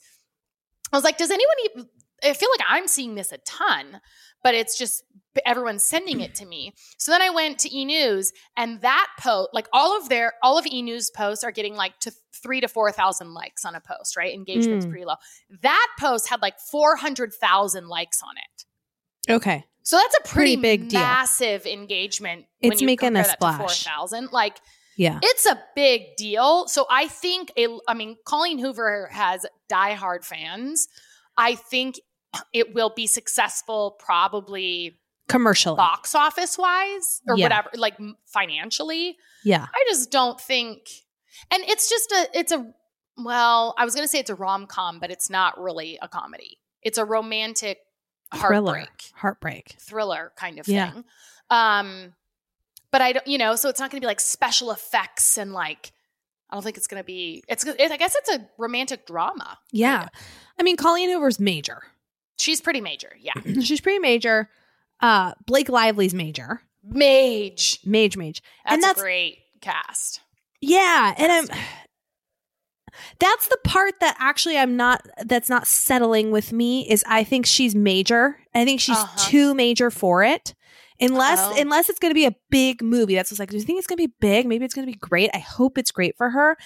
I 0.93 0.97
was 0.97 1.03
like, 1.03 1.17
does 1.17 1.31
anyone 1.31 1.55
even 1.65 1.89
I 2.23 2.33
feel 2.33 2.49
like 2.55 2.65
I'm 2.69 2.87
seeing 2.87 3.15
this 3.15 3.31
a 3.31 3.39
ton, 3.39 3.99
but 4.43 4.53
it's 4.53 4.77
just 4.77 5.03
everyone's 5.45 5.83
sending 5.83 6.21
it 6.21 6.35
to 6.35 6.45
me. 6.45 6.73
So 6.99 7.11
then 7.11 7.21
I 7.21 7.31
went 7.31 7.57
to 7.59 7.75
E 7.75 7.83
News 7.83 8.31
and 8.55 8.79
that 8.81 9.07
post, 9.19 9.49
like 9.53 9.67
all 9.73 9.97
of 9.97 10.07
their 10.07 10.33
all 10.43 10.57
of 10.57 10.65
E 10.67 10.81
News 10.81 11.09
posts 11.09 11.43
are 11.43 11.51
getting 11.51 11.75
like 11.75 11.97
to 12.01 12.11
three 12.43 12.61
to 12.61 12.67
four 12.67 12.91
thousand 12.91 13.33
likes 13.33 13.65
on 13.65 13.73
a 13.75 13.81
post, 13.81 14.15
right? 14.15 14.33
Engagement's 14.33 14.85
Mm. 14.85 14.89
pretty 14.91 15.05
low. 15.05 15.15
That 15.61 15.87
post 15.99 16.29
had 16.29 16.41
like 16.41 16.59
four 16.59 16.95
hundred 16.95 17.33
thousand 17.33 17.87
likes 17.87 18.21
on 18.21 18.35
it. 18.37 19.31
Okay. 19.33 19.65
So 19.84 19.98
that's 19.98 20.15
a 20.15 20.22
pretty, 20.28 20.58
Pretty 20.58 20.78
big 20.78 20.89
deal. 20.89 21.00
massive 21.00 21.65
engagement. 21.65 22.46
when 22.60 22.72
It's 22.72 22.82
you 22.82 22.86
making 22.88 23.08
a 23.15 23.24
compare 23.24 23.24
that 23.24 23.39
to 23.39 23.54
splash. 23.58 23.84
4,000. 23.86 24.30
Like 24.32 24.60
Yeah. 24.98 25.20
it's 25.24 25.46
a 25.46 25.62
big 25.76 26.15
deal. 26.17 26.67
So 26.67 26.86
I 26.89 27.08
think, 27.08 27.52
a, 27.58 27.67
I 27.88 27.94
mean, 27.94 28.17
Colleen 28.26 28.60
Hoover 28.60 29.10
has 29.12 29.46
diehard 29.72 30.24
fans. 30.24 30.88
I 31.38 31.56
think 31.56 32.00
it 32.54 32.74
will 32.74 32.91
be 32.96 33.08
successful, 33.08 33.96
probably 34.00 35.00
Commercially. 35.28 35.76
box 35.78 36.13
office 36.15 36.58
wise 36.58 37.22
or 37.28 37.36
Yeah. 37.38 37.46
whatever, 37.46 37.70
like 37.76 37.98
financially. 38.28 39.17
Yeah. 39.44 39.65
I 39.74 39.86
just 39.89 40.12
don't 40.12 40.39
think, 40.39 40.88
and 41.50 41.63
it's 41.63 41.89
just 41.89 42.12
a, 42.12 42.30
it's 42.34 42.52
a, 42.52 42.72
well, 43.17 43.74
I 43.78 43.86
was 43.86 43.96
going 43.96 44.04
to 44.04 44.08
say 44.08 44.20
it's 44.20 44.30
a 44.30 44.36
rom 44.36 44.67
com, 44.67 45.00
but 45.00 45.10
it's 45.12 45.30
not 45.30 45.60
really 45.60 45.98
a 46.02 46.08
comedy. 46.08 46.60
It's 46.82 46.98
a 46.98 47.06
romantic 47.06 47.80
Thriller. 48.34 48.74
heartbreak 48.74 49.12
Heartbreak. 49.15 49.76
thriller 49.80 50.32
kind 50.36 50.60
of 50.60 50.67
Yeah. 50.67 50.91
thing. 50.91 51.04
Um, 51.50 52.13
but 52.91 53.02
I 53.02 53.13
don't, 53.13 53.28
you 53.28 53.38
know, 53.38 53.56
so 53.56 53.70
it's 53.70 53.80
not 53.80 53.89
going 53.91 54.00
to 54.02 54.06
be 54.06 54.08
like 54.08 54.20
special 54.20 54.72
effects 54.72 55.38
and 55.38 55.54
like, 55.54 55.91
I 56.50 56.56
don't 56.56 56.63
think 56.63 56.76
it's 56.78 56.88
going 56.88 57.00
to 57.02 57.06
be. 57.06 57.44
It's. 57.48 57.65
It, 57.65 57.91
I 57.91 57.96
guess 57.98 58.13
it's 58.15 58.30
a 58.30 58.46
romantic 58.58 59.06
drama. 59.08 59.58
Yeah. 59.72 60.10
I 60.60 60.63
mean, 60.63 60.76
Colleen 60.76 61.10
Hoover's 61.10 61.39
major. 61.39 61.82
She's 62.38 62.60
pretty 62.60 62.82
major. 62.82 63.13
Yeah, 63.20 63.34
She's 63.62 63.80
pretty 63.80 64.00
major. 64.00 64.50
Uh, 65.00 65.34
Blake 65.46 65.70
Lively's 65.70 66.13
major. 66.13 66.62
mage. 66.84 67.80
Mage, 67.86 68.17
mage. 68.17 68.41
That's, 68.65 68.74
And 68.74 68.84
that's- 68.84 68.98
a 69.00 69.02
great 69.02 69.38
cast. 69.62 70.20
Yeah. 70.60 71.13
And 71.17 71.32
I'm, 71.32 71.48
that's 73.19 73.47
the 73.47 73.58
part 73.63 73.99
that 74.01 74.15
actually 74.19 74.58
I'm 74.58 74.75
not, 74.77 75.06
that's 75.25 75.49
not 75.49 75.67
settling 75.67 76.32
with 76.32 76.51
me 76.54 76.89
is 76.89 77.04
I 77.08 77.23
think 77.23 77.45
she's 77.45 77.75
major. 77.75 78.38
I 78.54 78.65
think 78.65 78.80
she's 78.80 78.97
Uh-huh. 78.97 79.30
too 79.30 79.54
major 79.54 79.89
for 79.91 80.23
it. 80.23 80.54
Unless 80.99 81.39
Oh. 81.41 81.60
unless 81.60 81.89
it's 81.89 81.97
going 81.99 82.12
to 82.12 82.15
be 82.15 82.25
a 82.27 82.36
big 82.51 82.84
movie. 82.84 83.15
That's 83.15 83.32
what's 83.32 83.39
like, 83.39 83.49
do 83.49 83.58
you 83.58 83.63
think 83.63 83.80
it's 83.80 83.88
going 83.88 83.97
to 83.97 84.08
be 84.08 84.13
big? 84.19 84.45
Maybe 84.45 84.65
it's 84.65 84.73
going 84.75 84.86
to 84.86 84.91
be 84.91 84.97
great. 84.99 85.32
I 85.34 85.39
hope 85.39 85.77
it's 85.77 85.91
great 85.91 86.15
for 86.15 86.30
her. 86.30 86.58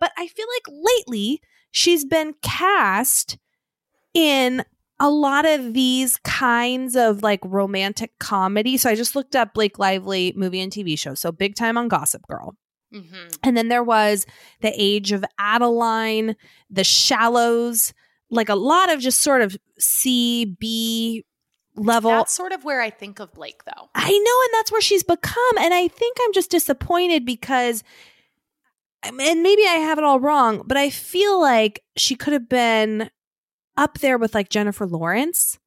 But 0.00 0.10
I 0.18 0.26
feel 0.26 0.46
like 0.56 0.82
lately 0.98 1.40
she's 1.70 2.04
been 2.04 2.34
cast 2.42 3.38
in 4.14 4.64
a 5.00 5.10
lot 5.10 5.44
of 5.46 5.74
these 5.74 6.16
kinds 6.18 6.96
of 6.96 7.22
like 7.22 7.40
romantic 7.44 8.12
comedy. 8.18 8.76
So 8.76 8.88
I 8.90 8.94
just 8.94 9.14
looked 9.16 9.36
up 9.36 9.54
Blake 9.54 9.78
Lively 9.78 10.32
movie 10.36 10.60
and 10.60 10.72
TV 10.72 10.98
show. 10.98 11.14
So 11.14 11.30
Big 11.32 11.54
Time 11.54 11.76
on 11.78 11.88
Gossip 11.88 12.26
Girl. 12.28 12.56
Hmm 12.94 13.28
And 13.42 13.56
then 13.56 13.68
there 13.68 13.82
was 13.82 14.26
The 14.60 14.72
Age 14.76 15.12
of 15.12 15.24
Adaline, 15.38 16.36
The 16.70 16.84
Shallows, 16.84 17.92
like 18.30 18.48
a 18.48 18.54
lot 18.54 18.92
of 18.92 19.00
just 19.00 19.20
sort 19.20 19.42
of 19.42 19.56
C, 19.78 20.44
B 20.44 21.24
level. 21.76 22.10
That's 22.10 22.32
sort 22.32 22.52
of 22.52 22.64
where 22.64 22.80
I 22.80 22.90
think 22.90 23.18
of 23.18 23.32
Blake, 23.32 23.64
though. 23.64 23.90
I 23.94 24.10
know, 24.10 24.40
and 24.44 24.54
that's 24.54 24.72
where 24.72 24.80
she's 24.80 25.02
become. 25.02 25.58
And 25.58 25.74
I 25.74 25.88
think 25.88 26.16
I'm 26.22 26.32
just 26.32 26.50
disappointed 26.50 27.24
because, 27.24 27.82
and 29.02 29.16
maybe 29.42 29.62
I 29.62 29.78
have 29.80 29.98
it 29.98 30.04
all 30.04 30.20
wrong, 30.20 30.62
but 30.66 30.76
I 30.76 30.90
feel 30.90 31.40
like 31.40 31.82
she 31.96 32.14
could 32.14 32.32
have 32.32 32.48
been 32.48 33.10
up 33.76 33.98
there 33.98 34.18
with 34.18 34.34
like 34.34 34.48
Jennifer 34.50 34.86
Lawrence. 34.86 35.58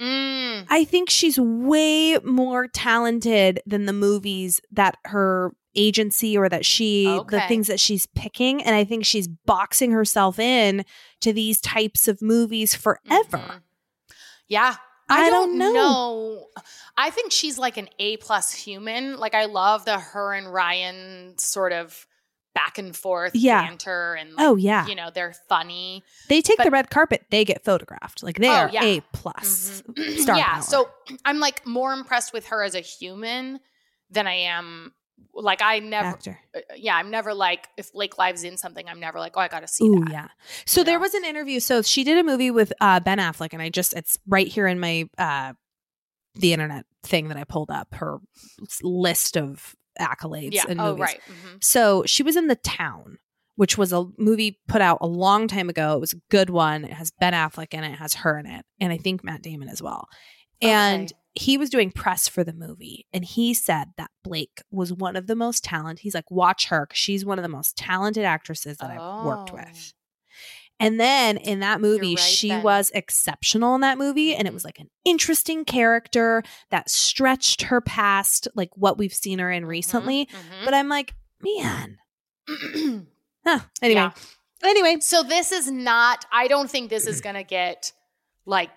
Mm. 0.00 0.66
I 0.68 0.84
think 0.84 1.10
she's 1.10 1.38
way 1.38 2.18
more 2.24 2.66
talented 2.66 3.60
than 3.66 3.86
the 3.86 3.92
movies 3.92 4.60
that 4.72 4.96
her 5.04 5.52
agency 5.74 6.36
or 6.36 6.48
that 6.48 6.64
she 6.64 7.04
the 7.28 7.40
things 7.48 7.66
that 7.66 7.80
she's 7.80 8.06
picking 8.06 8.62
and 8.62 8.74
I 8.76 8.84
think 8.84 9.04
she's 9.04 9.26
boxing 9.28 9.90
herself 9.90 10.38
in 10.38 10.84
to 11.20 11.32
these 11.32 11.60
types 11.60 12.08
of 12.08 12.20
movies 12.22 12.74
forever. 12.74 13.38
Mhm. 13.38 13.60
Yeah. 14.48 14.76
I 15.08 15.26
I, 15.26 15.30
don't 15.30 15.58
don't, 15.58 15.58
know. 15.58 15.72
know. 15.72 16.46
I 16.96 17.10
think 17.10 17.32
she's 17.32 17.58
like 17.58 17.76
an 17.76 17.88
A 17.98 18.16
plus 18.18 18.52
human. 18.52 19.16
Like 19.18 19.34
I 19.34 19.46
love 19.46 19.84
the 19.84 19.98
her 19.98 20.32
and 20.32 20.52
Ryan 20.52 21.34
sort 21.38 21.72
of 21.72 22.06
back 22.54 22.76
and 22.76 22.94
forth 22.94 23.32
Yeah. 23.34 23.62
banter 23.66 24.14
and 24.14 24.34
like, 24.34 24.46
Oh 24.46 24.56
yeah. 24.56 24.86
you 24.86 24.94
know, 24.94 25.10
they're 25.12 25.34
funny. 25.48 26.02
They 26.28 26.40
take 26.42 26.58
the 26.62 26.70
red 26.70 26.90
carpet, 26.90 27.24
they 27.30 27.44
get 27.46 27.64
photographed. 27.64 28.22
Like 28.22 28.38
they 28.38 28.48
Oh, 28.48 28.52
are 28.52 28.70
yeah. 28.70 28.84
A 28.84 29.00
plus. 29.12 29.82
Mhm. 29.88 30.18
Star 30.18 30.36
yeah. 30.36 30.54
power. 30.54 30.62
So 30.62 30.90
I'm 31.24 31.40
like 31.40 31.66
more 31.66 31.92
impressed 31.94 32.32
with 32.34 32.46
her 32.46 32.62
as 32.62 32.74
a 32.74 32.80
human 32.80 33.60
than 34.10 34.26
I 34.26 34.34
am 34.34 34.92
like 35.34 35.62
I 35.62 35.78
never 35.80 36.08
actor. 36.08 36.38
uh, 36.56 36.60
yeah, 36.76 36.96
I'm 36.96 37.10
never 37.10 37.34
like 37.34 37.68
if 37.76 37.92
Blake 37.92 38.18
Lives 38.18 38.44
in 38.44 38.56
something, 38.56 38.86
I'm 38.88 39.00
never 39.00 39.18
like, 39.18 39.32
oh 39.36 39.40
I 39.40 39.48
gotta 39.48 39.68
see 39.68 39.84
Ooh, 39.86 40.00
that. 40.04 40.10
yeah. 40.12 40.28
So 40.66 40.80
you 40.80 40.84
there 40.84 40.94
know? 40.98 41.02
was 41.02 41.14
an 41.14 41.24
interview. 41.24 41.60
So 41.60 41.82
she 41.82 42.04
did 42.04 42.18
a 42.18 42.22
movie 42.24 42.50
with 42.50 42.72
uh, 42.80 43.00
Ben 43.00 43.18
Affleck, 43.18 43.52
and 43.52 43.60
I 43.62 43.68
just 43.68 43.92
it's 43.94 44.18
right 44.26 44.46
here 44.48 44.66
in 44.66 44.78
my 44.80 45.08
uh, 45.18 45.52
the 46.34 46.52
internet 46.52 46.86
thing 47.04 47.28
that 47.28 47.36
I 47.36 47.44
pulled 47.44 47.70
up 47.70 47.94
her 47.94 48.18
list 48.82 49.36
of 49.36 49.74
accolades 50.00 50.52
Yeah. 50.54 50.64
and 50.68 50.80
Oh 50.80 50.90
movies. 50.90 51.00
right. 51.02 51.20
Mhm. 51.28 51.62
So 51.64 52.04
she 52.06 52.22
was 52.22 52.36
in 52.36 52.46
The 52.48 52.56
Town, 52.56 53.18
which 53.56 53.76
was 53.76 53.92
a 53.92 54.06
movie 54.18 54.58
put 54.68 54.80
out 54.80 54.98
a 55.00 55.06
long 55.06 55.48
time 55.48 55.68
ago. 55.68 55.94
It 55.94 56.00
was 56.00 56.12
a 56.14 56.20
good 56.30 56.48
one. 56.50 56.84
It 56.84 56.92
has 56.94 57.10
Ben 57.20 57.32
Affleck 57.34 57.74
in 57.74 57.84
it, 57.84 57.92
it 57.92 57.98
has 57.98 58.14
her 58.14 58.38
in 58.38 58.46
it, 58.46 58.64
and 58.80 58.92
I 58.92 58.96
think 58.96 59.22
Matt 59.24 59.42
Damon 59.42 59.68
as 59.68 59.82
well. 59.82 60.08
And 60.62 61.04
Okay. 61.10 61.18
He 61.34 61.56
was 61.56 61.70
doing 61.70 61.90
press 61.90 62.28
for 62.28 62.44
the 62.44 62.52
movie, 62.52 63.06
and 63.12 63.24
he 63.24 63.54
said 63.54 63.88
that 63.96 64.10
Blake 64.22 64.62
was 64.70 64.92
one 64.92 65.16
of 65.16 65.26
the 65.26 65.36
most 65.36 65.64
talented. 65.64 66.02
He's 66.02 66.14
like, 66.14 66.30
watch 66.30 66.66
her, 66.68 66.86
she's 66.92 67.24
one 67.24 67.38
of 67.38 67.42
the 67.42 67.48
most 67.48 67.76
talented 67.76 68.24
actresses 68.24 68.76
that 68.78 68.90
I've 68.90 69.24
worked 69.24 69.50
Oh. 69.52 69.54
with. 69.54 69.94
And 70.80 70.98
then 70.98 71.36
in 71.36 71.60
that 71.60 71.80
movie, 71.80 72.16
right 72.16 72.18
she 72.18 72.48
then. 72.48 72.62
was 72.64 72.90
exceptional 72.92 73.74
in 73.76 73.82
that 73.82 73.98
movie. 73.98 74.34
And 74.34 74.48
it 74.48 74.54
was 74.54 74.64
like 74.64 74.80
an 74.80 74.90
interesting 75.04 75.64
character 75.64 76.42
that 76.70 76.90
stretched 76.90 77.62
her 77.62 77.80
past 77.80 78.48
like 78.56 78.70
what 78.74 78.98
we've 78.98 79.12
seen 79.14 79.38
her 79.38 79.48
in 79.50 79.64
recently. 79.64 80.26
Mhm. 80.26 80.64
But 80.64 80.74
I'm 80.74 80.88
like, 80.88 81.14
man. 81.40 81.98
Huh. 83.44 83.58
Anyway. 83.80 84.00
Yeah. 84.00 84.12
Anyway. 84.64 84.96
So 85.00 85.22
this 85.24 85.50
is 85.52 85.68
not. 85.70 86.24
I 86.32 86.46
don't 86.48 86.70
think 86.70 86.90
this 86.90 87.06
is 87.08 87.20
going 87.22 87.34
to 87.36 87.42
get 87.44 87.92
like 88.46 88.70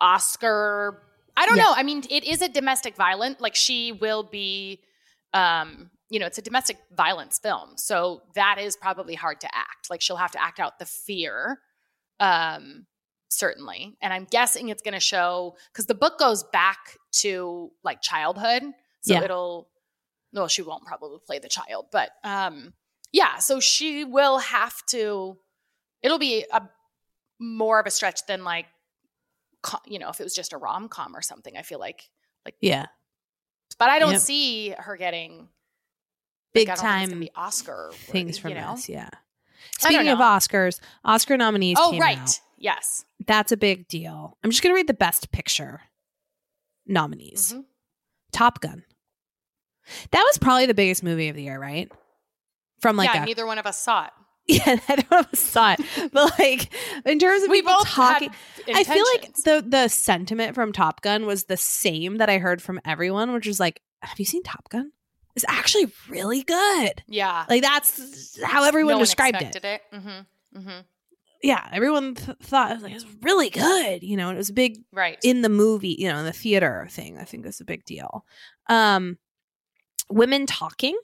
Oscar. 0.00 1.02
I 1.38 1.46
don't 1.46 1.56
Yeah. 1.56 1.64
know. 1.64 1.72
I 1.74 1.82
mean, 1.82 2.02
it 2.10 2.24
is 2.24 2.42
a 2.42 2.48
domestic 2.48 2.96
violent. 2.96 3.40
Like 3.40 3.54
she 3.54 3.92
will 3.92 4.22
be. 4.24 4.80
Um, 5.34 5.90
you 6.10 6.18
know, 6.18 6.24
it's 6.26 6.38
a 6.38 6.42
domestic 6.42 6.78
violence 6.96 7.38
film, 7.38 7.76
so 7.76 8.22
that 8.34 8.56
is 8.58 8.76
probably 8.78 9.14
hard 9.14 9.40
to 9.42 9.48
act. 9.54 9.90
Like 9.90 10.00
she'll 10.00 10.16
have 10.16 10.32
to 10.32 10.42
act 10.42 10.58
out 10.58 10.78
the 10.78 10.86
fear. 10.86 11.60
Um, 12.18 12.86
certainly, 13.28 13.96
and 14.00 14.10
I'm 14.12 14.24
guessing 14.24 14.70
it's 14.70 14.80
going 14.82 14.94
to 14.94 15.00
show 15.00 15.56
because 15.70 15.84
the 15.84 15.94
book 15.94 16.18
goes 16.18 16.44
back 16.44 16.96
to 17.20 17.70
like 17.84 18.00
childhood, 18.00 18.62
so 19.02 19.14
Yeah. 19.14 19.22
it'll. 19.24 19.68
Well, 20.32 20.48
she 20.48 20.62
won't 20.62 20.84
probably 20.84 21.18
play 21.26 21.38
the 21.40 21.48
child, 21.48 21.86
but 21.92 22.10
um, 22.24 22.72
yeah. 23.12 23.36
So 23.38 23.60
she 23.60 24.04
will 24.04 24.38
have 24.38 24.74
to. 24.86 25.38
It'll 26.02 26.18
be 26.18 26.46
a 26.50 26.62
more 27.38 27.78
of 27.80 27.86
a 27.86 27.90
stretch 27.90 28.24
than 28.26 28.44
like, 28.44 28.66
you 29.86 29.98
know, 29.98 30.08
if 30.10 30.20
it 30.20 30.24
was 30.24 30.34
just 30.34 30.52
a 30.52 30.56
rom 30.58 30.88
com 30.88 31.14
or 31.16 31.22
something. 31.22 31.56
I 31.56 31.62
feel 31.62 31.78
like, 31.78 32.08
like, 32.44 32.54
Yeah. 32.60 32.86
but 33.78 33.90
I 33.90 33.98
don't 33.98 34.12
Yep. 34.12 34.20
see 34.20 34.70
her 34.70 34.96
getting 34.96 35.48
Big 36.54 36.68
like, 36.68 36.78
I 36.78 36.82
don't 36.82 36.90
think 36.92 37.02
it's 37.02 37.12
gonna 37.12 37.26
time 37.26 37.44
Oscar 37.46 37.90
things 37.94 38.38
from 38.38 38.50
you 38.52 38.56
know? 38.56 38.74
this. 38.76 38.88
Yeah. 38.88 39.10
Speaking 39.78 40.08
of. 40.08 40.18
Oscars, 40.18 40.80
Oscar 41.04 41.36
nominees 41.36 41.76
Oh, 41.80 41.98
right. 41.98 42.18
out. 42.18 42.40
Yes. 42.56 43.04
That's 43.26 43.52
a 43.52 43.56
big 43.56 43.88
deal. 43.88 44.38
I'm 44.42 44.50
just 44.50 44.62
going 44.62 44.72
to 44.72 44.76
read 44.76 44.86
the 44.86 44.94
best 44.94 45.30
picture 45.32 45.82
nominees. 46.86 47.52
Mhm. 47.52 47.64
Top 48.32 48.60
Gun. 48.60 48.84
That 50.10 50.22
was 50.28 50.38
probably 50.38 50.66
the 50.66 50.74
biggest 50.74 51.02
movie 51.02 51.28
of 51.28 51.36
the 51.36 51.42
year, 51.42 51.58
right? 51.58 51.90
From 52.80 52.96
like 52.96 53.12
yeah, 53.12 53.22
a 53.22 53.26
neither 53.26 53.46
one 53.46 53.58
of 53.58 53.66
us 53.66 53.78
saw 53.82 54.06
it. 54.06 54.12
yeah, 54.66 54.78
I 54.88 54.96
don't 54.96 55.10
know 55.10 55.18
if 55.20 55.28
I 55.32 55.36
saw 55.36 55.72
it, 55.78 56.10
but 56.12 56.38
like 56.38 56.72
in 57.04 57.18
terms 57.18 57.42
of 57.44 57.50
We 57.50 57.58
people 57.58 57.74
both 57.74 57.88
talking, 57.88 58.30
I 58.74 58.82
feel 58.84 59.04
like 59.14 59.34
the 59.44 59.64
the 59.66 59.88
sentiment 59.88 60.54
from 60.54 60.72
Top 60.72 61.02
Gun 61.02 61.26
was 61.26 61.44
the 61.44 61.56
same 61.56 62.16
that 62.18 62.30
I 62.30 62.38
heard 62.38 62.62
from 62.62 62.80
everyone, 62.84 63.32
which 63.32 63.46
is 63.46 63.60
like, 63.60 63.82
"Have 64.02 64.18
you 64.18 64.24
seen 64.24 64.42
Top 64.42 64.68
Gun? 64.70 64.92
It's 65.36 65.44
actually 65.48 65.92
really 66.08 66.42
good." 66.42 67.02
yeah, 67.06 67.44
Like 67.48 67.62
that's 67.62 68.40
how 68.42 68.64
everyone 68.64 68.94
no 68.94 69.00
described 69.00 69.40
it. 69.42 69.56
it. 69.64 69.82
Mm-hmm. 69.92 70.58
Mm-hmm. 70.58 70.80
Yeah, 71.42 71.68
everyone 71.70 72.14
th- 72.16 72.36
thought 72.42 72.70
it 72.72 72.74
was 72.74 72.82
like 72.82 72.94
it's 72.94 73.06
really 73.22 73.50
good. 73.50 74.02
You 74.02 74.16
know, 74.16 74.28
and 74.30 74.36
it 74.36 74.38
was 74.38 74.50
a 74.50 74.54
big 74.54 74.78
Right. 74.92 75.18
in 75.22 75.42
the 75.42 75.48
movie, 75.48 75.94
you 75.98 76.08
know, 76.08 76.18
in 76.18 76.24
the 76.24 76.32
theater 76.32 76.88
thing. 76.90 77.18
I 77.18 77.24
think 77.24 77.44
is 77.46 77.60
a 77.60 77.64
big 77.64 77.84
deal. 77.84 78.24
Um, 78.68 79.18
women 80.10 80.46
talking. 80.46 80.98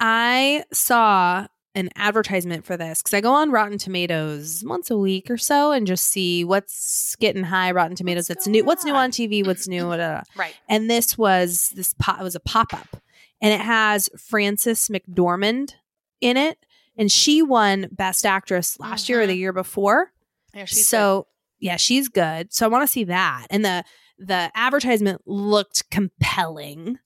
I 0.00 0.64
saw 0.72 1.46
an 1.74 1.88
advertisement 1.96 2.64
for 2.66 2.76
this 2.76 3.00
because 3.02 3.14
I 3.14 3.20
go 3.22 3.32
on 3.32 3.50
Rotten 3.50 3.78
Tomatoes 3.78 4.62
once 4.66 4.90
a 4.90 4.96
week 4.98 5.30
or 5.30 5.38
so 5.38 5.72
and 5.72 5.86
just 5.86 6.04
see 6.04 6.44
what's 6.44 7.16
getting 7.16 7.44
high 7.44 7.70
Rotten 7.70 7.96
Tomatoes. 7.96 8.28
What's 8.28 8.40
That's 8.44 8.46
new. 8.48 8.60
going 8.60 8.66
What's 8.66 8.84
new 8.84 8.92
on? 8.94 9.04
on 9.04 9.10
TV? 9.10 9.46
What's 9.46 9.66
new? 9.66 9.86
Whatever. 9.88 10.22
right. 10.36 10.54
And 10.68 10.90
this 10.90 11.16
was 11.16 11.70
this 11.74 11.94
pop. 11.98 12.20
It 12.20 12.24
was 12.24 12.34
a 12.34 12.40
pop 12.40 12.74
up, 12.74 12.96
and 13.40 13.52
it 13.54 13.60
has 13.60 14.08
Frances 14.18 14.88
McDormand 14.92 15.72
in 16.20 16.36
it, 16.36 16.58
and 16.96 17.10
she 17.10 17.40
won 17.42 17.88
Best 17.90 18.26
Actress 18.26 18.78
last 18.78 19.08
year 19.08 19.22
or 19.22 19.26
the 19.26 19.32
Mhm. 19.34 19.38
year 19.38 19.52
before 19.52 20.12
Yeah, 20.54 20.66
so 20.66 21.26
yeah, 21.58 21.76
she's 21.76 22.08
good. 22.08 22.52
So 22.52 22.66
I 22.66 22.68
want 22.68 22.82
to 22.82 22.92
see 22.92 23.04
that. 23.04 23.46
And 23.50 23.64
the 23.64 23.84
the 24.18 24.52
advertisement 24.54 25.22
looked 25.26 25.90
compelling. 25.90 26.98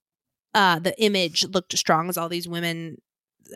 Uh, 0.55 0.79
the 0.79 0.99
image 1.03 1.45
looked 1.45 1.77
strong 1.79 2.09
as 2.09 2.17
all 2.19 2.29
these 2.29 2.49
women, 2.49 3.01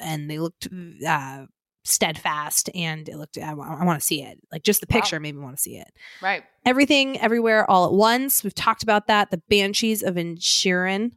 and 0.03 0.31
they 0.31 0.39
looked 0.39 0.69
uh, 1.07 1.47
steadfast. 1.85 2.71
And 2.75 3.09
it 3.09 3.17
looked. 3.17 3.39
I, 3.39 3.55
want 3.55 3.99
to 4.01 4.05
see 4.07 4.23
it. 4.23 4.39
Like 4.53 4.63
just 4.63 4.81
the 4.81 4.87
Wow. 4.91 5.01
picture 5.01 5.21
made 5.21 5.35
me 5.35 5.43
want 5.43 5.57
to 5.57 5.63
see 5.63 5.77
it. 5.77 5.89
right. 6.23 6.43
Everything, 6.67 7.19
everywhere, 7.19 7.69
all 7.71 7.87
at 7.87 7.93
once. 7.93 8.45
We've 8.45 8.55
talked 8.55 8.83
about 8.83 9.07
that. 9.07 9.31
The 9.31 9.43
Banshees 9.49 10.03
of 10.03 10.17
Inisherin. 10.17 11.13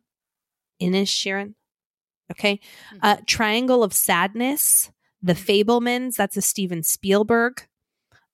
Inisherin. 0.82 1.54
Okay. 2.32 2.60
Uh, 3.02 3.18
Triangle 3.28 3.84
of 3.84 3.94
Sadness. 3.94 4.92
The 5.22 5.34
Fabelmans. 5.34 6.16
That's 6.16 6.38
a 6.38 6.42
Steven 6.42 6.84
Spielberg. 6.84 7.68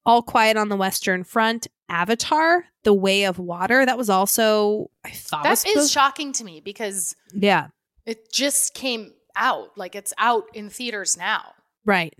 All 0.06 0.22
Quiet 0.22 0.56
on 0.56 0.68
the 0.68 0.76
Western 0.76 1.24
Front. 1.24 1.66
Avatar. 1.88 2.64
The 2.84 2.94
Way 2.94 3.24
of 3.24 3.38
Water. 3.38 3.84
That 3.84 3.98
was 3.98 4.08
also 4.08 4.90
I 5.04 5.10
thought 5.10 5.44
was 5.48 5.62
That 5.62 5.68
is 5.68 5.72
supposed- 5.74 5.92
shocking 5.92 6.32
to 6.34 6.44
me 6.44 6.60
because 6.60 7.14
yeah 7.34 7.68
it 8.06 8.32
just 8.32 8.72
came 8.74 9.12
out. 9.36 9.76
Like 9.76 9.94
it's 9.94 10.12
out 10.18 10.44
in 10.54 10.70
theaters 10.70 11.16
now. 11.16 11.54
right 11.84 12.14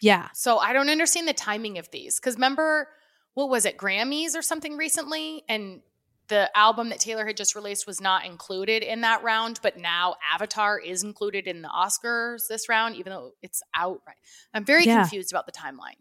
yeah 0.00 0.28
So 0.34 0.58
I 0.58 0.72
don't 0.72 0.88
understand 0.90 1.28
the 1.28 1.32
timing 1.32 1.78
of 1.78 1.90
these. 1.90 2.18
Because 2.18 2.34
remember, 2.34 2.88
what 3.34 3.48
was 3.48 3.64
it, 3.64 3.76
Grammys 3.78 4.34
or 4.36 4.42
something 4.42 4.76
recently? 4.76 5.44
And 5.48 5.80
the 6.28 6.50
album 6.56 6.88
that 6.90 7.00
Taylor 7.00 7.26
had 7.26 7.36
just 7.36 7.54
released 7.54 7.86
was 7.86 8.00
not 8.00 8.24
included 8.24 8.82
in 8.82 9.02
that 9.02 9.22
round, 9.22 9.60
but 9.62 9.76
now 9.78 10.14
Avatar 10.32 10.78
is 10.78 11.02
included 11.02 11.46
in 11.46 11.62
the 11.62 11.68
Oscars 11.68 12.46
this 12.48 12.68
round, 12.68 12.96
even 12.96 13.10
though 13.12 13.32
it's 13.42 13.62
out. 13.76 14.00
Right. 14.06 14.16
I'm 14.54 14.64
very 14.64 14.84
Yeah. 14.86 15.02
confused 15.02 15.32
about 15.32 15.46
the 15.46 15.52
timeline. 15.52 15.98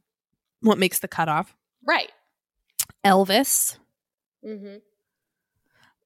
what 0.62 0.77
makes 0.77 0.99
the 0.99 1.08
cutoff 1.08 1.56
Right. 1.86 2.12
Elvis 3.04 3.77
Mm-hmm. 4.45 4.77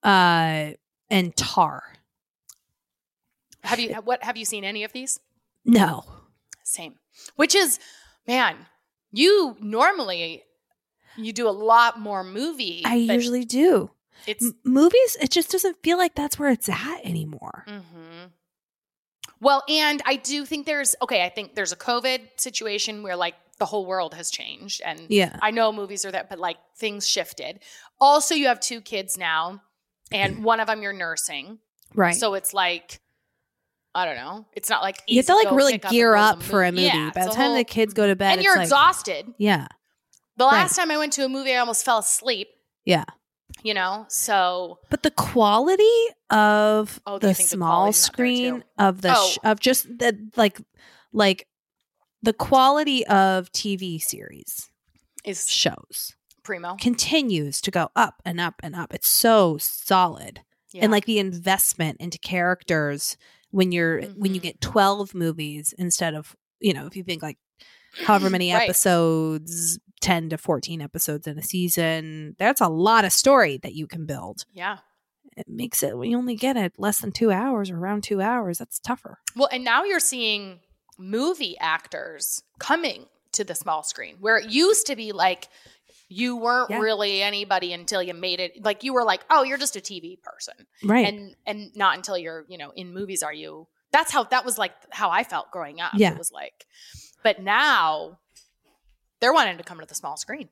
uh 0.04 0.74
and 1.10 1.36
Tar. 1.36 1.84
Have 3.66 3.80
you 3.80 3.94
what 3.96 4.24
have 4.24 4.38
you 4.38 4.46
seen 4.46 4.64
any 4.64 4.84
of 4.84 4.92
these? 4.94 5.20
No. 5.66 6.04
Same. 6.64 6.96
Which 7.36 7.56
is, 7.56 7.80
man, 8.28 8.56
you 9.12 9.56
normally 9.60 10.44
you 11.18 11.32
do 11.34 11.48
a 11.48 11.52
lot 11.52 12.00
more 12.00 12.24
movie. 12.24 12.82
I 12.86 12.96
usually 12.96 13.46
do. 13.46 13.92
it's 14.28 14.44
M- 14.46 14.56
movies, 14.64 15.18
it 15.22 15.30
just 15.32 15.52
doesn't 15.52 15.78
feel 15.84 15.98
like 15.98 16.16
that's 16.16 16.38
where 16.40 16.50
it's 16.50 16.68
at 16.70 17.00
anymore. 17.04 17.66
Mhm. 17.68 18.32
Well, 19.42 19.64
and 19.68 20.02
I 20.06 20.16
do 20.16 20.46
think 20.46 20.66
there's 20.66 20.96
okay, 21.02 21.24
I 21.24 21.30
think 21.30 21.56
there's 21.56 21.72
a 21.72 21.76
COVID 21.78 22.40
situation 22.40 23.04
where 23.04 23.16
like 23.16 23.36
the 23.58 23.66
whole 23.66 23.86
world 23.86 24.14
has 24.16 24.30
changed 24.32 24.82
and 24.84 25.06
Yeah. 25.10 25.38
I 25.42 25.52
know 25.52 25.72
movies 25.72 26.04
are 26.06 26.12
that 26.12 26.30
but 26.30 26.40
like 26.40 26.58
things 26.78 27.08
shifted. 27.08 27.60
Also, 28.00 28.36
you 28.36 28.48
have 28.48 28.60
two 28.60 28.82
kids 28.82 29.18
now 29.18 29.62
and 30.12 30.44
one 30.52 30.60
of 30.60 30.68
them 30.68 30.82
you're 30.82 30.94
nursing. 30.94 31.60
Right. 31.94 32.16
So 32.16 32.34
it's 32.34 32.54
like 32.54 33.00
I 33.96 34.06
don't 34.06 34.18
know. 34.18 34.46
It's 34.54 34.70
not 34.70 34.82
like 34.84 34.98
you 35.08 35.18
have 35.18 35.26
to 35.28 35.36
like 35.36 35.52
really 35.52 35.78
gear 35.78 36.14
to 36.16 36.20
up 36.20 36.44
for 36.44 36.64
a 36.64 36.72
movie. 36.72 36.84
Yeah, 36.84 37.12
By 37.16 37.26
the 37.26 37.32
time 37.32 37.56
the 37.56 37.64
kids 37.64 37.94
go 37.94 38.06
to 38.08 38.16
bed, 38.16 38.34
and 38.34 38.44
you're 38.44 38.56
like, 38.56 38.64
exhausted. 38.66 39.34
Yeah. 39.38 39.68
The 40.38 40.44
Right. 40.46 40.52
last 40.52 40.76
time 40.76 40.92
I 40.92 40.98
went 40.98 41.14
to 41.14 41.24
a 41.26 41.30
movie, 41.30 41.54
I 41.56 41.58
almost 41.60 41.86
fell 41.86 42.00
asleep. 42.00 42.50
Yeah. 42.84 43.06
You 43.64 43.74
know, 43.74 44.06
so 44.10 44.80
But 44.90 45.04
the 45.04 45.12
quality 45.12 45.90
of 46.30 47.00
Oh, 47.06 47.20
the 47.20 47.28
the 47.30 47.36
small 47.36 47.86
there, 47.86 47.94
screen 47.94 48.64
of 48.78 49.02
the 49.02 49.14
Oh. 49.16 49.30
sh- 49.30 49.38
of 49.44 49.60
just 49.62 49.86
the 49.88 50.30
like 50.36 50.60
like 51.14 51.48
the 52.22 52.34
quality 52.34 53.06
of 53.08 53.52
TV 53.54 53.98
series 54.02 54.70
is 55.24 55.50
shows 55.50 56.16
primo. 56.44 56.76
continues 56.82 57.62
to 57.62 57.72
go 57.72 57.90
up 57.96 58.22
and 58.26 58.42
up 58.42 58.56
and 58.62 58.76
up. 58.76 58.94
It's 58.94 59.08
so 59.08 59.58
solid. 59.60 60.42
Yeah. 60.74 60.84
And 60.84 60.92
like 60.92 61.06
the 61.06 61.20
investment 61.20 62.02
into 62.02 62.18
characters 62.18 63.16
when 63.56 63.72
you're 63.72 64.02
when 64.16 64.34
you 64.36 64.42
Mhm. 64.42 64.44
get 64.44 64.62
12 64.62 65.16
movies 65.16 65.74
instead 65.78 66.14
of, 66.14 66.36
you 66.60 66.74
know, 66.74 66.86
if 66.88 66.96
you 66.98 67.04
think 67.04 67.24
like 67.24 67.38
however 68.06 68.30
many 68.30 68.52
Right. 68.54 68.64
episodes, 68.64 69.80
10 70.02 70.30
to 70.30 70.38
14 70.38 70.82
episodes 70.82 71.26
in 71.26 71.40
a 71.40 71.42
season, 71.42 72.36
that's 72.38 72.60
a 72.60 72.68
lot 72.68 73.06
of 73.06 73.14
story 73.14 73.58
that 73.64 73.74
you 73.74 73.88
can 73.88 74.06
build 74.06 74.44
yeah. 74.54 74.80
it 75.38 75.48
makes 75.48 75.82
it 75.84 75.98
when 75.98 76.10
you 76.12 76.18
only 76.18 76.36
get 76.36 76.58
it 76.58 76.74
less 76.78 77.00
than 77.00 77.12
two 77.14 77.32
hours 77.32 77.70
or 77.72 77.78
around 77.78 78.04
two 78.04 78.22
hours 78.22 78.58
that's 78.58 78.80
tougher 78.80 79.20
Well, 79.36 79.50
and 79.52 79.64
now 79.64 79.84
you're 79.86 80.00
seeing 80.02 80.60
movie 80.98 81.58
actors 81.60 82.44
coming 82.60 83.06
to 83.32 83.44
the 83.44 83.56
small 83.56 83.84
screen 83.84 84.16
where 84.20 84.38
it 84.38 84.50
used 84.50 84.86
to 84.88 84.96
be 84.96 85.12
like 85.12 85.48
you 86.08 86.36
weren't 86.38 86.70
Yeah. 86.70 86.80
really 86.80 87.22
anybody 87.24 87.74
until 87.74 88.02
you 88.04 88.14
made 88.14 88.40
it 88.40 88.64
like 88.64 88.84
you 88.84 88.94
were 88.94 89.04
like 89.04 89.26
oh 89.30 89.44
you're 89.44 89.58
just 89.58 89.76
a 89.76 89.80
tv 89.82 90.22
person. 90.22 90.54
Right. 90.84 91.08
And 91.08 91.36
and 91.46 91.76
not 91.76 91.98
until 91.98 92.18
you're 92.18 92.46
you 92.48 92.58
know 92.58 92.72
in 92.76 92.94
movies 92.94 93.24
are 93.24 93.34
you. 93.34 93.68
That's 93.92 94.12
how 94.12 94.24
that 94.26 94.46
was 94.46 94.58
like 94.58 94.74
how 94.92 95.10
i 95.10 95.24
felt 95.24 95.52
growing 95.52 95.80
up. 95.82 95.94
Yeah. 95.96 96.12
it 96.12 96.18
was 96.18 96.32
like 96.32 96.66
but 97.24 97.42
now 97.42 98.20
they're 99.20 99.34
wanting 99.34 99.58
to 99.58 99.64
come 99.64 99.80
to 99.80 99.86
the 99.86 99.96
small 99.96 100.18
screen. 100.18 100.50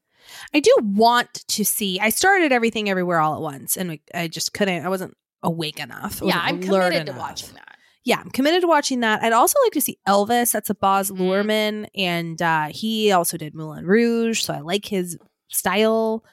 I 0.54 0.60
do 0.62 0.74
want 0.82 1.34
to 1.50 1.66
see 1.66 2.00
i 2.00 2.10
started 2.10 2.52
everything 2.52 2.89
everywhere 2.89 3.20
all 3.20 3.36
at 3.36 3.42
once 3.42 3.76
and 3.78 4.00
i 4.16 4.28
just 4.28 4.54
couldn't 4.54 4.86
i 4.86 4.89
wasn't 4.89 5.16
awake 5.44 5.80
enough. 5.80 6.22
Yeah 6.24 6.39
i'm 6.42 6.62
committed 6.62 7.06
to 7.08 7.12
watching 7.13 7.54
that. 7.56 7.76
Yeah 8.06 8.20
i'm 8.22 8.30
committed 8.32 8.62
to 8.62 8.68
watching 8.68 9.02
that. 9.02 9.22
I'd 9.22 9.34
also 9.34 9.58
like 9.66 9.74
to 9.74 9.82
see 9.82 10.00
elvis. 10.08 10.52
That's 10.52 10.70
a 10.70 10.76
boz 10.76 11.12
Mhm. 11.12 11.18
luhrmann 11.18 11.88
and 11.96 12.42
uh 12.42 12.68
he 12.72 13.12
also 13.12 13.38
did 13.38 13.54
moulin 13.54 13.86
rouge 13.86 14.42
so 14.42 14.54
i 14.54 14.60
like 14.62 14.86
his 14.86 15.18
style 15.54 16.24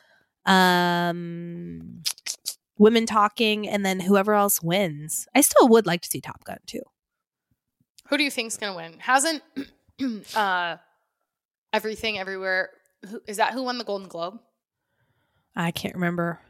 um 0.47 2.03
women 2.79 3.05
talking 3.07 3.69
and 3.69 3.85
then 3.85 4.01
whoever 4.01 4.33
else 4.35 4.63
wins 4.63 5.27
i 5.35 5.41
still 5.41 5.69
would 5.69 5.87
like 5.87 6.01
to 6.01 6.09
see 6.09 6.21
top 6.21 6.43
gun 6.45 6.59
too 6.67 6.81
who 8.09 8.17
do 8.17 8.25
you 8.25 8.31
think's 8.31 8.57
gonna 8.57 8.75
win 8.75 8.95
hasn't 8.99 9.43
uh 10.35 10.77
everything 11.73 12.19
everywhere 12.19 12.71
who, 13.09 13.21
is 13.27 13.37
that 13.37 13.53
who 13.53 13.63
won 13.63 13.79
the 13.79 13.85
golden 13.85 14.09
globe 14.09 14.39
i 15.55 15.71
can't 15.71 15.95
remember 15.95 16.41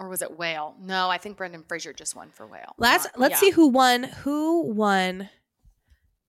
or 0.00 0.08
was 0.08 0.22
it 0.22 0.38
whale 0.38 0.74
no 0.80 1.10
i 1.10 1.18
think 1.18 1.36
brendan 1.36 1.62
fraser 1.68 1.92
just 1.92 2.16
won 2.16 2.30
for 2.30 2.46
whale 2.46 2.74
Let's 2.78 3.04
Not- 3.04 3.18
let's 3.20 3.32
yeah. 3.34 3.38
see 3.40 3.50
who 3.50 3.68
won. 3.68 4.04
Who 4.04 4.62
won 4.72 5.28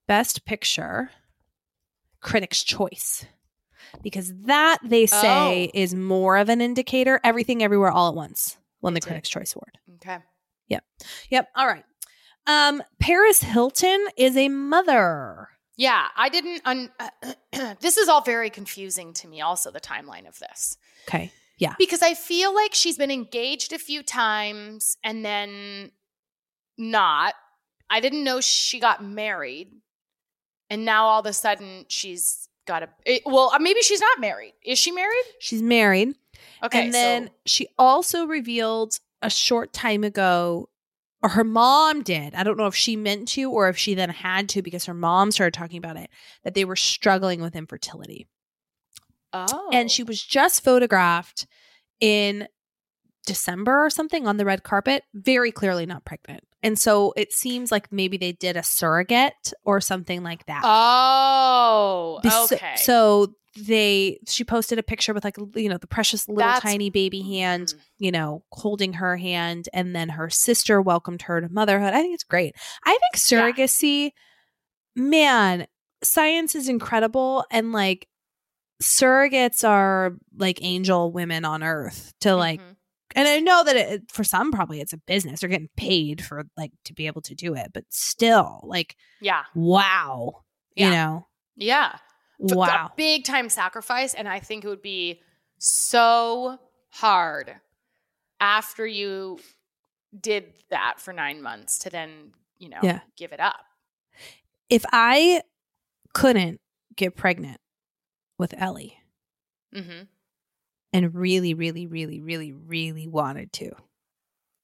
Best 0.07 0.45
Picture? 0.45 1.09
Critics' 2.21 2.63
Choice, 2.63 3.25
because 4.03 4.33
that 4.45 4.77
they 4.83 5.05
say 5.05 5.67
Oh. 5.67 5.71
is 5.79 5.93
more 5.95 6.37
of 6.37 6.49
an 6.49 6.61
indicator. 6.61 7.19
Everything, 7.23 7.63
everywhere, 7.63 7.91
all 7.91 8.09
at 8.09 8.15
once 8.15 8.57
won 8.81 8.93
the. 8.93 9.01
Critics' 9.01 9.29
Choice 9.29 9.55
Award. 9.55 9.77
okay 9.95 10.19
Yep. 10.67 10.83
Yep. 11.29 11.49
All 11.55 11.67
right. 11.67 11.83
Um, 12.47 12.81
Paris 12.99 13.41
Hilton 13.41 14.05
is 14.17 14.35
a 14.37 14.49
mother. 14.49 15.49
yeah 15.77 16.07
i 16.15 16.29
didn't 16.29 16.61
un- 16.65 16.91
this 17.81 17.97
is 17.97 18.07
all 18.07 18.21
very 18.21 18.49
confusing 18.49 19.13
to 19.13 19.27
me 19.27 19.41
also 19.41 19.71
the 19.71 19.79
timeline 19.81 20.27
of 20.27 20.37
this 20.39 20.77
Okay. 21.07 21.31
Yeah. 21.57 21.73
because 21.77 22.01
I 22.01 22.13
feel 22.15 22.53
like 22.53 22.73
she's 22.73 22.97
been 22.97 23.11
engaged 23.11 23.71
a 23.73 23.77
few 23.79 24.03
times 24.03 24.97
and 25.03 25.23
then 25.23 25.91
not. 26.77 27.33
I 27.89 27.99
didn't 27.99 28.23
know 28.23 28.41
she 28.41 28.79
got 28.79 29.03
married, 29.03 29.69
and 30.69 30.83
now 30.85 31.05
all 31.05 31.19
of 31.21 31.25
a 31.27 31.33
sudden 31.33 31.85
she's 31.87 32.49
got 32.65 32.83
a. 32.83 32.89
it- 33.05 33.23
well, 33.25 33.51
uh, 33.53 33.59
maybe 33.59 33.81
she's 33.81 34.01
not 34.01 34.19
married. 34.19 34.53
Is 34.63 34.79
she 34.79 34.91
married? 34.91 35.23
She's 35.39 35.61
married. 35.61 36.15
Okay, 36.63 36.83
and 36.85 36.93
then 36.93 37.27
so- 37.27 37.31
she 37.45 37.67
also 37.77 38.25
revealed 38.25 38.99
a 39.21 39.29
short 39.29 39.73
time 39.73 40.03
ago, 40.03 40.69
or 41.23 41.29
her 41.29 41.43
mom 41.43 42.03
did. 42.03 42.35
I 42.35 42.43
don't 42.43 42.57
know 42.57 42.67
if 42.67 42.75
she 42.75 42.95
meant 42.95 43.27
to 43.29 43.49
or 43.51 43.69
if 43.69 43.77
she 43.77 43.93
then 43.95 44.09
had 44.09 44.49
to 44.49 44.61
because 44.61 44.85
her 44.85 44.93
mom 44.93 45.31
started 45.31 45.53
talking 45.53 45.77
about 45.77 45.97
it, 45.97 46.09
that 46.43 46.53
they 46.53 46.65
were 46.65 46.75
struggling 46.75 47.41
with 47.41 47.55
infertility. 47.55 48.27
oh, 49.33 49.69
And 49.73 49.89
she 49.91 50.03
was 50.03 50.21
just 50.21 50.63
photographed 50.63 51.47
in 51.99 52.47
December 53.25 53.83
or 53.85 53.89
something 53.89 54.27
on 54.27 54.37
the 54.37 54.45
red 54.45 54.63
carpet, 54.63 55.03
very 55.13 55.51
clearly 55.51 55.85
not 55.85 56.05
pregnant. 56.05 56.43
And 56.65 56.77
so 56.79 57.13
it 57.15 57.31
seems 57.31 57.71
like 57.71 57.91
maybe 57.91 58.17
they 58.17 58.31
did 58.33 58.57
a 58.57 58.63
surrogate 58.63 59.53
or 59.63 59.79
something 59.79 60.23
like 60.23 60.45
that. 60.47 60.61
Oh, 60.65 62.19
okay. 62.51 62.75
So 62.77 63.33
they 63.57 64.19
she 64.27 64.43
posted 64.43 64.77
a 64.79 64.83
picture 64.83 65.13
with 65.13 65.23
like 65.23 65.37
you 65.55 65.69
know 65.69 65.77
the 65.77 65.87
precious 65.87 66.27
little 66.27 66.39
That's- 66.39 66.61
tiny 66.61 66.89
baby 66.89 67.21
hand, 67.21 67.67
Mm. 67.67 67.79
you 67.99 68.11
know, 68.11 68.43
holding 68.51 68.93
her 68.93 69.15
hand, 69.15 69.69
and 69.73 69.95
then 69.95 70.09
her 70.09 70.29
sister 70.29 70.81
welcomed 70.81 71.21
her 71.23 71.39
to 71.39 71.47
motherhood. 71.49 71.93
I 71.93 72.01
think 72.01 72.13
it's 72.15 72.23
great. 72.25 72.55
I 72.85 72.97
think 72.99 73.15
surrogacy, 73.15 74.11
man, 74.95 75.67
science 76.03 76.55
is 76.55 76.67
incredible, 76.67 77.45
and 77.51 77.71
like 77.71 78.07
surrogates 78.83 79.67
are 79.67 80.17
like 80.37 80.59
angel 80.61 81.11
women 81.11 81.45
on 81.45 81.63
earth 81.63 82.13
to 82.21 82.35
like 82.35 82.59
Mhm. 82.59 82.74
And 83.15 83.27
I 83.27 83.39
know 83.39 83.63
that 83.63 83.75
it, 83.75 84.11
for 84.11 84.23
some 84.23 84.51
probably 84.51 84.81
it's 84.81 84.93
a 84.93 84.97
business. 84.97 85.39
They're 85.39 85.49
getting 85.49 85.69
paid 85.75 86.23
for 86.23 86.43
like 86.55 86.71
to 86.83 86.93
be 86.93 87.07
able 87.07 87.21
to 87.23 87.33
do 87.33 87.55
it, 87.55 87.71
but 87.73 87.85
still, 87.89 88.59
like, 88.63 88.95
yeah, 89.21 89.43
wow, 89.55 90.43
you 90.75 90.89
know, 90.89 91.27
yeah. 91.55 91.93
F- 92.43 92.51
a 92.51 92.55
wow. 92.55 92.91
big 92.97 93.23
time 93.23 93.47
sacrifice, 93.49 94.13
and 94.13 94.27
I 94.27 94.39
think 94.39 94.65
it 94.65 94.67
would 94.67 94.81
be 94.81 95.21
so 95.57 96.59
hard 96.89 97.55
after 98.41 98.85
you 98.85 99.39
did 100.19 100.53
that 100.69 100.99
for 100.99 101.13
nine 101.13 101.41
months 101.41 101.79
to 101.79 101.89
then 101.89 102.31
you 102.57 102.69
know 102.69 102.79
Yeah. 102.83 102.99
give 103.17 103.31
it 103.31 103.39
up. 103.39 103.65
If 104.69 104.85
I 104.91 105.41
couldn't 106.13 106.59
get 106.95 107.15
pregnant 107.15 107.59
with 108.37 108.53
Ellie 108.57 108.97
hmm 109.73 110.03
and 110.95 111.13
really, 111.13 111.53
really, 111.53 111.87
really, 111.87 112.21
really, 112.21 112.53
really 112.53 113.07
wanted 113.07 113.51
to, 113.53 113.71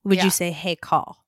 would 0.04 0.18
Yeah. 0.18 0.26
you 0.26 0.30
say, 0.32 0.52
"Hey, 0.52 0.76
call, 0.76 1.26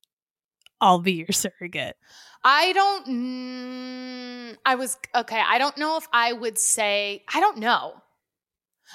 I'll 0.80 1.00
be 1.00 1.14
your 1.14 1.28
surrogate"? 1.32 1.98
I 2.44 2.74
don't. 2.74 3.08
Mm, 3.08 4.58
I 4.66 4.76
was 4.76 4.98
okay. 5.16 5.42
I 5.46 5.58
don't 5.58 5.78
know 5.78 5.98
if 5.98 6.08
I 6.14 6.34
would 6.34 6.58
say. 6.58 7.24
I 7.34 7.40
don't 7.40 7.58
know. 7.58 8.02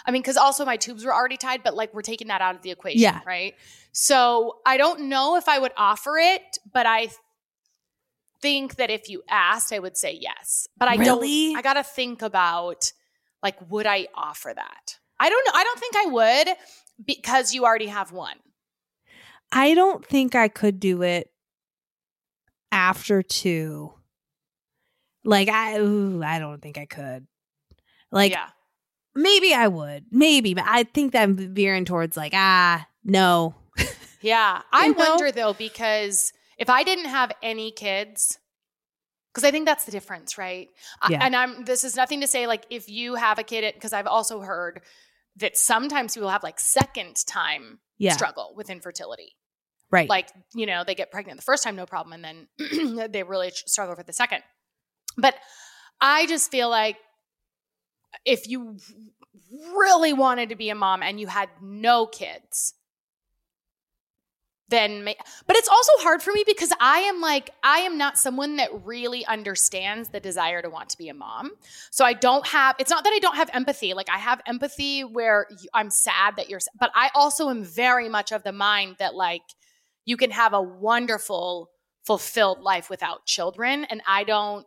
I 0.06 0.10
mean, 0.10 0.22
because 0.22 0.36
also 0.36 0.64
my 0.64 0.76
tubes 0.76 1.04
were 1.04 1.14
already 1.14 1.36
tied, 1.36 1.62
but 1.62 1.74
like 1.74 1.92
we're 1.94 2.02
taking 2.02 2.28
that 2.28 2.40
out 2.40 2.54
of 2.54 2.62
the 2.62 2.70
equation, 2.70 3.00
Yeah. 3.00 3.20
right? 3.26 3.54
So 3.92 4.58
I 4.66 4.76
don't 4.76 5.08
know 5.08 5.36
if 5.36 5.48
I 5.48 5.58
would 5.58 5.72
offer 5.76 6.18
it, 6.18 6.58
but 6.72 6.86
I 6.86 7.08
think 8.40 8.76
that 8.76 8.90
if 8.90 9.08
you 9.08 9.22
asked, 9.28 9.72
I 9.72 9.78
would 9.78 9.96
say 9.96 10.12
yes. 10.20 10.68
But 10.76 10.88
I 10.88 10.96
Really? 10.96 11.48
don't. 11.48 11.58
I 11.58 11.62
gotta 11.62 11.82
think 11.82 12.22
about 12.22 12.92
like, 13.42 13.56
would 13.70 13.86
I 13.86 14.08
offer 14.14 14.52
that? 14.54 14.98
I 15.20 15.28
don't 15.28 15.46
know. 15.46 15.52
I 15.54 15.64
don't 15.64 15.78
think 15.80 15.96
I 15.96 16.06
would 16.06 16.48
because 17.04 17.54
you 17.54 17.64
already 17.64 17.86
have 17.86 18.12
one. 18.12 18.36
I 19.50 19.74
don't 19.74 20.04
think 20.04 20.34
I 20.34 20.48
could 20.48 20.78
do 20.78 21.02
it 21.02 21.30
after 22.70 23.22
two. 23.22 23.92
Like 25.24 25.48
I, 25.48 25.78
ooh, 25.78 26.22
I 26.22 26.38
don't 26.38 26.60
think 26.60 26.78
I 26.78 26.86
could. 26.86 27.26
Like 28.10 28.32
yeah, 28.32 28.48
maybe 29.14 29.52
I 29.52 29.68
would, 29.68 30.06
maybe, 30.10 30.54
but 30.54 30.64
I 30.66 30.84
think 30.84 31.12
that 31.12 31.22
I'm 31.22 31.36
veering 31.36 31.84
towards 31.84 32.16
like 32.16 32.32
ah 32.34 32.86
no, 33.04 33.54
Yeah. 34.20 34.62
I 34.72 34.88
know? 34.88 34.94
wonder 34.96 35.32
though, 35.32 35.52
because 35.54 36.32
if 36.56 36.68
I 36.70 36.82
didn't 36.82 37.06
have 37.06 37.32
any 37.42 37.70
kids, 37.70 38.38
because 39.32 39.44
I 39.44 39.50
think 39.50 39.66
that's 39.66 39.84
the 39.84 39.92
difference, 39.92 40.38
right? 40.38 40.68
I- 41.02 41.10
Yeah. 41.12 41.24
and 41.24 41.36
I'm, 41.36 41.64
this 41.64 41.84
is 41.84 41.96
nothing 41.96 42.20
to 42.22 42.26
say 42.26 42.46
like 42.46 42.64
if 42.70 42.88
you 42.88 43.14
have 43.14 43.38
a 43.38 43.42
kid, 43.42 43.72
because 43.74 43.92
I've 43.92 44.06
also 44.06 44.40
heard 44.40 44.80
that 45.38 45.56
sometimes 45.56 46.14
people 46.14 46.28
have 46.28 46.42
like 46.42 46.60
second 46.60 47.16
time 47.26 47.78
Yeah. 47.98 48.12
struggle 48.12 48.52
with 48.56 48.70
infertility. 48.70 49.36
Right. 49.90 50.08
Like, 50.08 50.28
you 50.54 50.66
know, 50.66 50.84
they 50.84 50.94
get 50.94 51.10
pregnant 51.10 51.38
the 51.38 51.44
first 51.44 51.64
time, 51.64 51.74
no 51.76 51.86
problem. 51.86 52.22
And 52.24 52.46
then 52.58 53.08
they 53.12 53.22
really 53.22 53.50
struggle 53.50 53.96
for 53.96 54.02
the 54.02 54.12
second. 54.12 54.42
But 55.16 55.34
I 56.00 56.26
just 56.26 56.50
feel 56.50 56.68
like 56.68 56.96
if 58.24 58.46
you 58.48 58.76
really 59.74 60.12
wanted 60.12 60.50
to 60.50 60.56
be 60.56 60.70
a 60.70 60.74
mom 60.74 61.02
and 61.02 61.18
you 61.18 61.26
had 61.26 61.48
no 61.62 62.06
kids, 62.06 62.74
then 64.68 65.04
but 65.46 65.56
it's 65.56 65.68
also 65.68 65.92
hard 65.98 66.22
for 66.22 66.32
me 66.32 66.44
because 66.46 66.72
I 66.80 67.00
am 67.00 67.20
like 67.20 67.50
I 67.62 67.78
am 67.80 67.96
not 67.96 68.18
someone 68.18 68.56
that 68.56 68.68
really 68.84 69.24
understands 69.26 70.10
the 70.10 70.20
desire 70.20 70.62
to 70.62 70.68
want 70.68 70.90
to 70.90 70.98
be 70.98 71.08
a 71.08 71.14
mom. 71.14 71.52
So 71.90 72.04
I 72.04 72.12
don't 72.12 72.46
have 72.46 72.76
it's 72.78 72.90
not 72.90 73.04
that 73.04 73.12
I 73.12 73.18
don't 73.18 73.36
have 73.36 73.50
empathy. 73.52 73.94
Like 73.94 74.10
I 74.10 74.18
have 74.18 74.40
empathy 74.46 75.02
where 75.02 75.46
I'm 75.74 75.90
sad 75.90 76.36
that 76.36 76.48
you're 76.48 76.60
but 76.78 76.90
I 76.94 77.10
also 77.14 77.48
am 77.48 77.64
very 77.64 78.08
much 78.08 78.32
of 78.32 78.42
the 78.42 78.52
mind 78.52 78.96
that 78.98 79.14
like 79.14 79.42
you 80.04 80.16
can 80.16 80.30
have 80.30 80.52
a 80.52 80.62
wonderful 80.62 81.70
fulfilled 82.04 82.60
life 82.60 82.88
without 82.90 83.26
children 83.26 83.84
and 83.84 84.02
I 84.06 84.24
don't 84.24 84.66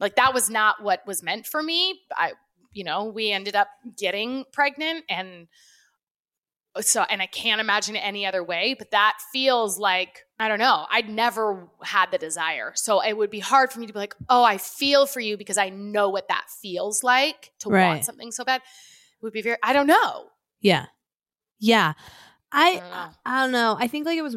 like 0.00 0.16
that 0.16 0.34
was 0.34 0.48
not 0.48 0.82
what 0.82 1.06
was 1.06 1.22
meant 1.22 1.46
for 1.46 1.62
me. 1.62 2.00
I 2.16 2.32
you 2.72 2.84
know, 2.84 3.06
we 3.06 3.32
ended 3.32 3.56
up 3.56 3.68
getting 3.96 4.44
pregnant 4.52 5.04
and 5.08 5.48
so 6.80 7.02
and 7.10 7.20
I 7.20 7.26
can't 7.26 7.60
imagine 7.60 7.96
it 7.96 8.00
any 8.00 8.24
other 8.26 8.42
way, 8.44 8.74
but 8.78 8.90
that 8.92 9.18
feels 9.32 9.78
like 9.78 10.24
I 10.38 10.48
don't 10.48 10.58
know. 10.60 10.86
I'd 10.90 11.08
never 11.08 11.68
had 11.82 12.10
the 12.12 12.18
desire. 12.18 12.72
So 12.76 13.02
it 13.02 13.16
would 13.16 13.30
be 13.30 13.40
hard 13.40 13.72
for 13.72 13.80
me 13.80 13.86
to 13.86 13.92
be 13.92 13.98
like, 13.98 14.14
"Oh, 14.28 14.44
I 14.44 14.58
feel 14.58 15.06
for 15.06 15.20
you 15.20 15.36
because 15.36 15.58
I 15.58 15.70
know 15.70 16.08
what 16.08 16.28
that 16.28 16.46
feels 16.62 17.02
like 17.02 17.50
to 17.60 17.68
Right. 17.70 17.86
want 17.86 18.04
something 18.04 18.30
so 18.30 18.44
bad." 18.44 18.60
It 18.60 19.22
would 19.24 19.32
be 19.32 19.42
very 19.42 19.56
I 19.62 19.72
don't 19.72 19.86
know. 19.88 20.26
Yeah. 20.60 20.86
Yeah. 21.58 21.94
I 22.52 22.68
I 22.70 22.72
don't 22.80 22.90
know. 22.90 23.10
I 23.26 23.40
don't 23.42 23.52
know. 23.52 23.76
I 23.80 23.88
think 23.88 24.06
like 24.06 24.18
it 24.18 24.22
was 24.22 24.36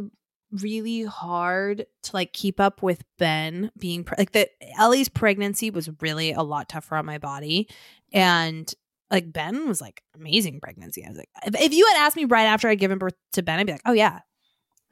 really 0.52 1.04
hard 1.04 1.86
to 2.04 2.12
like 2.14 2.34
keep 2.34 2.60
up 2.60 2.82
with 2.82 3.04
Ben 3.18 3.72
being 3.78 4.04
pre- 4.04 4.16
like 4.18 4.32
that 4.34 4.50
Ellie's 4.78 5.08
pregnancy 5.08 5.70
was 5.70 5.90
really 6.02 6.34
a 6.34 6.42
lot 6.42 6.68
tougher 6.68 6.96
on 6.98 7.06
my 7.06 7.20
body 7.20 7.70
and 8.12 8.74
like 9.12 9.32
Ben 9.34 9.68
was 9.68 9.82
like 9.82 10.02
amazing 10.16 10.60
pregnancy. 10.62 11.06
I 11.06 11.10
was 11.10 11.18
like 11.18 11.30
if, 11.46 11.60
if 11.60 11.74
you 11.74 11.86
had 11.94 11.98
asked 12.06 12.16
me 12.16 12.26
right 12.26 12.46
after 12.46 12.68
I'd 12.70 12.80
given 12.80 12.98
birth 12.98 13.14
to 13.34 13.44
Ben 13.44 13.60
I'd 13.60 13.66
be 13.68 13.74
like, 13.74 13.82
"Oh 13.86 13.94
yeah. 13.94 14.20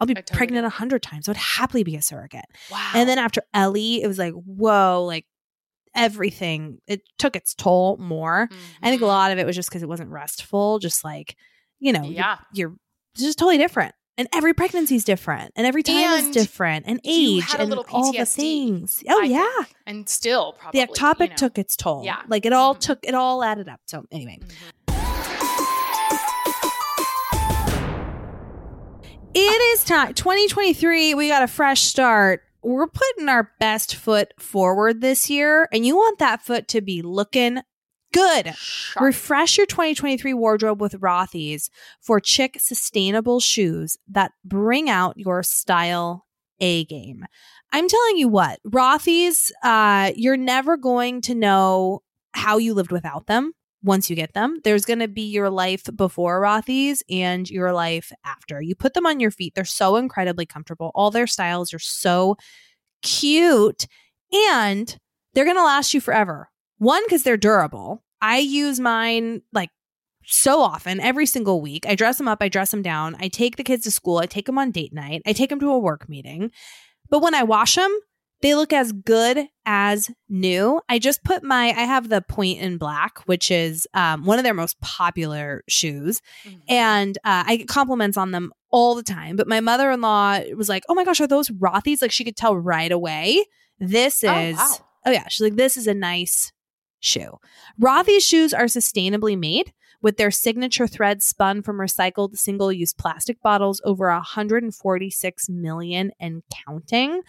I'll 0.02 0.08
be 0.08 0.14
totally 0.14 0.38
pregnant 0.38 0.66
a 0.66 0.70
hundred 0.70 1.02
times. 1.04 1.28
I 1.28 1.32
would 1.32 1.38
happily 1.38 1.84
be 1.84 1.96
a 1.96 2.02
surrogate." 2.02 2.46
Wow. 2.72 2.92
And 2.96 3.08
then 3.10 3.18
after 3.18 3.42
Ellie, 3.54 4.02
it 4.04 4.08
was 4.08 4.18
like, 4.20 4.34
"Whoa, 4.34 5.04
like 5.06 5.26
everything 5.96 6.80
it 6.88 7.02
took 7.18 7.36
its 7.36 7.54
toll 7.54 7.98
more." 7.98 8.48
I 8.82 8.90
think 8.90 9.02
a 9.02 9.06
Mhm. 9.06 9.08
lot 9.08 9.32
of 9.32 9.38
it 9.40 9.46
was 9.46 9.56
just 9.56 9.70
because 9.70 9.84
it 9.84 9.90
wasn't 9.90 10.10
restful. 10.10 10.80
Just 10.80 11.04
like, 11.04 11.36
you 11.80 11.92
know, 11.94 12.04
you're- 12.04 12.16
Yeah. 12.16 12.38
you're, 12.54 12.76
just 13.16 13.38
totally 13.40 13.58
different. 13.58 13.94
And 14.20 14.28
every 14.34 14.54
pregnancy 14.54 14.96
is 14.96 15.06
different, 15.06 15.54
and 15.56 15.66
every 15.66 15.82
time 15.82 16.12
is 16.20 16.30
different, 16.32 16.84
and 16.88 17.00
age, 17.06 17.46
and 17.58 17.74
all 17.90 18.12
the 18.12 18.26
things. 18.26 19.02
Oh 19.08 19.22
I 19.22 19.24
yeah, 19.24 19.48
think. 19.64 19.76
And 19.88 20.10
still 20.10 20.52
probably 20.60 20.82
the 20.82 20.88
ectopic 20.92 21.20
you 21.22 21.30
know. 21.30 21.36
took 21.38 21.58
its 21.58 21.78
toll. 21.78 22.04
Yeah. 22.04 22.22
like 22.28 22.46
it 22.46 22.52
all 22.52 22.76
Mhm. 22.76 22.80
took 22.80 23.00
it 23.04 23.16
all 23.16 23.42
added 23.42 23.70
up. 23.70 23.80
So 23.86 24.04
anyway, 24.12 24.40
Mhm. 24.42 25.70
it 29.34 29.40
is 29.80 29.86
time. 29.86 30.14
2023. 30.14 31.14
We 31.14 31.30
got 31.30 31.44
a 31.44 31.48
fresh 31.48 31.82
start. 31.84 32.44
We're 32.62 32.88
putting 32.88 33.30
our 33.30 33.52
best 33.62 33.96
foot 33.96 34.34
forward 34.38 35.00
this 35.00 35.30
year, 35.30 35.70
and 35.72 35.86
you 35.86 35.96
want 35.96 36.20
that 36.20 36.42
foot 36.42 36.68
to 36.70 36.82
be 36.82 37.02
looking 37.02 37.60
good. 38.12 38.54
Sharp. 38.56 39.06
Refresh 39.06 39.58
your 39.58 39.66
2023 39.66 40.34
wardrobe 40.34 40.82
with 40.82 40.94
Rothy's 40.94 41.70
for 42.02 42.22
chic 42.24 42.58
sustainable 42.60 43.40
shoes 43.40 43.98
that 44.10 44.32
bring 44.44 44.90
out 44.90 45.18
your 45.18 45.44
style 45.44 46.26
A 46.60 46.86
game. 46.86 47.26
I'm 47.72 47.88
telling 47.88 48.18
you 48.18 48.28
what, 48.28 48.60
Rothy's, 48.68 49.52
uh, 49.64 50.12
you're 50.16 50.38
never 50.38 50.78
going 50.78 51.22
to 51.22 51.36
know 51.36 52.02
how 52.34 52.58
you 52.58 52.74
lived 52.74 52.92
without 52.92 53.28
them 53.28 53.54
once 53.84 54.10
you 54.10 54.16
get 54.16 54.34
them. 54.34 54.60
There's 54.64 54.86
going 54.86 55.00
to 55.00 55.08
be 55.08 55.22
your 55.22 55.50
life 55.50 55.84
before 55.96 56.42
Rothy's 56.42 57.04
and 57.10 57.50
your 57.50 57.74
life 57.74 58.12
after. 58.26 58.62
You 58.62 58.76
put 58.76 58.94
them 58.94 59.06
on 59.06 59.20
your 59.20 59.32
feet, 59.32 59.54
they're 59.56 59.66
so 59.66 59.96
incredibly 59.96 60.46
comfortable. 60.46 60.92
All 60.96 61.12
their 61.12 61.28
styles 61.28 61.74
are 61.74 61.80
so 61.80 62.38
cute 63.02 63.86
and 64.32 64.98
they're 65.34 65.46
going 65.46 65.58
to 65.58 65.64
last 65.64 65.94
you 65.94 66.02
forever. 66.02 66.50
One, 66.80 67.04
because 67.06 67.24
they're 67.24 67.38
durable. 67.38 68.04
I 68.22 68.40
use 68.40 68.80
mine 68.80 69.42
like 69.54 69.70
so 70.26 70.62
often, 70.62 71.00
every 71.00 71.26
single 71.26 71.62
week. 71.62 71.86
I 71.88 71.96
dress 71.96 72.18
them 72.18 72.28
up, 72.28 72.40
I 72.42 72.50
dress 72.50 72.72
them 72.72 72.82
down. 72.82 73.16
I 73.20 73.28
take 73.30 73.56
the 73.56 73.64
kids 73.64 73.84
to 73.84 73.92
school, 73.92 74.18
I 74.18 74.26
take 74.26 74.46
them 74.46 74.58
on 74.60 74.72
date 74.72 74.94
night, 74.94 75.22
I 75.26 75.34
take 75.34 75.50
them 75.50 75.60
to 75.62 75.72
a 75.72 75.80
work 75.80 76.08
meeting. 76.10 76.52
But 77.10 77.22
when 77.22 77.34
I 77.34 77.44
wash 77.44 77.76
them, 77.76 77.98
they 78.42 78.56
look 78.56 78.72
as 78.72 78.92
good 78.94 79.48
as 79.66 80.10
new. 80.30 80.80
I 80.88 81.00
just 81.00 81.24
put 81.24 81.44
my, 81.44 81.68
I 81.70 81.84
have 81.84 82.08
the 82.10 82.22
point 82.22 82.60
in 82.60 82.78
black, 82.78 83.20
which 83.26 83.50
is 83.52 83.86
um, 83.94 84.24
one 84.26 84.38
of 84.40 84.44
their 84.44 84.54
most 84.54 84.80
popular 84.80 85.64
shoes 85.68 86.22
Mhm. 86.46 86.62
and 86.70 87.18
uh, 87.26 87.44
I 87.48 87.56
get 87.58 87.68
compliments 87.68 88.16
on 88.18 88.32
them 88.32 88.54
all 88.72 88.96
the 88.96 89.04
time. 89.04 89.36
But 89.36 89.48
my 89.48 89.60
mother 89.60 89.92
in 89.92 90.00
law 90.02 90.40
was 90.56 90.70
like, 90.70 90.84
"Oh 90.88 90.94
my 90.94 91.04
gosh, 91.04 91.20
are 91.20 91.28
those 91.28 91.50
Rothy's?" 91.50 92.02
Like 92.02 92.12
she 92.12 92.24
could 92.24 92.38
tell 92.38 92.56
right 92.56 92.92
away. 92.92 93.44
This 93.80 94.24
is 94.24 94.56
Oh, 94.60 94.78
oh, 95.08 95.12
yeah. 95.12 95.28
She's 95.28 95.42
like, 95.44 95.56
"This 95.56 95.76
is 95.76 95.88
a 95.88 95.94
nice 95.94 96.54
shoe." 97.00 97.40
Rothy's 97.80 98.26
shoes 98.26 98.54
are 98.54 98.66
sustainably 98.66 99.38
made 99.38 99.74
with 100.02 100.18
their 100.18 100.32
signature 100.32 100.88
thread 100.88 101.22
spun 101.22 101.62
from 101.62 101.78
recycled 101.78 102.38
single-use 102.38 102.94
plastic 102.94 103.42
bottles 103.42 103.82
over 103.84 104.10
146 104.10 105.50
million 105.50 106.12
and 106.20 106.44
counting. 106.66 107.22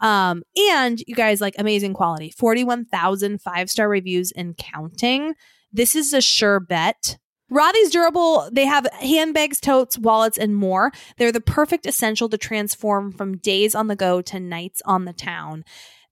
Um, 0.00 0.42
and 0.56 1.02
you 1.06 1.14
guys 1.14 1.40
like 1.40 1.54
amazing 1.58 1.94
quality 1.94 2.30
41,000 2.36 3.40
five 3.40 3.70
star 3.70 3.88
reviews 3.88 4.32
and 4.32 4.56
counting. 4.56 5.34
This 5.72 5.94
is 5.94 6.12
a 6.12 6.20
sure 6.20 6.60
bet. 6.60 7.18
Rothy's 7.50 7.90
durable. 7.90 8.48
They 8.52 8.66
have 8.66 8.86
handbags, 9.00 9.58
totes, 9.58 9.98
wallets, 9.98 10.36
and 10.36 10.54
more. 10.54 10.92
They're 11.16 11.32
the 11.32 11.40
perfect 11.40 11.86
essential 11.86 12.28
to 12.28 12.36
transform 12.36 13.10
from 13.10 13.38
days 13.38 13.74
on 13.74 13.86
the 13.86 13.96
go 13.96 14.20
to 14.20 14.38
nights 14.38 14.82
on 14.84 15.06
the 15.06 15.14
town. 15.14 15.64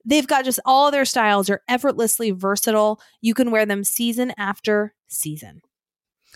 They've 0.06 0.26
got 0.26 0.44
just 0.44 0.60
all 0.64 0.90
their 0.90 1.04
styles 1.04 1.50
are 1.50 1.60
effortlessly 1.68 2.30
versatile. 2.30 3.00
You 3.20 3.34
can 3.34 3.50
wear 3.50 3.66
them 3.66 3.84
season 3.84 4.32
after 4.38 4.94
season. 5.08 5.60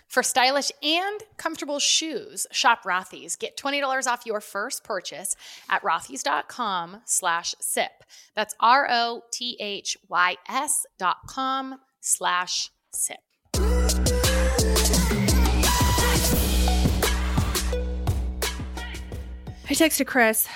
For 0.09 0.23
stylish 0.25 0.73
and 0.83 1.23
comfortable 1.37 1.79
shoes, 1.79 2.45
shop 2.51 2.83
Rothy's. 2.83 3.37
Get 3.37 3.57
$20 3.57 4.09
off 4.09 4.27
your 4.27 4.41
first 4.41 4.83
purchase 4.83 5.37
at 5.69 5.85
rothys.com 5.85 7.03
slash 7.05 7.55
sip. 7.61 7.93
That's 8.35 8.57
R-O-T-H-Y-S 8.59 9.27
dot 10.99 11.19
com 11.29 11.77
slash 12.01 12.71
sip. 12.93 13.19
I 19.69 19.75
texted 19.75 20.09
Chris. 20.09 20.49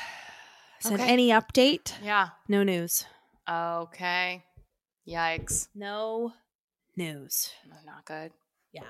Said 0.84 1.00
Okay. 1.00 1.08
any 1.12 1.28
update? 1.30 1.94
Yeah. 2.02 2.28
No 2.46 2.62
news. 2.62 3.06
Okay. 3.48 4.44
Yikes. 5.08 5.68
No 5.74 6.32
news. 6.94 7.50
Not 7.86 8.04
good. 8.04 8.32
Yeah. 8.72 8.82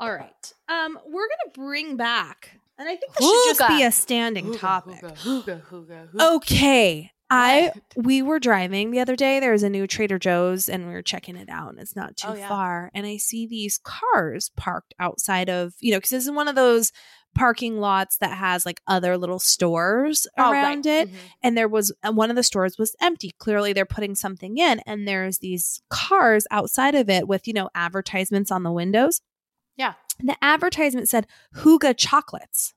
All 0.00 0.12
right. 0.12 0.52
Um, 0.68 0.98
we're 1.06 1.28
gonna 1.28 1.52
bring 1.54 1.96
back, 1.96 2.58
and 2.76 2.88
I 2.88 2.96
think 2.96 3.14
this 3.14 3.24
should 3.24 3.56
just 3.56 3.68
be 3.70 3.84
a 3.84 3.92
standing 3.92 4.46
Hygge, 4.46 4.58
topic. 4.58 4.94
hygge, 5.02 5.44
hygge, 5.44 5.62
hygge, 5.68 6.10
hygge. 6.12 6.34
Okay. 6.36 7.12
I 7.30 7.72
we 7.96 8.20
were 8.20 8.38
driving 8.40 8.90
the 8.90 9.00
other 9.00 9.14
day. 9.16 9.38
There 9.40 9.52
was 9.52 9.62
a 9.62 9.70
new 9.70 9.86
Trader 9.86 10.18
Joe's 10.18 10.68
and 10.68 10.86
we 10.86 10.92
were 10.92 11.02
checking 11.02 11.36
it 11.36 11.48
out. 11.48 11.70
And 11.70 11.78
it's 11.80 11.96
not 11.96 12.16
too 12.16 12.28
Oh, 12.30 12.34
yeah. 12.34 12.48
far. 12.48 12.90
And 12.94 13.06
I 13.06 13.16
see 13.16 13.46
these 13.46 13.78
cars 13.82 14.50
parked 14.56 14.92
outside 14.98 15.48
of, 15.48 15.72
you 15.80 15.92
know, 15.92 15.98
because 15.98 16.10
this 16.10 16.24
is 16.24 16.30
one 16.30 16.46
of 16.48 16.56
those 16.56 16.92
parking 17.34 17.78
lots 17.78 18.18
that 18.18 18.36
has 18.36 18.66
like 18.66 18.80
other 18.86 19.16
little 19.16 19.38
stores 19.38 20.26
Oh, 20.38 20.50
right. 20.52 20.62
around 20.62 20.86
it. 20.86 21.08
Mhm. 21.10 21.14
And 21.42 21.56
there 21.56 21.68
was 21.68 21.92
one 22.04 22.30
of 22.30 22.36
the 22.36 22.42
stores 22.42 22.76
was 22.78 22.94
empty. 23.00 23.32
Clearly 23.38 23.72
they're 23.72 23.84
putting 23.86 24.14
something 24.14 24.58
in. 24.58 24.80
And 24.86 25.06
there's 25.08 25.38
these 25.38 25.80
cars 25.90 26.46
outside 26.50 26.94
of 26.94 27.08
it 27.08 27.26
with, 27.28 27.46
you 27.48 27.54
know, 27.54 27.70
advertisements 27.74 28.50
on 28.50 28.62
the 28.62 28.72
windows. 28.72 29.20
Yeah. 29.76 29.94
And 30.18 30.28
the 30.28 30.36
advertisement 30.44 31.08
said 31.08 31.26
Hygge 31.56 31.96
chocolates. 31.96 32.74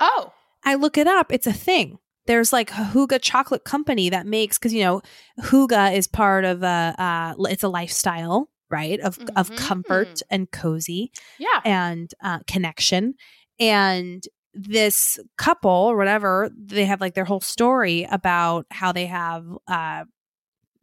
Oh. 0.00 0.32
I 0.64 0.76
look 0.76 0.96
it 0.96 1.06
up. 1.06 1.32
It's 1.32 1.46
a 1.46 1.52
thing. 1.52 1.98
There's 2.26 2.52
like 2.52 2.70
a 2.70 2.84
Hygge 2.94 3.20
chocolate 3.20 3.64
company 3.64 4.08
that 4.08 4.26
makes 4.26 4.56
because 4.58 4.72
you 4.72 4.82
know 4.82 5.02
Hygge 5.40 5.94
is 5.96 6.06
part 6.06 6.44
of 6.44 6.62
a 6.62 6.94
uh, 6.98 7.34
it's 7.50 7.62
a 7.62 7.68
lifestyle 7.68 8.48
right 8.70 8.98
of 9.00 9.18
of 9.36 9.50
Mhm. 9.50 9.56
comfort 9.58 10.22
and 10.30 10.50
cozy 10.50 11.12
Yeah. 11.38 11.60
and 11.66 12.10
uh, 12.22 12.38
connection 12.46 13.14
and 13.58 14.22
this 14.54 15.18
couple 15.36 15.70
or 15.70 15.96
whatever, 15.96 16.50
they 16.56 16.84
have 16.84 17.00
like 17.00 17.14
their 17.14 17.24
whole 17.24 17.40
story 17.40 18.06
about 18.10 18.66
how 18.70 18.92
they 18.92 19.06
have 19.06 19.44
uh 19.68 20.04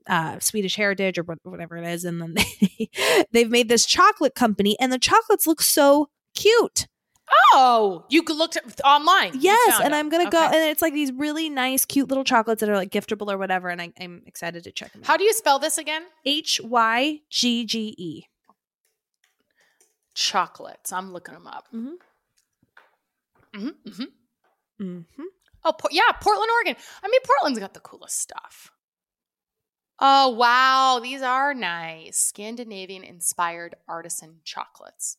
uh 0.08 0.40
Swedish 0.40 0.76
heritage 0.76 1.18
or 1.18 1.26
whatever 1.44 1.78
it 1.78 1.88
is 1.88 2.04
and 2.06 2.22
then 2.22 2.34
they 2.62 2.90
they've 3.32 3.50
made 3.50 3.70
this 3.70 3.86
chocolate 3.86 4.36
company 4.36 4.76
and 4.80 4.92
the 4.92 5.00
chocolates 5.00 5.48
look 5.48 5.62
so 5.62 6.10
cute. 6.36 6.88
Oh, 7.54 8.06
you 8.10 8.24
looked 8.28 8.58
online. 8.84 9.32
Yes, 9.40 9.80
and 9.80 9.94
it. 9.94 9.98
I'm 9.98 10.10
gonna 10.10 10.30
go 10.30 10.44
and 10.44 10.70
it's 10.70 10.82
like 10.82 10.94
these 10.94 11.12
really 11.14 11.50
nice 11.50 11.86
cute 11.86 12.10
little 12.10 12.26
chocolates 12.26 12.60
that 12.60 12.70
are 12.70 12.76
like 12.76 12.92
giftable 12.92 13.32
or 13.32 13.38
whatever 13.38 13.70
and 13.70 13.82
I, 13.82 13.94
I'm 14.00 14.24
excited 14.26 14.64
to 14.66 14.72
check 14.72 14.92
them 14.92 15.02
out. 15.02 15.08
How 15.08 15.14
out. 15.14 15.20
do 15.20 15.24
you 15.24 15.34
spell 15.34 15.60
this 15.60 15.78
again? 15.78 16.04
H 16.26 16.60
Y 16.64 17.20
G 17.30 17.66
G 17.66 17.96
E. 17.98 18.24
Chocolates. 20.14 20.92
I'm 20.92 21.14
looking 21.14 21.36
them 21.36 21.48
up. 21.48 21.68
Mhm. 21.74 21.94
Hmm 23.56 23.70
hmm 23.86 24.04
Mm-hmm. 24.82 25.24
Oh, 25.64 25.74
yeah, 25.92 26.12
Portland, 26.20 26.50
Oregon. 26.52 26.76
I 27.04 27.08
mean, 27.08 27.22
Portland's 27.24 27.60
got 27.60 27.76
the 27.76 27.80
coolest 27.80 28.20
stuff. 28.20 28.72
Oh, 30.00 30.30
wow. 30.30 31.00
These 31.02 31.22
are 31.22 31.54
nice. 31.54 32.18
Scandinavian 32.18 33.04
inspired 33.04 33.76
artisan 33.88 34.38
chocolates. 34.44 35.18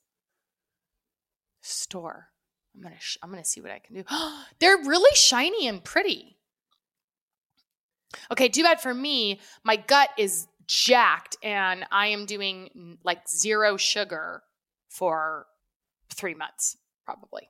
Store. 1.61 2.31
I'm 2.75 2.83
going 2.83 2.95
to 2.95 3.01
sh- 3.01 3.19
I'm 3.23 3.31
going 3.31 3.43
to 3.43 3.49
see 3.49 3.61
what 3.61 3.71
I 3.71 3.79
can 3.79 3.95
do. 3.95 4.05
They're 4.59 4.79
really 4.79 5.15
shiny 5.15 5.69
and 5.69 5.85
pretty. 5.85 6.39
Okay, 8.33 8.49
too 8.49 8.65
bad 8.65 8.81
for 8.81 8.93
me. 8.93 9.41
My 9.63 9.77
gut 9.77 10.11
is 10.19 10.49
jacked 10.67 11.37
and 11.43 11.85
I 11.93 12.09
am 12.09 12.27
doing 12.27 12.99
like 13.05 13.29
zero 13.29 13.77
sugar 13.77 14.43
for 14.89 15.47
3 16.11 16.35
months 16.35 16.77
probably. 17.05 17.49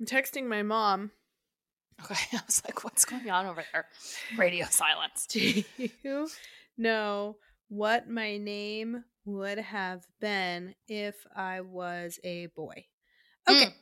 I'm 0.00 0.06
texting 0.06 0.46
my 0.46 0.62
mom. 0.62 1.10
Okay, 2.02 2.14
I 2.32 2.40
was 2.46 2.62
like, 2.64 2.82
what's 2.82 3.04
going 3.04 3.30
on 3.30 3.46
over 3.46 3.62
there? 3.72 3.86
Radio 4.38 4.64
silence. 4.70 5.26
Do 5.26 5.62
you 5.76 6.28
know 6.78 7.36
what 7.68 8.08
my 8.08 8.38
name 8.38 9.04
would 9.26 9.58
have 9.58 10.06
been 10.18 10.74
if 10.88 11.14
I 11.36 11.60
was 11.60 12.18
a 12.24 12.46
boy? 12.56 12.86
Okay. 13.46 13.66
Mm. 13.66 13.72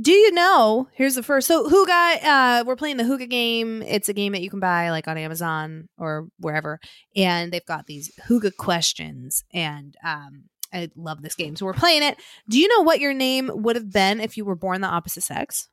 Do 0.00 0.12
you 0.12 0.32
know? 0.32 0.88
Here's 0.94 1.16
the 1.16 1.22
first. 1.22 1.46
So 1.46 1.68
Hygge, 1.68 2.24
uh, 2.24 2.64
we're 2.66 2.76
playing 2.76 2.96
the 2.96 3.04
Hygge 3.04 3.28
game. 3.28 3.82
It's 3.82 4.08
a 4.08 4.14
game 4.14 4.32
that 4.32 4.40
you 4.40 4.48
can 4.48 4.60
buy 4.60 4.90
like 4.90 5.06
on 5.06 5.18
Amazon 5.18 5.88
or 5.98 6.28
wherever, 6.38 6.78
and 7.14 7.52
they've 7.52 7.64
got 7.64 7.86
these 7.86 8.10
Hygge 8.28 8.56
questions, 8.56 9.44
and 9.52 9.94
um, 10.04 10.44
I 10.72 10.90
love 10.96 11.22
this 11.22 11.34
game. 11.34 11.56
So 11.56 11.66
we're 11.66 11.72
playing 11.74 12.02
it. 12.02 12.18
Do 12.48 12.58
you 12.58 12.68
know 12.68 12.82
what 12.82 13.00
your 13.00 13.14
name 13.14 13.50
would 13.52 13.76
have 13.76 13.92
been 13.92 14.20
if 14.20 14.36
you 14.36 14.44
were 14.44 14.54
born 14.56 14.80
the 14.80 14.88
opposite 14.88 15.22
sex? 15.24 15.68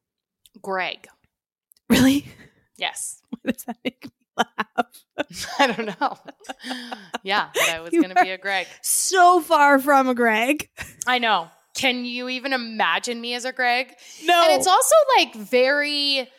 Greg. 0.62 1.08
Really? 1.89 2.26
Yes. 2.78 3.20
Why 3.30 3.52
does 3.52 3.64
that 3.64 3.78
make 3.84 4.06
me 4.06 4.12
laugh? 4.38 5.56
I 5.60 5.66
don't 5.66 6.00
know. 6.00 6.18
yeah, 7.24 7.50
but 7.52 7.70
I 7.70 7.80
was 7.80 7.91
You 7.91 8.04
going 8.04 8.16
to 8.16 8.24
be 8.24 8.30
a 8.30 8.38
Greg. 8.38 8.68
So 8.84 9.41
far 9.41 9.80
from 9.80 10.08
a 10.08 10.14
Greg. 10.14 10.70
I 11.08 11.18
know. 11.18 11.47
Can 11.74 12.06
you 12.06 12.30
even 12.30 12.54
imagine 12.54 13.20
me 13.20 13.34
as 13.34 13.43
a 13.43 13.52
Greg? 13.52 13.91
No. 14.24 14.39
And 14.43 14.54
it's 14.60 14.68
also 14.68 14.95
like 15.18 15.34
very 15.34 16.30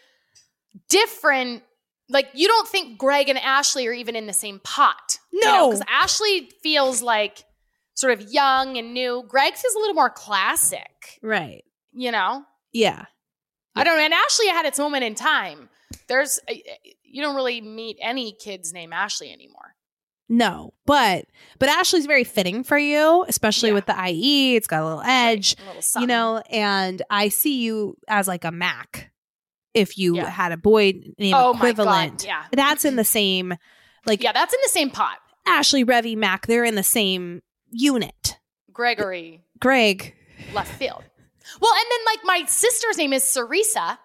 different. 0.89 1.63
Like 2.09 2.29
you 2.35 2.47
don't 2.47 2.69
think 2.69 2.97
Greg 2.99 3.29
and 3.29 3.39
Ashley 3.39 3.87
are 3.89 3.93
even 3.93 4.15
in 4.15 4.27
the 4.27 4.33
same 4.33 4.61
pot. 4.63 5.19
No. 5.33 5.71
Because 5.71 5.85
Ashley 5.89 6.49
feels 6.63 7.03
like 7.03 7.45
sort 8.01 8.13
of 8.13 8.31
young 8.33 8.77
and 8.79 8.95
new. 8.95 9.23
Greg 9.29 9.55
feels 9.55 9.75
a 9.75 9.79
little 9.79 9.95
more 9.95 10.11
classic, 10.11 11.19
right. 11.23 11.63
you 11.93 12.11
know? 12.11 12.45
Yeah. 12.73 13.05
I 13.77 13.85
don't 13.85 13.97
know. 13.97 14.03
And 14.05 14.15
Ashley 14.15 14.49
had 14.49 14.67
its 14.67 14.79
moment 14.79 15.05
in 15.05 15.15
time. 15.15 15.69
There's, 16.09 16.39
uh, 16.49 16.55
you 17.03 17.23
don't 17.23 17.37
really 17.37 17.61
meet 17.61 17.99
any 18.01 18.33
kids 18.33 18.73
named 18.73 18.93
Ashley 18.93 19.33
anymore. 19.33 19.75
No, 20.33 20.75
but 20.87 21.25
but 21.59 21.69
Ashley's 21.69 22.07
very 22.07 22.23
fitting 22.23 22.63
for 22.63 22.79
you, 22.79 23.25
especially 23.29 23.71
Yeah. 23.71 23.75
with 23.75 23.87
the 23.87 23.97
IE. 24.09 24.55
It's 24.55 24.69
got 24.69 24.83
a 24.83 24.87
little 24.87 25.03
edge, 25.03 25.57
A 25.59 25.75
little 25.75 26.01
you 26.03 26.07
know. 26.07 26.41
And 26.51 27.03
I 27.11 27.31
see 27.31 27.61
you 27.63 27.97
as 28.07 28.29
like 28.29 28.45
a 28.45 28.53
Mac. 28.53 29.11
If 29.75 29.99
you 29.99 30.17
Yeah. 30.17 30.31
had 30.31 30.53
a 30.53 30.57
boy 30.57 30.93
name 31.19 31.35
Oh 31.35 31.55
equivalent. 31.55 32.25
Yeah. 32.25 32.45
that's 32.53 32.85
in 32.85 32.95
the 32.95 33.05
same. 33.05 33.55
Like 34.07 34.23
Yeah, 34.23 34.31
that's 34.33 34.55
in 34.55 34.61
the 34.63 34.69
same 34.71 34.91
pot. 34.91 35.19
Ashley, 35.47 35.85
Revy, 35.85 36.17
Mac, 36.17 36.47
they're 36.47 36.65
in 36.65 36.77
the 36.77 36.85
same 36.85 37.43
unit. 37.71 38.37
Gregory 38.73 39.43
Greg, 39.61 40.15
left 40.55 40.73
field. 40.75 41.03
Well, 41.61 41.73
and 41.75 41.85
then 41.91 42.01
like 42.07 42.21
my 42.25 42.47
sister's 42.49 42.97
name 42.97 43.13
is 43.13 43.23
Sarisa. 43.25 43.99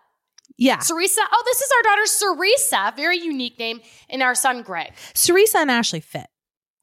yeah, 0.57 0.78
Sarisa. 0.78 1.20
Oh, 1.32 1.43
this 1.45 1.61
is 1.61 1.72
our 1.78 1.84
daughter 1.84 2.03
Sarisa. 2.05 2.95
Very 2.95 3.18
unique 3.20 3.57
name. 3.59 3.82
And 4.09 4.22
our 4.24 4.36
son 4.36 4.63
Greg. 4.63 4.93
Sarisa 5.13 5.55
and 5.55 5.72
Ashley 5.72 5.99
fit. 6.01 6.28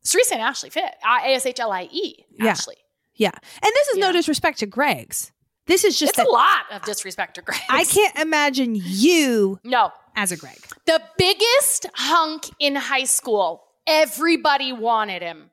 Sarisa 0.04 0.32
and 0.32 0.42
Ashley 0.42 0.70
fit. 0.70 0.94
A 1.04 1.32
S 1.34 1.46
H 1.46 1.60
L 1.60 1.72
I 1.72 1.88
E. 1.90 2.24
Ashley. 2.40 2.76
Yeah, 3.14 3.30
and 3.30 3.72
this 3.74 3.88
is 3.88 3.98
no 3.98 4.10
disrespect 4.12 4.58
to 4.60 4.66
Greg's. 4.66 5.32
This 5.66 5.84
is 5.84 5.98
just 5.98 6.10
It's 6.10 6.16
that 6.18 6.26
a 6.26 6.30
lot 6.30 6.62
of 6.72 6.82
disrespect 6.82 7.34
to 7.36 7.42
Greg. 7.42 7.60
I 7.68 7.84
can't 7.84 8.16
imagine 8.18 8.74
you 8.74 9.60
No. 9.64 9.92
as 10.16 10.32
a 10.32 10.36
Greg. 10.36 10.58
The 10.86 11.00
biggest 11.18 11.86
hunk 11.94 12.46
in 12.58 12.74
high 12.74 13.04
school. 13.04 13.62
Everybody 13.86 14.72
wanted 14.72 15.22
him. 15.22 15.50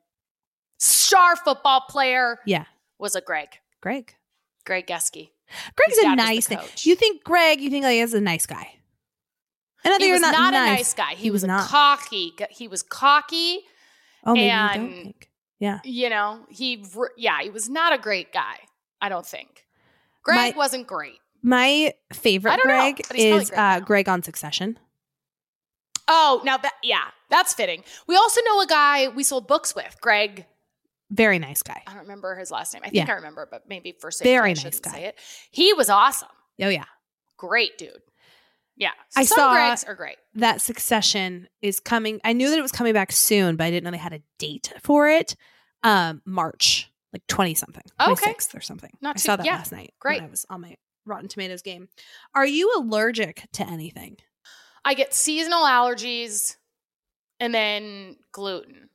Star 0.80 1.36
football 1.36 1.82
player 1.88 2.38
Yeah, 2.46 2.64
was 2.98 3.14
a 3.14 3.20
Greg. 3.20 3.48
Greg. 3.80 4.14
Greg 4.64 4.86
Geske. 4.86 5.30
Greg's 5.76 5.98
a 5.98 6.02
dad 6.02 6.16
was 6.16 6.16
the 6.16 6.16
nice 6.16 6.48
coach. 6.48 6.86
You 6.86 6.94
think 6.96 7.22
Greg? 7.22 7.60
You 7.60 7.70
think 7.70 7.84
like 7.84 7.94
he's 7.94 8.14
a 8.14 8.20
nice 8.20 8.46
guy? 8.46 8.74
And 9.84 9.94
I 9.94 9.98
think 9.98 10.08
He 10.08 10.12
was 10.12 10.20
not, 10.20 10.32
not, 10.32 10.52
nice. 10.52 10.68
a 10.68 10.74
nice 10.76 10.94
guy. 10.94 11.10
He, 11.10 11.24
He 11.24 11.30
was, 11.30 11.42
was 11.42 11.44
a 11.44 11.46
not. 11.48 11.68
cocky. 11.68 12.34
He 12.50 12.68
was 12.68 12.82
cocky. 12.82 13.60
Oh, 14.24 14.34
maybe 14.34 14.46
you 14.46 14.80
don't 14.82 14.92
think. 15.04 15.30
Yeah. 15.58 15.80
You 15.84 16.08
know, 16.10 16.46
he 16.48 16.84
yeah, 17.16 17.40
he 17.42 17.50
was 17.50 17.68
not 17.68 17.92
a 17.92 17.98
great 17.98 18.32
guy. 18.32 18.56
I 19.00 19.08
don't 19.08 19.26
think. 19.26 19.66
Greg 20.22 20.54
My- 20.54 20.58
wasn't 20.58 20.86
great. 20.86 21.18
My 21.42 21.94
favorite 22.12 22.56
know, 22.58 22.62
Greg 22.62 23.00
probably 23.04 23.28
is 23.28 23.48
great 23.50 23.58
uh. 23.58 23.80
Greg 23.80 24.08
on 24.10 24.22
Succession. 24.22 24.78
Oh, 26.06 26.42
now 26.44 26.56
that 26.58 26.74
yeah, 26.82 27.04
that's 27.30 27.54
fitting. 27.54 27.82
We 28.06 28.16
also 28.16 28.40
know 28.44 28.60
a 28.60 28.66
guy 28.66 29.08
we 29.08 29.22
sold 29.22 29.46
books 29.48 29.74
with, 29.74 29.96
Greg. 30.00 30.44
Very 31.10 31.38
nice 31.38 31.62
guy. 31.62 31.82
I 31.86 31.90
don't 31.92 32.02
remember 32.02 32.36
his 32.36 32.50
last 32.50 32.72
name. 32.72 32.82
I 32.84 32.90
think 32.90 33.06
Yeah. 33.06 33.12
I 33.12 33.16
remember, 33.16 33.48
but 33.50 33.68
maybe 33.68 33.92
for 34.00 34.10
safety, 34.10 34.30
Very 34.30 34.50
I 34.50 34.52
nice 34.52 34.60
shouldn't 34.62 34.82
guy. 34.82 34.90
say 34.92 35.04
it. 35.06 35.18
He 35.50 35.72
was 35.72 35.90
awesome. 35.90 36.28
Oh 36.62 36.68
yeah. 36.68 36.84
Great 37.36 37.76
dude. 37.78 38.00
Yeah, 38.76 38.92
I 39.16 39.24
some 39.24 39.36
saw- 39.36 39.54
Gregs 39.54 39.86
are 39.88 39.94
great. 39.94 40.16
That 40.34 40.60
Succession 40.62 41.48
is 41.60 41.80
coming. 41.80 42.20
I 42.24 42.32
knew 42.32 42.48
that 42.50 42.58
it 42.58 42.62
was 42.62 42.72
coming 42.72 42.92
back 42.94 43.12
soon, 43.12 43.56
but 43.56 43.64
I 43.64 43.70
didn't 43.70 43.84
know 43.84 43.90
they 43.90 43.96
had 43.98 44.12
a 44.14 44.22
date 44.38 44.72
for 44.82 45.08
it. 45.08 45.36
Um, 45.82 46.22
March, 46.24 46.90
like 47.12 47.26
twenty 47.26 47.54
something, 47.54 47.82
Okay. 48.00 48.24
sixth 48.24 48.54
or 48.54 48.60
something. 48.60 48.90
Not 49.00 49.16
I 49.16 49.18
saw 49.18 49.36
that 49.36 49.44
yeah, 49.46 49.56
last 49.56 49.72
night. 49.72 49.94
great. 49.98 50.20
When 50.20 50.28
I 50.28 50.30
was 50.30 50.46
on 50.48 50.60
my 50.60 50.76
Rotten 51.06 51.28
Tomatoes 51.28 51.62
game. 51.62 51.88
Are 52.34 52.46
you 52.46 52.72
allergic 52.76 53.46
to 53.54 53.66
anything? 53.66 54.18
I 54.84 54.92
get 54.94 55.12
seasonal 55.14 55.62
allergies 55.64 56.56
and 57.40 57.54
then 57.54 58.16
gluten. 58.32 58.89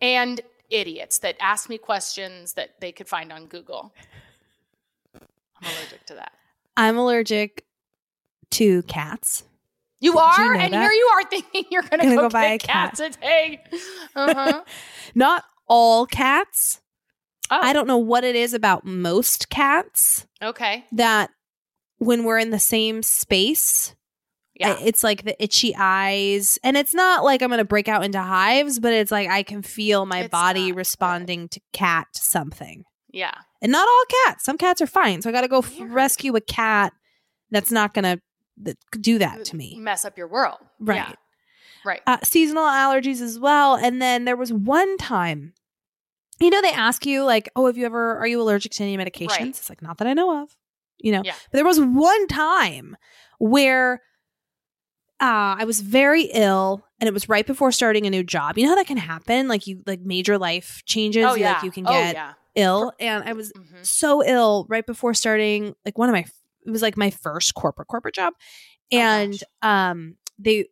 And 0.00 0.40
idiots 0.70 1.18
that 1.18 1.36
ask 1.40 1.68
me 1.68 1.78
questions 1.78 2.54
that 2.54 2.80
they 2.80 2.92
could 2.92 3.08
find 3.08 3.32
on 3.32 3.46
Google. 3.46 3.92
I'm 5.14 5.70
allergic 5.76 6.06
to 6.06 6.14
that. 6.14 6.32
I'm 6.76 6.96
allergic 6.96 7.64
to 8.52 8.82
cats. 8.84 9.44
You 10.00 10.12
Did 10.12 10.16
you 10.16 10.20
are, 10.20 10.54
know 10.54 10.60
and 10.60 10.74
that? 10.74 10.82
here 10.82 10.92
you 10.92 11.10
are 11.14 11.24
thinking 11.24 11.64
you're 11.70 11.82
going 11.82 12.00
to 12.00 12.06
go, 12.06 12.16
go 12.22 12.28
buy 12.28 12.44
a 12.44 12.58
cat, 12.58 12.94
today. 12.94 13.62
Uh-huh. 14.14 14.62
Not 15.14 15.44
all 15.66 16.06
cats. 16.06 16.80
Oh, 17.50 17.58
I 17.60 17.72
don't 17.72 17.86
know 17.86 17.98
what 17.98 18.24
it 18.24 18.36
is 18.36 18.54
about 18.54 18.84
most 18.84 19.48
cats 19.50 20.26
okay. 20.42 20.84
that 20.92 21.30
when 21.98 22.24
we're 22.24 22.38
in 22.38 22.50
the 22.50 22.58
same 22.58 23.02
space, 23.02 23.94
Yeah. 24.54 24.76
It's 24.80 25.02
like 25.02 25.24
the 25.24 25.42
itchy 25.42 25.74
eyes. 25.76 26.58
And 26.62 26.76
it's 26.76 26.94
not 26.94 27.24
like 27.24 27.42
I'm 27.42 27.48
going 27.48 27.58
to 27.58 27.64
break 27.64 27.88
out 27.88 28.04
into 28.04 28.20
hives, 28.20 28.78
but 28.78 28.92
it's 28.92 29.10
like 29.10 29.28
I 29.28 29.42
can 29.42 29.62
feel 29.62 30.06
my 30.06 30.20
It's 30.20 30.28
body 30.30 30.70
responding 30.72 31.48
to 31.48 31.60
cat 31.72 32.06
something. 32.14 32.84
yeah. 33.12 33.34
And 33.62 33.72
not 33.72 33.88
all 33.88 34.04
cats. 34.26 34.44
Some 34.44 34.58
cats 34.58 34.82
are 34.82 34.86
fine. 34.86 35.22
So 35.22 35.30
I 35.30 35.32
got 35.32 35.40
to 35.40 35.48
go 35.48 35.58
f- 35.60 35.72
rescue 35.80 36.36
a 36.36 36.40
cat 36.42 36.92
that's 37.50 37.72
not 37.72 37.94
going 37.94 38.04
to 38.62 38.76
do 39.00 39.18
that 39.18 39.44
to 39.46 39.56
me. 39.56 39.76
Mess 39.80 40.04
up 40.04 40.18
your 40.18 40.28
world. 40.28 40.58
Right. 40.78 40.96
Yeah. 40.96 41.12
Right. 41.86 42.02
uh, 42.06 42.18
seasonal 42.22 42.64
allergies 42.64 43.20
as 43.22 43.38
well. 43.38 43.74
And 43.76 44.00
then 44.02 44.24
there 44.26 44.36
was 44.36 44.52
one 44.52 44.96
time, 44.98 45.54
you 46.40 46.50
know, 46.50 46.60
they 46.62 46.72
ask 46.72 47.04
you 47.06 47.24
like, 47.24 47.48
"Oh, 47.56 47.66
have 47.66 47.76
you 47.78 47.86
ever 47.86 48.16
are 48.18 48.26
you 48.26 48.40
allergic 48.40 48.72
to 48.72 48.82
any 48.84 48.96
medications?" 48.98 49.28
Right. 49.30 49.46
It's 49.48 49.68
like 49.68 49.80
not 49.82 49.98
that 49.98 50.06
I 50.06 50.12
know 50.14 50.42
of, 50.42 50.56
you 50.98 51.12
know. 51.12 51.22
Yeah. 51.24 51.34
But 51.50 51.58
there 51.58 51.64
was 51.64 51.78
one 51.80 52.26
time 52.28 52.96
where 53.38 54.00
uh, 55.20 55.56
I 55.58 55.64
was 55.64 55.80
very 55.80 56.24
ill, 56.24 56.84
and 57.00 57.08
it 57.08 57.14
was 57.14 57.28
right 57.28 57.46
before 57.46 57.72
starting 57.72 58.06
a 58.06 58.10
new 58.10 58.22
job. 58.22 58.58
You 58.58 58.64
know 58.64 58.70
how 58.70 58.76
that 58.76 58.86
can 58.86 58.96
happen? 58.96 59.48
Like 59.48 59.66
you 59.66 59.82
like 59.86 60.00
major 60.00 60.38
life 60.38 60.82
changes. 60.86 61.24
oh, 61.26 61.34
yeah. 61.34 61.54
Like 61.54 61.62
you 61.62 61.70
can 61.70 61.86
oh, 61.86 61.90
get 61.92 62.14
yeah. 62.14 62.32
ill 62.56 62.92
and 63.00 63.24
I 63.24 63.32
was 63.32 63.52
Mhm. 63.52 63.84
so 63.84 64.24
ill 64.24 64.66
right 64.68 64.86
before 64.86 65.14
starting 65.14 65.74
like 65.84 65.98
one 65.98 66.08
of 66.08 66.12
my 66.12 66.24
it 66.66 66.70
was 66.70 66.82
like 66.82 66.96
my 66.96 67.10
first 67.10 67.54
corporate 67.54 67.88
corporate 67.88 68.14
job 68.14 68.32
Oh, 68.92 68.96
and 68.96 69.32
gosh. 69.32 69.42
um 69.62 70.16
they 70.38 70.66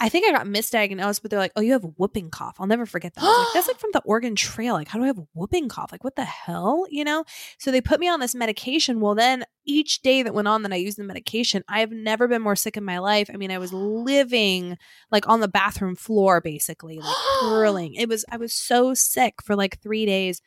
I 0.00 0.08
think 0.08 0.26
I 0.26 0.32
got 0.32 0.46
misdiagnosed, 0.46 1.22
but 1.22 1.30
they're 1.30 1.40
like, 1.40 1.52
"Oh, 1.56 1.60
you 1.60 1.72
have 1.72 1.84
whooping 1.96 2.30
cough." 2.30 2.56
I'll 2.58 2.66
never 2.66 2.86
forget 2.86 3.14
that. 3.14 3.22
Like, 3.22 3.46
That's 3.54 3.66
like 3.66 3.78
from 3.78 3.90
the 3.92 4.02
Oregon 4.04 4.36
Trail. 4.36 4.74
Like, 4.74 4.88
how 4.88 4.98
do 4.98 5.04
I 5.04 5.08
have 5.08 5.20
whooping 5.34 5.68
cough? 5.68 5.90
Like, 5.92 6.04
what 6.04 6.16
the 6.16 6.24
hell? 6.24 6.86
You 6.90 7.04
know? 7.04 7.24
So 7.58 7.70
they 7.70 7.80
put 7.80 8.00
me 8.00 8.08
on 8.08 8.20
this 8.20 8.34
medication. 8.34 9.00
Well, 9.00 9.14
then 9.14 9.44
each 9.64 10.02
day 10.02 10.22
that 10.22 10.34
went 10.34 10.48
on 10.48 10.62
that 10.62 10.72
I 10.72 10.76
used 10.76 10.98
the 10.98 11.04
medication, 11.04 11.64
I 11.68 11.80
have 11.80 11.90
never 11.90 12.28
been 12.28 12.42
more 12.42 12.56
sick 12.56 12.76
in 12.76 12.84
my 12.84 12.98
life. 12.98 13.28
I 13.32 13.36
mean, 13.36 13.50
I 13.50 13.58
was 13.58 13.72
living 13.72 14.76
like 15.10 15.28
on 15.28 15.40
the 15.40 15.48
bathroom 15.48 15.96
floor, 15.96 16.40
basically, 16.40 16.98
like 16.98 17.16
curling. 17.40 17.94
It 17.94 18.08
was 18.08 18.24
I 18.30 18.36
was 18.36 18.52
so 18.52 18.94
sick 18.94 19.42
for 19.42 19.56
like 19.56 19.80
three 19.80 20.06
days, 20.06 20.40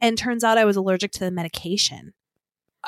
and 0.00 0.18
turns 0.18 0.44
out 0.44 0.58
I 0.58 0.64
was 0.64 0.76
allergic 0.76 1.12
to 1.12 1.20
the 1.20 1.30
medication. 1.30 2.12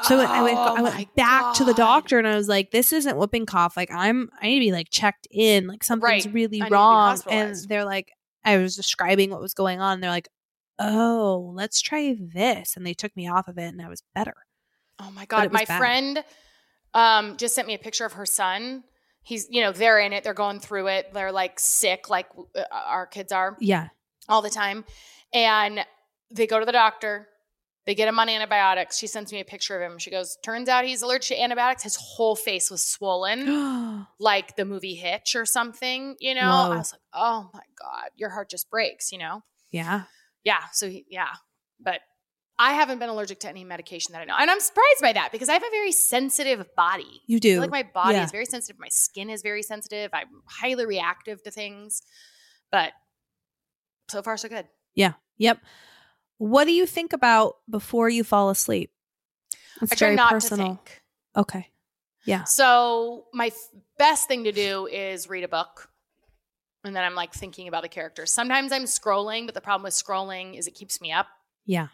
So 0.03 0.19
I 0.21 0.43
went, 0.43 0.57
I 0.57 0.81
Oh 0.81 0.83
went 0.83 1.15
back 1.15 1.53
to 1.55 1.65
the 1.65 1.75
doctor 1.75 2.19
and 2.19 2.27
I 2.27 2.37
was 2.37 2.49
like, 2.49 2.71
"This 2.71 2.93
isn't 2.93 3.17
whooping 3.17 3.47
cough. 3.47 3.77
Like 3.77 3.91
I'm, 3.93 4.31
I 4.41 4.47
need 4.47 4.55
to 4.61 4.67
be 4.67 4.73
like 4.73 4.89
checked 4.91 5.27
in. 5.31 5.67
Like 5.67 5.85
something's 5.85 6.25
Right. 6.25 6.35
really 6.35 6.59
I 6.61 6.65
need 6.65 6.69
to 6.69 6.69
be 6.69 6.75
wrong." 6.75 7.21
And 7.31 7.55
they're 7.69 7.85
like, 7.85 8.13
I 8.45 8.57
was 8.59 8.77
describing 8.77 9.31
what 9.31 9.41
was 9.41 9.53
going 9.55 9.81
on. 9.81 10.01
They're 10.01 10.11
like, 10.11 10.29
"Oh, 10.79 11.53
let's 11.55 11.81
try 11.83 12.17
this," 12.19 12.77
and 12.77 12.87
they 12.87 12.95
took 12.95 13.15
me 13.17 13.29
off 13.29 13.49
of 13.49 13.59
it, 13.59 13.65
and 13.69 13.83
I 13.83 13.89
was 13.89 14.03
better. 14.15 14.35
Oh 14.99 15.11
my 15.11 15.27
god, 15.27 15.53
my 15.53 15.65
bad. 15.65 15.79
friend 15.79 16.25
um 16.95 17.37
just 17.37 17.55
sent 17.55 17.67
me 17.69 17.75
a 17.75 17.79
picture 17.79 18.05
of 18.05 18.15
her 18.15 18.27
son. 18.27 18.85
He's, 19.23 19.47
you 19.51 19.61
know, 19.61 19.71
they're 19.73 19.99
in 20.01 20.13
it, 20.13 20.25
they're 20.25 20.35
going 20.35 20.61
through 20.61 20.89
it. 20.89 21.13
They're 21.13 21.33
like 21.33 21.61
sick 21.61 22.09
like 22.09 22.27
uh, 22.57 22.63
our 22.73 23.07
kids 23.07 23.33
are 23.33 23.57
Yeah, 23.61 23.89
all 24.29 24.43
the 24.43 24.51
time. 24.51 24.85
And 25.33 25.85
they 26.31 26.47
go 26.47 26.59
to 26.59 26.67
the 26.67 26.73
doctor. 26.73 27.29
They 27.87 27.95
get 27.95 28.09
him 28.09 28.19
on 28.19 28.29
antibiotics. 28.29 28.99
She 28.99 29.07
sends 29.07 29.33
me 29.33 29.41
a 29.41 29.45
picture 29.45 29.81
of 29.81 29.91
him. 29.91 29.99
She 29.99 30.11
goes, 30.11 30.37
"Turns 30.45 30.69
out 30.69 30.85
he's 30.85 31.03
allergic 31.03 31.37
to 31.37 31.43
antibiotics. 31.43 31.83
His 31.83 31.97
whole 31.97 32.37
face 32.37 32.71
was 32.71 32.83
swollen." 32.83 34.07
like 34.21 34.55
the 34.57 34.65
movie 34.65 34.95
Hitch 34.95 35.35
or 35.35 35.47
something, 35.47 36.15
you 36.21 36.35
know? 36.35 36.41
Whoa. 36.51 36.73
I 36.73 36.77
was 36.77 36.93
like, 36.93 37.01
oh 37.15 37.51
my 37.55 37.63
God, 37.81 38.11
your 38.17 38.31
heart 38.31 38.51
just 38.51 38.71
breaks, 38.71 39.13
you 39.13 39.19
know? 39.19 39.43
yeah. 39.71 40.03
Yeah. 40.45 40.61
So, 40.73 40.89
he, 40.89 41.05
yeah. 41.11 41.29
But 41.81 42.01
I 42.59 42.73
haven't 42.75 42.99
been 42.99 43.09
allergic 43.09 43.41
to 43.41 43.49
any 43.49 43.65
medication 43.65 44.13
that 44.13 44.21
I 44.21 44.25
know. 44.25 44.37
And 44.39 44.51
I'm 44.51 44.61
surprised 44.61 45.01
by 45.03 45.13
that 45.15 45.33
because 45.33 45.49
I 45.49 45.55
have 45.55 45.63
a 45.63 45.71
very 45.71 45.93
sensitive 45.93 46.65
body. 46.77 47.23
You 47.27 47.37
I 47.37 47.41
do. 47.41 47.53
feel 47.55 47.61
like 47.63 47.71
my 47.71 47.83
body 47.83 48.15
Yeah. 48.17 48.25
is 48.25 48.31
very 48.31 48.45
sensitive. 48.47 48.79
My 48.79 48.89
skin 48.91 49.29
is 49.31 49.43
very 49.43 49.63
sensitive. 49.63 50.11
I'm 50.13 50.29
highly 50.47 50.85
reactive 50.87 51.43
to 51.45 51.51
things. 51.51 52.03
But 52.71 52.93
so 54.11 54.23
far, 54.23 54.37
so 54.37 54.49
good. 54.49 54.67
Yeah. 54.95 55.13
Yep. 55.39 55.59
What 56.41 56.65
do 56.65 56.73
you 56.73 56.87
think 56.87 57.13
about 57.13 57.57
before 57.69 58.09
you 58.09 58.25
fall 58.25 58.49
asleep? 58.49 58.91
It's 59.83 59.93
I 59.93 59.95
try 59.95 60.07
very 60.07 60.17
not 60.17 60.31
personal. 60.31 60.57
to 60.57 60.65
think. 60.65 61.03
Okay. 61.37 61.69
Yeah. 62.25 62.45
So 62.45 63.27
my 63.35 63.49
f- 63.49 63.69
best 63.99 64.27
thing 64.27 64.45
to 64.45 64.53
do 64.53 64.87
is 64.87 65.29
read 65.29 65.45
a 65.45 65.49
book. 65.49 65.91
And 66.83 66.97
then 66.97 67.05
I'm 67.05 67.15
like 67.15 67.35
thinking 67.35 67.69
about 67.69 67.83
the 67.83 67.91
characters. 67.91 68.33
Sometimes 68.33 68.73
I'm 68.73 68.85
scrolling, 68.85 69.45
but 69.45 69.55
the 69.55 69.61
problem 69.61 69.83
with 69.83 69.93
scrolling 69.93 70.59
is 70.59 70.67
it 70.67 70.75
keeps 70.75 70.99
me 71.03 71.13
up. 71.13 71.27
Yeah. 71.67 71.89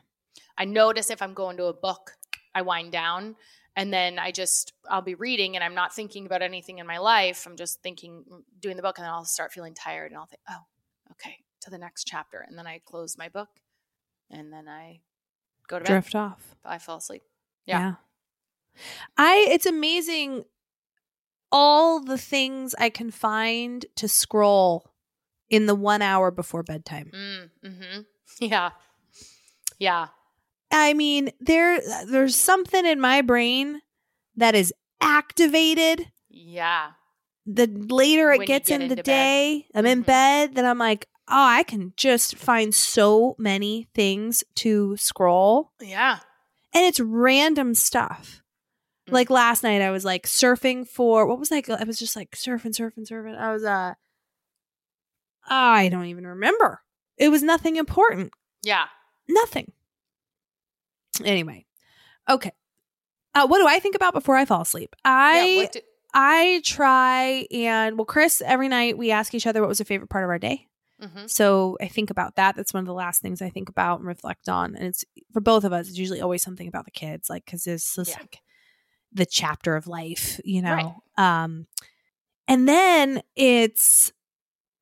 I 0.57 0.65
notice 0.65 1.11
if 1.11 1.23
I'm 1.23 1.35
going 1.35 1.57
to 1.57 1.65
a 1.65 1.75
book, 1.75 2.13
I 2.55 2.63
wind 2.63 2.93
down 2.93 3.35
and 3.75 3.93
then 3.93 4.17
I 4.21 4.31
just 4.31 4.75
I'll 4.89 5.03
be 5.03 5.17
reading 5.17 5.57
and 5.57 5.65
I'm 5.65 5.75
not 5.75 5.93
thinking 5.93 6.25
about 6.25 6.43
anything 6.43 6.79
in 6.79 6.87
my 6.87 6.99
life. 6.99 7.49
I'm 7.49 7.57
just 7.57 7.83
thinking 7.83 8.23
mm, 8.31 8.43
doing 8.61 8.77
the 8.77 8.83
book 8.83 8.99
and 8.99 9.05
then 9.05 9.13
I'll 9.13 9.25
start 9.25 9.53
feeling 9.53 9.75
tired 9.75 10.13
and 10.13 10.19
I'll 10.21 10.27
think, 10.27 10.43
"Oh, 10.49 10.63
okay, 11.11 11.39
to 11.63 11.71
the 11.71 11.79
next 11.79 12.05
chapter." 12.05 12.45
And 12.47 12.57
then 12.57 12.69
I 12.69 12.81
close 12.85 13.19
my 13.19 13.29
book 13.29 13.49
and 14.31 14.53
then 14.53 14.69
I 14.69 15.01
go 15.69 15.79
to 15.79 15.85
bed. 15.85 15.89
Drift 15.91 16.15
off. 16.15 16.57
I 16.65 16.79
fall 16.79 16.99
asleep. 16.99 17.23
Yeah. 17.65 17.79
Yeah. 17.79 17.95
I 19.17 19.47
it's 19.51 19.67
amazing 19.67 20.45
all 21.53 22.01
the 22.01 22.19
things 22.19 22.75
I 22.79 22.91
can 22.91 23.11
find 23.11 23.87
to 23.97 24.09
scroll 24.09 24.91
in 25.49 25.67
the 25.67 25.75
1 25.75 26.03
hour 26.03 26.31
before 26.31 26.63
bedtime. 26.63 27.11
Mm, 27.15 27.51
mhm. 27.65 28.07
Yeah. 28.41 28.71
Yeah. 29.79 30.09
I 30.71 30.93
mean, 30.95 31.31
there 31.41 31.81
there's 32.07 32.37
something 32.37 32.85
in 32.85 33.01
my 33.01 33.23
brain 33.23 33.81
that 34.37 34.55
is 34.55 34.73
activated 35.01 36.11
Yeah. 36.29 36.93
the 37.47 37.67
later 37.69 38.33
it 38.33 38.39
When 38.39 38.47
gets 38.47 38.69
get 38.69 38.81
in 38.81 38.89
the 38.89 38.97
bed. 38.97 39.05
day, 39.05 39.67
I'm 39.75 39.87
in 39.87 40.03
Mhm. 40.03 40.07
bed, 40.07 40.55
then 40.57 40.67
I'm 40.67 40.79
like, 40.79 41.07
"Oh, 41.29 41.45
I 41.45 41.63
can 41.63 41.93
just 41.97 42.37
find 42.37 42.75
so 42.75 43.35
many 43.39 43.89
things 43.95 44.45
to 44.57 44.97
scroll." 44.97 45.73
Yeah. 45.81 46.19
And 46.75 46.85
it's 46.85 47.01
random 47.01 47.75
stuff. 47.75 48.43
Mm. 49.09 49.13
Like 49.13 49.31
last 49.31 49.63
night 49.63 49.83
I 49.83 49.91
was 49.91 50.05
like 50.05 50.27
surfing 50.27 50.87
for 50.87 51.27
what 51.27 51.39
was 51.39 51.51
like 51.51 51.69
I 51.71 51.85
was 51.85 51.99
just 51.99 52.17
like 52.17 52.33
surfing, 52.33 52.75
surfing, 52.75 53.09
surfing. 53.09 53.39
I 53.39 53.53
was 53.53 53.65
uh 53.65 53.95
I 55.49 55.89
don't 55.89 56.07
even 56.07 56.27
remember. 56.27 56.83
It 57.17 57.29
was 57.29 57.43
nothing 57.43 57.77
important. 57.77 58.33
Yeah. 58.63 58.87
Nothing. 59.29 59.73
Anyway. 61.25 61.67
Okay. 62.29 62.53
Uh, 63.35 63.47
what 63.47 63.59
do 63.59 63.67
I 63.67 63.79
think 63.79 63.95
about 63.95 64.15
before 64.15 64.37
I 64.37 64.45
fall 64.45 64.63
asleep? 64.63 64.97
I 65.05 65.45
yeah. 65.45 65.69
Do- 65.73 65.81
I 66.15 66.63
try 66.65 67.47
and 67.51 67.99
well, 67.99 68.07
Chris, 68.07 68.43
every 68.45 68.69
night 68.69 68.97
we 68.97 69.11
ask 69.11 69.35
each 69.35 69.47
other 69.47 69.61
what 69.61 69.69
was 69.69 69.79
the 69.79 69.85
favorite 69.85 70.09
part 70.09 70.25
of 70.25 70.31
our 70.31 70.39
day. 70.39 70.67
Mhm. 71.03 71.29
So 71.29 71.77
I 71.81 71.89
think 71.89 72.11
about 72.11 72.37
that. 72.37 72.57
That's 72.57 72.73
one 72.75 72.81
of 72.83 72.87
the 72.87 72.95
last 72.95 73.21
things 73.23 73.43
I 73.43 73.51
think 73.51 73.69
about 73.69 73.99
and 73.99 74.07
reflect 74.09 74.49
on. 74.49 74.75
And 74.77 74.87
it's 74.87 75.05
for 75.33 75.41
both 75.41 75.65
of 75.65 75.73
us, 75.73 75.89
it's 75.89 75.99
usually 75.99 76.21
always 76.21 76.43
something 76.43 76.69
about 76.69 76.85
the 76.85 76.91
kids, 76.91 77.29
like 77.31 77.45
because 77.45 77.65
this 77.65 77.97
is 77.99 78.09
Yeah. 78.09 78.19
like 78.21 78.39
the 79.13 79.27
chapter 79.27 79.77
of 79.77 79.87
life, 79.87 80.41
you 80.45 80.63
know. 80.63 81.01
Right. 81.17 81.43
Um, 81.45 81.67
and 82.49 82.69
then 82.69 83.23
it's 83.35 84.13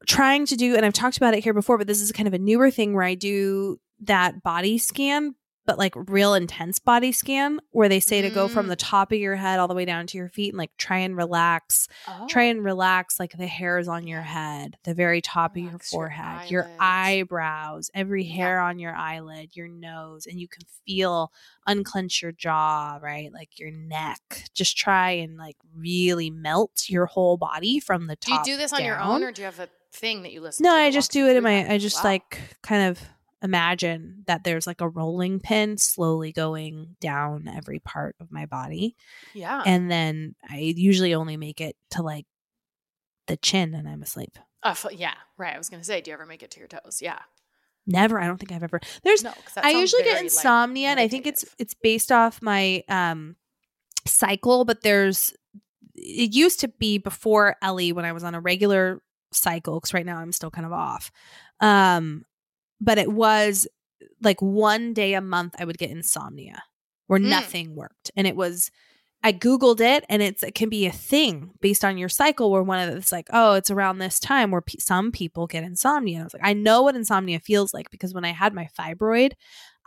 trying 0.06 0.44
to 0.46 0.56
do, 0.56 0.76
and 0.76 0.84
I've 0.84 0.92
talked 0.92 1.16
about 1.16 1.34
it 1.34 1.42
here 1.44 1.54
before, 1.54 1.78
but 1.78 1.86
this 1.86 2.00
is 2.02 2.12
kind 2.12 2.28
of 2.28 2.34
a 2.34 2.38
newer 2.38 2.70
thing 2.70 2.94
where 2.94 3.04
I 3.04 3.14
do 3.14 3.80
that 4.00 4.42
body 4.42 4.76
scan, 4.78 5.34
but 5.66 5.78
like 5.78 5.94
real 6.08 6.34
intense 6.34 6.78
body 6.78 7.10
scan, 7.12 7.60
where 7.70 7.88
they 7.88 8.00
say 8.00 8.20
to 8.22 8.30
go 8.30 8.48
from 8.48 8.66
Mm. 8.66 8.70
the 8.70 8.76
top 8.76 9.12
of 9.12 9.18
your 9.18 9.36
head 9.36 9.58
all 9.58 9.68
the 9.68 9.74
way 9.74 9.84
down 9.84 10.06
to 10.08 10.18
your 10.18 10.28
feet 10.28 10.50
and 10.50 10.58
like 10.58 10.76
try 10.76 10.98
and 10.98 11.16
relax 11.16 11.88
Oh. 12.06 12.26
try 12.28 12.42
and 12.44 12.62
relax 12.62 13.18
like 13.18 13.32
the 13.36 13.46
hairs 13.46 13.88
on 13.88 14.06
your 14.06 14.22
head, 14.22 14.76
the 14.84 14.94
very 14.94 15.20
top 15.22 15.52
of 15.52 15.56
your 15.58 15.66
Relax 15.68 15.92
your 15.92 15.98
forehead, 16.00 16.50
your, 16.50 16.70
eyebrows, 16.80 17.90
every 17.94 18.24
Yeah. 18.24 18.34
hair 18.34 18.60
on 18.60 18.78
your 18.78 18.94
eyelid, 18.94 19.56
your 19.56 19.68
nose, 19.68 20.26
and 20.26 20.38
you 20.40 20.48
can 20.48 20.62
feel 20.86 21.32
unclench 21.66 22.20
your 22.22 22.32
jaw, 22.32 22.98
right? 23.02 23.32
Like 23.32 23.58
your 23.58 23.70
neck. 23.70 24.44
Just 24.54 24.76
try 24.76 25.10
and 25.12 25.36
like 25.38 25.56
really 25.74 26.30
melt 26.30 26.84
your 26.88 27.06
whole 27.06 27.36
body 27.36 27.80
from 27.80 28.06
the 28.06 28.16
top. 28.16 28.44
Do 28.44 28.50
you 28.50 28.56
do 28.56 28.60
this 28.62 28.72
on 28.72 28.84
your 28.84 29.00
own 29.00 29.22
or 29.22 29.32
do 29.32 29.42
you 29.42 29.46
have 29.46 29.60
a 29.60 29.68
thing 29.92 30.22
that 30.22 30.32
you 30.32 30.40
listen 30.40 30.64
to? 30.64 30.70
No. 30.70 30.76
I 30.76 30.90
just 30.90 31.10
do 31.12 31.26
it 31.28 31.36
in 31.36 31.42
my? 31.42 31.66
I 31.72 31.78
just 31.78 31.98
Wow. 32.04 32.10
like 32.10 32.40
kind 32.62 32.90
of 32.90 33.00
imagine 33.44 34.24
that 34.26 34.42
there's 34.42 34.66
like 34.66 34.80
a 34.80 34.88
rolling 34.88 35.38
pin 35.38 35.78
slowly 35.78 36.32
going 36.32 36.96
down 37.00 37.46
every 37.46 37.78
part 37.78 38.16
of 38.18 38.32
my 38.32 38.46
body 38.46 38.96
Yeah. 39.34 39.62
and 39.64 39.88
then 39.90 40.34
I 40.50 40.56
usually 40.76 41.14
only 41.14 41.36
make 41.36 41.60
it 41.60 41.76
to 41.90 42.02
like 42.02 42.26
the 43.28 43.36
chin 43.36 43.74
and 43.74 43.88
I'm 43.88 44.02
asleep. 44.02 44.38
Uh, 44.62 44.74
yeah, 44.92 45.14
right. 45.38 45.54
I 45.54 45.58
was 45.58 45.68
gonna 45.68 45.84
say, 45.84 46.00
do 46.00 46.10
you 46.10 46.14
ever 46.14 46.26
make 46.26 46.42
it 46.42 46.50
to 46.52 46.58
your 46.58 46.68
toes? 46.68 47.00
Yeah. 47.02 47.20
Never. 47.86 48.18
I 48.18 48.26
don't 48.26 48.38
think 48.38 48.50
I've 48.50 48.62
ever. 48.62 48.80
There's. 49.02 49.22
no. 49.22 49.32
I 49.58 49.72
usually 49.72 50.02
get 50.04 50.12
very, 50.12 50.14
like, 50.16 50.24
insomnia, 50.24 50.88
and 50.88 50.98
I 50.98 51.06
think 51.06 51.26
it's 51.26 51.44
it's 51.58 51.74
based 51.74 52.10
off 52.10 52.40
my 52.40 52.82
um 52.88 53.36
cycle. 54.06 54.64
But 54.64 54.80
there's. 54.80 55.34
It 55.94 56.34
used 56.34 56.60
to 56.60 56.68
be 56.68 56.96
before 56.96 57.56
Ellie 57.60 57.92
when 57.92 58.06
I 58.06 58.12
was 58.12 58.24
on 58.24 58.34
a 58.34 58.40
regular 58.40 59.02
cycle 59.32 59.78
because 59.80 59.92
right 59.92 60.06
now 60.06 60.16
I'm 60.16 60.32
still 60.32 60.50
kind 60.50 60.64
of 60.64 60.72
off. 60.72 61.12
Um, 61.60 62.24
but 62.84 62.98
it 62.98 63.10
was 63.12 63.66
like 64.22 64.40
one 64.40 64.92
day 64.94 65.14
a 65.14 65.20
month 65.20 65.54
I 65.58 65.64
would 65.64 65.78
get 65.78 65.90
insomnia 65.90 66.62
where 67.06 67.18
Mm. 67.20 67.28
nothing 67.28 67.74
worked, 67.74 68.10
and 68.16 68.26
it 68.26 68.36
was. 68.36 68.70
I 69.26 69.32
googled 69.32 69.80
it, 69.80 70.04
and 70.10 70.20
it's 70.20 70.42
it 70.42 70.54
can 70.54 70.68
be 70.68 70.84
a 70.84 70.92
thing 70.92 71.52
based 71.62 71.82
on 71.82 71.96
your 71.96 72.10
cycle. 72.10 72.50
Where 72.50 72.62
one 72.62 72.78
of 72.86 72.94
it's 72.94 73.10
like, 73.10 73.28
oh, 73.32 73.54
it's 73.54 73.70
around 73.70 73.96
this 73.98 74.20
time 74.20 74.50
where 74.50 74.60
pe- 74.60 74.78
some 74.78 75.10
people 75.12 75.46
get 75.46 75.64
insomnia. 75.64 76.16
And 76.16 76.22
I 76.22 76.26
was 76.26 76.34
like, 76.34 76.44
I 76.44 76.52
know 76.52 76.82
what 76.82 76.94
insomnia 76.94 77.40
feels 77.40 77.72
like 77.72 77.90
because 77.90 78.12
when 78.12 78.26
I 78.26 78.32
had 78.32 78.52
my 78.52 78.68
fibroid, 78.78 79.32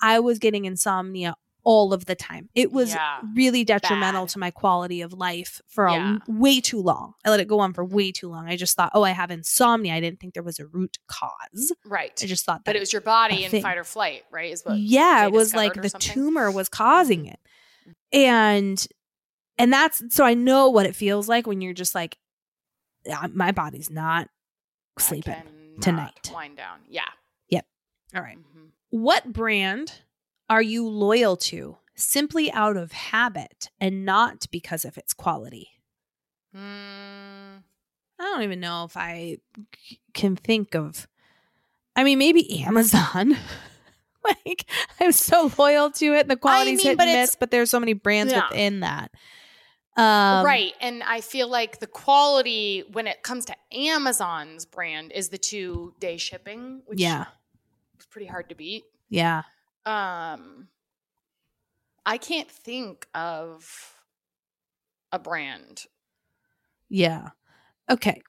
I 0.01 0.19
was 0.21 0.39
getting 0.39 0.65
insomnia 0.65 1.35
all 1.69 1.91
of 1.91 2.05
the 2.05 2.15
time. 2.15 2.47
It 2.55 2.71
was 2.71 2.93
Yeah. 2.93 3.19
really 3.35 3.65
detrimental 3.65 4.23
Bad. 4.23 4.29
to 4.29 4.39
my 4.39 4.51
quality 4.51 5.01
of 5.01 5.11
life 5.11 5.59
for 5.67 5.89
Yeah. 5.89 6.19
a, 6.25 6.31
way 6.31 6.61
too 6.61 6.81
long. 6.81 7.13
I 7.25 7.29
let 7.29 7.41
it 7.41 7.47
go 7.49 7.59
on 7.59 7.73
for 7.73 7.83
way 7.83 8.13
too 8.13 8.29
long. 8.29 8.47
I 8.47 8.55
just 8.55 8.77
thought, 8.77 8.91
oh, 8.93 9.03
I 9.03 9.11
have 9.11 9.31
insomnia. 9.31 9.93
I 9.93 9.99
didn't 9.99 10.21
think 10.21 10.33
there 10.33 10.43
was 10.43 10.59
a 10.59 10.65
root 10.65 10.97
cause. 11.07 11.73
right. 11.85 12.17
I 12.23 12.25
just 12.25 12.45
thought 12.45 12.59
that 12.63 12.65
but 12.71 12.77
it 12.77 12.79
was 12.79 12.93
your 12.93 13.01
body 13.01 13.43
in 13.43 13.61
fight 13.61 13.77
or 13.77 13.83
flight, 13.83 14.23
right? 14.31 14.53
Is 14.53 14.63
what? 14.63 14.77
yeah, 14.79 15.25
it 15.25 15.33
was 15.33 15.53
like 15.53 15.73
the 15.73 15.89
something? 15.89 16.13
tumor 16.13 16.49
was 16.49 16.69
causing 16.69 17.25
it. 17.25 17.39
And 18.13 18.87
and 19.57 19.73
that's 19.73 20.01
so 20.15 20.23
I 20.23 20.35
know 20.35 20.69
what 20.69 20.85
it 20.85 20.95
feels 20.95 21.27
like 21.27 21.47
when 21.47 21.59
you're 21.59 21.73
just 21.73 21.93
like 21.93 22.17
"Uh, 23.11 23.27
my 23.33 23.51
body's 23.51 23.89
not 23.89 24.29
sleeping. 24.99 25.35
tonight. 25.81 26.31
Wind 26.33 26.55
down. 26.57 26.79
Yeah. 26.87 27.01
Yep. 27.49 27.65
All 28.15 28.21
right. 28.21 28.37
Mhm. 28.37 28.69
What 28.89 29.33
brand 29.33 29.91
are 30.49 30.61
you 30.61 30.87
loyal 30.87 31.35
to 31.37 31.77
simply 31.95 32.51
out 32.51 32.77
of 32.77 32.91
habit 32.91 33.69
and 33.79 34.05
not 34.05 34.45
because 34.51 34.85
of 34.85 34.97
its 34.97 35.13
quality? 35.13 35.69
Mm, 36.55 37.63
I 38.19 38.23
don't 38.23 38.43
even 38.43 38.59
know 38.59 38.85
if 38.85 38.95
I 38.97 39.37
can 40.13 40.35
think 40.35 40.75
of. 40.75 41.07
I 41.95 42.03
mean, 42.03 42.19
maybe 42.19 42.63
Amazon. 42.63 43.35
like 44.23 44.69
I'm 44.99 45.11
so 45.11 45.51
loyal 45.57 45.91
to 45.91 46.13
it. 46.15 46.27
The 46.27 46.35
quality's 46.37 46.77
mean, 46.79 46.87
hit 46.87 46.97
but 46.97 47.07
and 47.07 47.21
miss, 47.21 47.35
but 47.35 47.51
there's 47.51 47.69
so 47.69 47.79
many 47.79 47.93
brands 47.93 48.31
Yeah. 48.33 48.47
within 48.49 48.81
that. 48.81 49.11
Um, 49.95 50.45
right. 50.45 50.73
And 50.79 51.01
I 51.01 51.21
feel 51.21 51.47
like 51.49 51.79
the 51.79 51.87
quality 51.87 52.83
when 52.91 53.07
it 53.07 53.23
comes 53.23 53.45
to 53.45 53.55
Amazon's 53.71 54.65
brand 54.65 55.11
is 55.11 55.29
the 55.29 55.39
two 55.39 55.93
day 55.99 56.17
shipping, 56.17 56.83
which 56.85 56.99
Yeah. 57.01 57.25
is 57.99 58.05
pretty 58.05 58.27
hard 58.27 58.49
to 58.49 58.55
beat. 58.55 58.83
Yeah. 59.09 59.43
Um, 59.87 60.67
I 62.05 62.17
can't 62.17 62.51
think 62.51 63.07
of 63.15 63.95
a 65.11 65.19
brand. 65.19 65.85
Yeah. 66.89 67.29
Okay. 67.89 68.21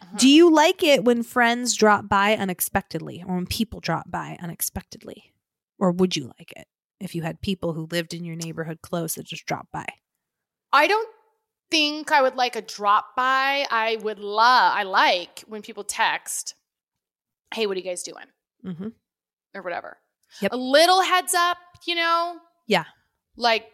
Uh-huh. 0.00 0.16
Do 0.18 0.28
you 0.28 0.52
like 0.52 0.82
it 0.82 1.04
when 1.04 1.22
friends 1.22 1.74
drop 1.74 2.08
by 2.08 2.34
unexpectedly 2.34 3.24
or 3.26 3.36
when 3.36 3.46
people 3.46 3.80
drop 3.80 4.10
by 4.10 4.36
unexpectedly? 4.42 5.32
Or 5.78 5.90
would 5.90 6.16
you 6.16 6.30
like 6.38 6.52
it 6.54 6.66
if 7.00 7.14
you 7.14 7.22
had 7.22 7.40
people 7.40 7.72
who 7.72 7.88
lived 7.90 8.12
in 8.12 8.24
your 8.24 8.36
neighborhood 8.36 8.82
close 8.82 9.14
that 9.14 9.26
just 9.26 9.46
dropped 9.46 9.72
by? 9.72 9.86
I 10.72 10.86
don't 10.86 11.08
think 11.70 12.12
I 12.12 12.20
would 12.20 12.36
like 12.36 12.56
a 12.56 12.62
drop 12.62 13.16
by. 13.16 13.66
I 13.70 13.96
would 14.02 14.18
love, 14.18 14.72
I 14.76 14.82
like 14.82 15.44
when 15.46 15.62
people 15.62 15.84
text, 15.84 16.54
hey, 17.54 17.66
what 17.66 17.76
are 17.76 17.80
you 17.80 17.86
guys 17.86 18.02
doing? 18.02 18.26
Mm-hmm. 18.64 18.88
Or 19.54 19.62
whatever. 19.62 19.96
Yep. 20.40 20.52
A 20.52 20.56
little 20.56 21.02
heads 21.02 21.34
up, 21.34 21.58
you 21.86 21.94
know? 21.94 22.38
Yeah. 22.66 22.84
Like, 23.36 23.66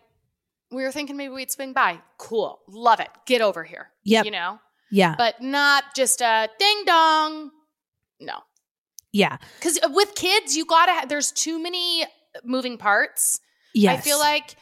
we 0.71 0.83
were 0.83 0.93
thinking 0.93 1.17
maybe 1.17 1.33
we'd 1.33 1.51
swing 1.51 1.73
by. 1.73 2.01
Cool. 2.19 2.61
Love 2.69 3.01
it. 3.01 3.09
Get 3.27 3.41
over 3.41 3.63
here. 3.65 3.91
Yeah. 4.05 4.23
You 4.25 4.31
know? 4.31 4.59
Yeah. 4.91 5.15
But 5.17 5.43
not 5.43 5.95
just 5.95 6.21
a 6.21 6.49
ding 6.59 6.85
dong. 6.87 7.51
No. 8.21 8.41
Yeah. 9.13 9.37
Because 9.59 9.79
uh, 9.83 9.89
with 9.93 10.15
kids, 10.15 10.57
you 10.57 10.65
gotta, 10.65 11.07
there's 11.07 11.33
too 11.33 11.63
many 11.63 12.05
moving 12.45 12.79
parts. 12.79 13.41
Yes. 13.75 13.99
I 13.99 14.01
feel 14.01 14.19
like 14.19 14.57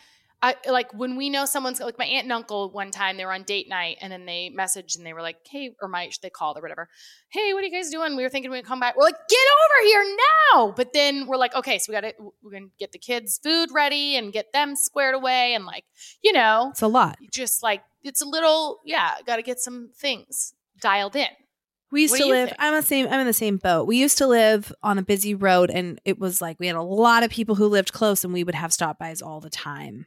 I 0.45 0.71
like 0.71 0.93
when 0.93 1.17
we 1.17 1.31
know 1.31 1.47
someone's 1.47 1.81
like 1.81 1.99
my 1.99 2.05
aunt 2.05 2.25
and 2.25 2.33
uncle 2.33 2.71
one 2.71 2.91
time 2.91 3.17
they 3.17 3.25
were 3.25 3.33
on 3.33 3.45
date 3.45 3.67
night 3.67 3.97
and 4.03 4.13
then 4.13 4.27
they 4.27 4.53
messaged 4.55 4.99
and 4.99 5.07
they 5.07 5.15
were 5.15 5.23
like, 5.23 5.39
Hey, 5.49 5.75
or 5.81 5.89
my 5.89 6.11
they 6.21 6.29
called 6.29 6.59
or 6.59 6.61
whatever. 6.61 6.91
Hey, 7.31 7.55
what 7.55 7.63
are 7.63 7.67
you 7.67 7.73
guys 7.73 7.89
doing? 7.89 8.15
We 8.15 8.23
were 8.23 8.29
thinking 8.29 8.51
we'd 8.51 8.67
come 8.67 8.79
back. 8.79 8.95
We're 8.95 9.05
like, 9.05 9.17
get 9.29 9.39
over 9.39 9.87
here 9.89 10.17
now. 10.53 10.75
But 10.77 10.93
then 10.93 11.27
we're 11.27 11.39
like, 11.39 11.55
okay, 11.55 11.79
so 11.79 11.91
we 11.91 11.95
gotta 11.95 12.13
we're 12.43 12.51
gonna 12.51 12.67
get 12.79 12.93
the 12.93 12.99
kids 12.99 13.41
food 13.43 13.71
ready 13.73 14.17
and 14.17 14.35
get 14.35 14.53
them 14.53 14.77
squared 14.77 15.15
away 15.15 15.55
and 15.55 15.65
like, 15.65 15.85
you 16.23 16.33
know, 16.33 16.69
it's 16.73 16.83
a 16.83 16.89
lot. 16.89 17.17
just 17.33 17.63
like 17.63 17.83
it's 18.03 18.21
a 18.21 18.27
little, 18.27 18.81
yeah, 18.85 19.15
gotta 19.27 19.43
get 19.43 19.61
some 19.61 19.93
things 19.97 20.53
dialed 20.79 21.17
in. 21.17 21.29
We 21.91 22.03
used 22.03 22.13
What 22.13 22.19
to 22.19 22.27
live. 22.27 22.49
think? 22.51 22.57
I'm 22.61 22.75
the 22.75 22.83
same. 22.83 23.07
I'm 23.07 23.21
in 23.21 23.27
the 23.27 23.33
same 23.33 23.57
boat. 23.57 23.87
We 23.87 23.97
used 23.97 24.19
to 24.19 24.27
live 24.27 24.73
on 24.83 24.99
a 24.99 25.03
busy 25.03 25.35
road, 25.35 25.71
and 25.71 26.01
it 26.05 26.19
was 26.19 26.43
like 26.43 26.59
we 26.59 26.67
had 26.67 26.77
a 26.77 26.83
lot 26.83 27.23
of 27.23 27.31
people 27.31 27.55
who 27.55 27.69
lived 27.69 27.93
close, 27.93 28.25
and 28.25 28.33
we 28.35 28.43
would 28.43 28.57
have 28.57 28.73
stop 28.73 28.99
bys 28.99 29.23
all 29.23 29.41
the 29.41 29.49
time. 29.49 30.07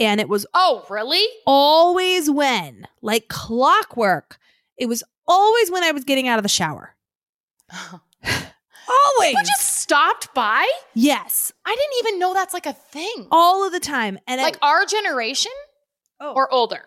And 0.00 0.20
it 0.20 0.28
was 0.28 0.44
Oh, 0.54 0.84
really? 0.90 1.24
always 1.46 2.28
when, 2.30 2.86
like 3.02 3.28
clockwork, 3.28 4.38
it 4.76 4.86
was 4.86 5.02
always 5.26 5.70
when 5.70 5.84
I 5.84 5.92
was 5.92 6.04
getting 6.04 6.26
out 6.28 6.38
of 6.38 6.42
the 6.42 6.48
shower. 6.48 6.96
Oh. 7.72 8.00
Always. 8.86 9.30
People 9.30 9.42
just 9.44 9.78
stopped 9.78 10.34
by? 10.34 10.70
yes, 10.94 11.52
I 11.64 11.74
didn't 11.74 12.06
even 12.06 12.18
know 12.18 12.34
that's 12.34 12.52
like 12.52 12.66
a 12.66 12.74
thing. 12.74 13.26
all 13.30 13.66
of 13.66 13.72
the 13.72 13.80
time, 13.80 14.18
and 14.26 14.42
like 14.42 14.56
at, 14.56 14.62
our 14.62 14.84
generation 14.84 15.52
oh, 16.20 16.34
or 16.34 16.52
older? 16.52 16.82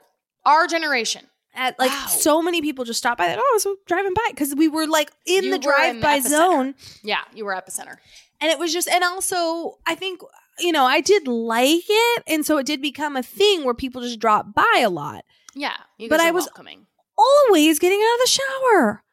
Our 0.45 0.67
generation. 0.67 1.25
at 1.55 1.77
like 1.79 1.89
wow. 1.89 2.05
so 2.07 2.41
many 2.43 2.61
people 2.61 2.85
just 2.85 2.99
stopped 2.99 3.17
by. 3.17 3.27
that. 3.27 3.39
oh, 3.39 3.41
I 3.41 3.67
was 3.67 3.77
driving 3.87 4.13
by 4.13 4.27
because 4.29 4.53
we 4.55 4.67
were 4.67 4.85
like 4.85 5.11
in 5.25 5.45
You 5.45 5.51
the 5.51 5.57
drive 5.59 5.95
in 5.95 6.01
by 6.01 6.19
epicenter. 6.19 6.27
zone. 6.29 6.75
Yeah, 7.03 7.21
you 7.33 7.45
were 7.45 7.53
epicenter. 7.55 7.95
and 8.41 8.51
it 8.51 8.59
was 8.59 8.71
just 8.71 8.87
and 8.87 9.03
also 9.03 9.79
i 9.87 9.95
think 9.95 10.21
you 10.59 10.71
know 10.71 10.85
i 10.85 11.01
did 11.01 11.27
like 11.27 11.83
it 11.87 12.23
and 12.27 12.45
so 12.45 12.57
it 12.57 12.65
did 12.65 12.81
become 12.81 13.15
a 13.15 13.23
thing 13.23 13.63
where 13.63 13.73
people 13.73 14.01
just 14.01 14.19
drop 14.19 14.53
by 14.53 14.79
a 14.83 14.89
lot. 14.89 15.23
Yeah, 15.55 15.75
But 16.09 16.19
I 16.19 16.31
was- 16.31 16.45
welcoming. 16.45 16.85
always 17.17 17.79
getting 17.79 17.99
out 17.99 18.13
of 18.15 18.19
the 18.21 18.27
shower. 18.27 19.03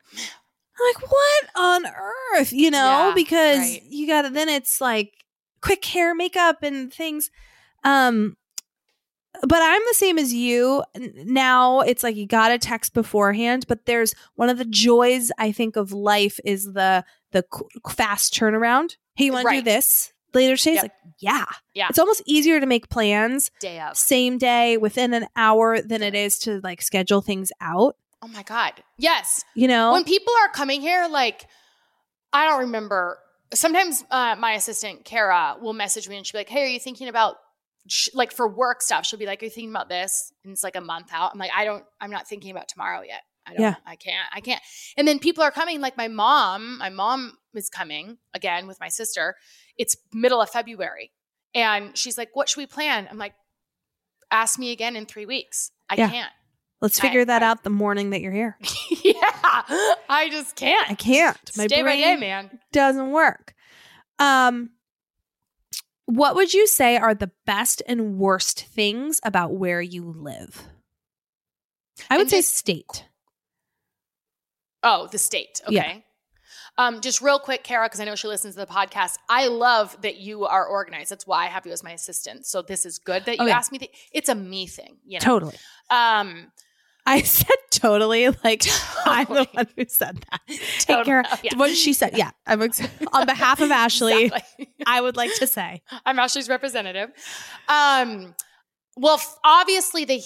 I'm 0.79 0.87
like 0.95 1.11
what 1.11 1.45
on 1.57 1.87
earth 2.37 2.53
you 2.53 2.71
know 2.71 3.09
Yeah, 3.09 3.13
because 3.15 3.59
right. 3.61 3.83
you 3.89 4.07
gotta 4.07 4.31
then 4.31 4.49
it's 4.49 4.81
like 4.81 5.13
quick 5.63 5.85
hair 5.85 6.15
makeup 6.15 6.63
and 6.63 6.93
things. 6.93 7.31
Um 7.85 8.37
but 9.43 9.61
i'm 9.61 9.83
the 9.89 9.95
same 9.95 10.19
as 10.19 10.33
you. 10.33 10.85
Now 11.25 11.81
it's 11.81 12.03
like 12.03 12.15
you 12.17 12.27
gotta 12.27 12.59
text 12.59 12.95
beforehand 12.95 13.65
but 13.69 13.85
there's 13.87 14.15
one 14.37 14.49
of 14.49 14.59
the 14.59 14.65
joys 14.65 15.31
i 15.39 15.51
think 15.51 15.77
of 15.77 15.93
life 15.93 16.39
is 16.45 16.73
the 16.73 17.05
the 17.33 17.45
fast 17.91 18.33
turnaround. 18.35 18.97
Hey 19.17 19.27
you 19.27 19.33
want 19.33 19.49
to 19.49 19.55
do 19.57 19.63
this 19.63 20.13
later 20.35 20.57
today 20.57 20.73
it's 20.75 20.83
like 20.83 20.93
yeah 21.21 21.45
Yeah. 21.75 21.87
it's 21.91 21.99
almost 21.99 22.23
easier 22.27 22.61
to 22.61 22.67
make 22.67 22.89
plans 22.89 23.51
Day 23.61 23.81
of. 23.81 23.97
same 23.97 24.39
day 24.39 24.77
within 24.77 25.15
an 25.15 25.27
hour 25.37 25.81
than 25.81 26.03
it 26.03 26.15
is 26.15 26.39
to 26.41 26.61
like 26.63 26.83
schedule 26.83 27.21
things 27.21 27.51
out 27.61 27.97
Oh 28.23 28.29
my 28.29 28.43
god. 28.43 28.73
Yes. 28.97 29.45
you 29.55 29.69
know 29.69 29.93
When 29.93 30.05
people 30.05 30.33
are 30.43 30.49
coming 30.49 30.81
here, 30.81 31.07
like 31.11 31.47
I 32.33 32.47
don't 32.49 32.61
remember. 32.61 33.19
Sometimes 33.53 34.03
uh, 34.11 34.35
my 34.39 34.53
assistant 34.53 35.05
Kara 35.05 35.57
will 35.61 35.75
message 35.75 36.09
me 36.09 36.17
and 36.17 36.27
she'll 36.27 36.39
be 36.39 36.41
like, 36.41 36.49
"Hey, 36.49 36.63
are 36.65 36.69
you 36.69 36.81
thinking 36.81 37.09
about?" 37.09 37.37
Sh- 37.87 38.09
like 38.15 38.33
for 38.33 38.49
work 38.49 38.81
stuff, 38.81 39.05
she'll 39.05 39.19
be 39.19 39.27
like, 39.27 39.43
"Are 39.43 39.45
you 39.45 39.51
thinking 39.51 39.71
about 39.71 39.91
this?" 39.91 40.33
And 40.43 40.53
it's 40.55 40.65
like 40.65 40.75
a 40.75 40.81
month 40.81 41.09
out. 41.13 41.33
I'm 41.35 41.39
like, 41.39 41.51
"I 41.55 41.67
don't. 41.67 41.85
I'm 42.01 42.11
not 42.11 42.27
thinking 42.27 42.51
about 42.51 42.67
tomorrow 42.69 43.03
yet. 43.07 43.21
I 43.47 43.51
don't. 43.53 43.61
Yeah. 43.61 43.75
I 43.87 43.97
can't. 43.97 44.27
I 44.33 44.41
can't." 44.41 44.63
And 44.97 45.07
then 45.07 45.19
people 45.19 45.45
are 45.45 45.51
coming. 45.53 45.83
Like 45.83 45.99
my 45.99 46.09
mom. 46.09 46.79
My 46.79 46.89
mom 46.89 47.37
is 47.55 47.69
coming 47.69 48.17
again 48.33 48.67
with 48.67 48.81
my 48.81 48.89
sister. 48.89 49.37
It's 49.79 49.97
middle 50.13 50.41
of 50.41 50.51
February, 50.51 51.11
and 51.55 51.97
she's 51.97 52.17
like, 52.19 52.31
"What 52.35 52.49
should 52.49 52.59
we 52.59 52.67
plan?" 52.67 53.09
I'm 53.11 53.19
like, 53.19 53.35
"Ask 54.31 54.59
me 54.59 54.71
again 54.73 54.97
in 54.97 55.07
three 55.07 55.27
weeks. 55.27 55.71
I 55.89 55.97
Yeah. 55.97 56.09
can't. 56.11 56.33
let's 56.81 56.99
I- 56.99 57.03
figure 57.03 57.25
that 57.25 57.43
I- 57.43 57.47
out 57.47 57.63
the 57.65 57.71
morning 57.71 58.11
that 58.11 58.21
you're 58.21 58.33
here 58.33 58.59
yeah, 59.05 59.15
I 60.09 60.29
just 60.31 60.55
can't. 60.57 60.91
i 60.91 60.95
can't 60.95 61.39
my 61.57 61.67
by 61.69 61.83
brain 61.83 62.01
day, 62.01 62.17
man. 62.17 62.61
doesn't 62.73 63.11
work. 63.11 63.55
Um, 64.19 64.71
what 66.07 66.35
would 66.35 66.53
you 66.53 66.67
say 66.67 66.97
are 66.99 67.15
the 67.15 67.31
best 67.47 67.81
and 67.87 68.19
worst 68.19 68.65
things 68.67 69.19
about 69.25 69.53
where 69.55 69.81
you 69.81 70.05
live? 70.05 70.65
I 72.11 72.17
would 72.17 72.23
And 72.23 72.31
say 72.31 72.39
just- 72.39 72.57
state. 72.59 73.07
Oh, 74.83 75.09
the 75.11 75.19
state. 75.19 75.61
Okay. 75.67 75.75
Yeah. 75.75 75.99
Um, 76.77 77.01
just 77.01 77.21
real 77.21 77.39
quick, 77.39 77.63
Kara, 77.63 77.87
because 77.87 78.01
I 78.01 78.05
know 78.05 78.17
she 78.17 78.27
listens 78.27 78.55
to 78.55 78.61
the 78.61 78.67
podcast. 78.67 79.17
I 79.29 79.47
love 79.47 79.97
that 80.03 80.17
you 80.17 80.45
are 80.45 80.67
organized. 80.67 81.11
That's 81.11 81.27
why 81.27 81.45
I 81.45 81.47
have 81.47 81.65
you 81.67 81.73
as 81.73 81.85
my 81.85 81.93
assistant. 81.93 82.47
So 82.47 82.63
this 82.63 82.85
is 82.85 82.99
good 82.99 83.25
that 83.27 83.37
you 83.39 83.45
Oh, 83.45 83.47
yeah. 83.47 83.57
asked 83.59 83.71
me. 83.71 83.89
It's 84.13 84.29
a 84.29 84.35
me 84.35 84.67
thing, 84.67 84.97
you 85.07 85.19
know. 85.21 85.25
Totally. 85.25 85.55
Um, 85.91 86.51
I 87.07 87.21
said 87.23 87.55
totally 87.71 88.29
like 88.43 88.65
I'm 89.05 89.27
the 89.27 89.47
one 89.53 89.67
who 89.77 89.85
said 89.87 90.25
that. 90.31 90.41
Hey, 90.49 90.59
Totally. 90.81 91.05
Kara, 91.05 91.25
Oh, 91.31 91.37
yeah. 91.45 91.57
what 91.57 91.77
she 91.77 91.93
said. 91.93 92.17
Yeah, 92.17 92.31
I'm 92.47 92.63
ex- 92.63 92.83
on 93.13 93.27
behalf 93.27 93.61
of 93.61 93.71
Ashley. 93.71 94.25
exactly. 94.25 94.69
I 94.87 95.01
would 95.01 95.17
like 95.17 95.35
to 95.37 95.47
say, 95.47 95.83
I'm 96.05 96.19
Ashley's 96.19 96.49
representative. 96.49 97.11
Um, 97.69 98.35
well, 98.97 99.15
f- 99.15 99.37
obviously 99.45 100.05
the 100.05 100.23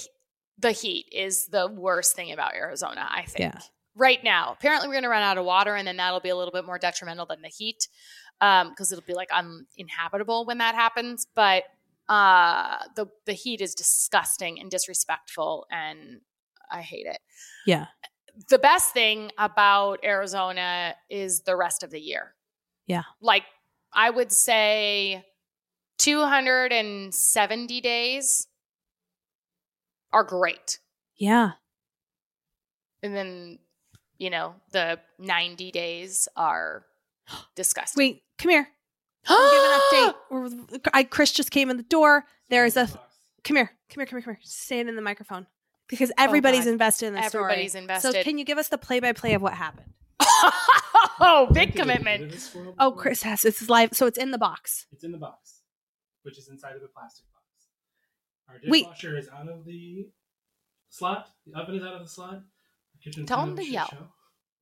the 0.59 0.73
heat 0.73 1.07
is 1.13 1.47
the 1.49 1.67
worst 1.69 2.17
thing 2.17 2.33
about 2.33 2.55
Arizona. 2.55 3.07
I 3.11 3.23
think. 3.23 3.55
Yeah. 3.55 3.61
Right 3.99 4.23
now, 4.23 4.53
apparently 4.53 4.87
we're 4.89 4.95
going 4.95 5.03
to 5.03 5.09
run 5.11 5.23
out 5.23 5.39
of 5.39 5.45
water, 5.45 5.75
and 5.75 5.87
then 5.87 5.97
that'll 5.97 6.21
be 6.21 6.29
a 6.29 6.37
little 6.37 6.53
bit 6.53 6.65
more 6.65 6.79
detrimental 6.79 7.27
than 7.27 7.43
the 7.43 7.49
heat, 7.49 7.89
because 8.39 8.93
it'll 8.93 9.05
be 9.05 9.13
like 9.15 9.31
uninhabitable 9.33 10.45
when 10.47 10.59
that 10.59 10.75
happens. 10.77 11.27
But 11.35 11.65
uh, 12.09 12.79
the 12.95 13.07
the 13.27 13.33
heat 13.33 13.61
is 13.61 13.75
disgusting 13.75 14.61
and 14.61 14.71
disrespectful, 14.71 15.67
and 15.71 16.21
I 16.71 16.81
hate 16.83 17.07
it. 17.07 17.19
yeah, 17.67 17.87
The 18.49 18.59
best 18.59 18.93
thing 18.93 19.33
about 19.37 19.99
Arizona 20.05 20.95
is 21.11 21.41
the 21.41 21.57
rest 21.57 21.83
of 21.83 21.91
the 21.91 22.01
year. 22.01 22.35
Yeah. 22.87 23.03
Like 23.21 23.45
I 23.93 24.11
would 24.11 24.31
say 24.33 25.25
270 25.99 27.81
days 27.81 28.47
are 30.13 30.25
great. 30.25 30.79
yeah. 31.17 31.53
And 33.03 33.15
then, 33.15 33.59
you 34.19 34.31
know, 34.31 34.55
the 34.73 34.99
90 35.19 35.71
days 35.71 36.29
are 36.37 36.85
disgusting. 37.55 38.01
Wait, 38.01 38.23
come 38.39 38.51
here. 38.51 38.69
I'll 39.29 39.51
give 39.51 39.63
an 39.63 39.81
update. 39.81 40.15
We're- 40.71 40.81
I, 40.93 41.05
Chris 41.05 41.33
just 41.33 41.51
came 41.51 41.71
in 41.71 41.77
the 41.77 41.83
door. 41.83 42.25
There 42.51 42.65
is 42.65 42.77
a 42.77 42.87
come 43.45 43.57
here, 43.57 43.73
come 43.91 44.01
here, 44.01 44.07
come 44.07 44.19
here, 44.19 44.23
come 44.23 44.35
here. 44.35 44.41
Stand 44.43 44.89
in 44.89 44.97
the 44.97 45.03
microphone 45.03 45.47
because 45.89 46.11
oh, 46.11 46.15
everybody's 46.23 46.65
God. 46.65 46.73
invested 46.73 47.07
in 47.07 47.15
this 47.15 47.27
Everybody's 47.27 47.73
story. 47.73 47.83
invested. 47.83 48.13
So 48.13 48.23
can 48.23 48.39
you 48.39 48.45
give 48.45 48.59
us 48.59 48.69
the 48.69 48.79
play-by-play 48.79 49.35
of 49.35 49.43
what 49.43 49.55
happened? 49.55 49.93
oh, 51.21 51.49
big 51.53 51.75
commitment. 51.75 52.51
Oh, 52.79 52.93
Chris 52.93 53.23
has 53.23 53.45
it's 53.45 53.69
live, 53.69 53.91
so 53.93 54.07
it's 54.07 54.19
in 54.19 54.31
the 54.31 54.39
box. 54.39 54.87
It's 54.93 55.05
in 55.05 55.13
the 55.13 55.19
box. 55.19 55.61
which 56.23 56.39
is 56.39 56.49
inside 56.49 56.75
of 56.75 56.83
the 56.83 56.89
plastic 56.89 57.25
box. 57.33 57.45
Our 58.49 58.71
Wait. 58.71 58.85
dishwasher 58.85 59.17
is 59.19 59.29
out 59.29 59.49
of 59.49 59.65
the 59.65 60.09
slot. 60.89 61.29
The 61.47 61.59
oven 61.59 61.75
is 61.77 61.83
out 61.83 61.95
of 61.95 62.03
the 62.03 62.09
slot. 62.09 62.43
The 63.05 63.11
kitchen's 63.11 63.29
Tell 63.29 63.39
kind 63.39 63.51
him 63.51 63.57
to 63.57 63.65
yell. 63.71 63.89
show. 63.89 64.09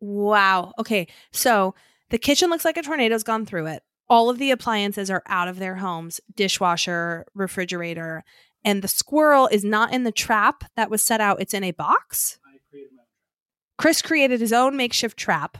Wow. 0.00 0.72
Okay. 0.78 1.08
So 1.32 1.74
the 2.10 2.18
kitchen 2.18 2.50
looks 2.50 2.64
like 2.64 2.76
a 2.76 2.82
tornado's 2.82 3.22
gone 3.22 3.46
through 3.46 3.66
it. 3.66 3.82
All 4.08 4.30
of 4.30 4.38
the 4.38 4.50
appliances 4.50 5.10
are 5.10 5.22
out 5.26 5.48
of 5.48 5.58
their 5.58 5.76
homes 5.76 6.20
dishwasher, 6.34 7.26
refrigerator, 7.34 8.22
and 8.64 8.82
the 8.82 8.88
squirrel 8.88 9.48
is 9.48 9.64
not 9.64 9.92
in 9.92 10.04
the 10.04 10.12
trap 10.12 10.64
that 10.76 10.90
was 10.90 11.02
set 11.02 11.20
out. 11.20 11.40
It's 11.40 11.54
in 11.54 11.64
a 11.64 11.72
box. 11.72 12.38
I 12.46 12.58
created 12.70 12.90
Chris 13.78 14.02
created 14.02 14.40
his 14.40 14.52
own 14.52 14.76
makeshift 14.76 15.16
trap 15.18 15.58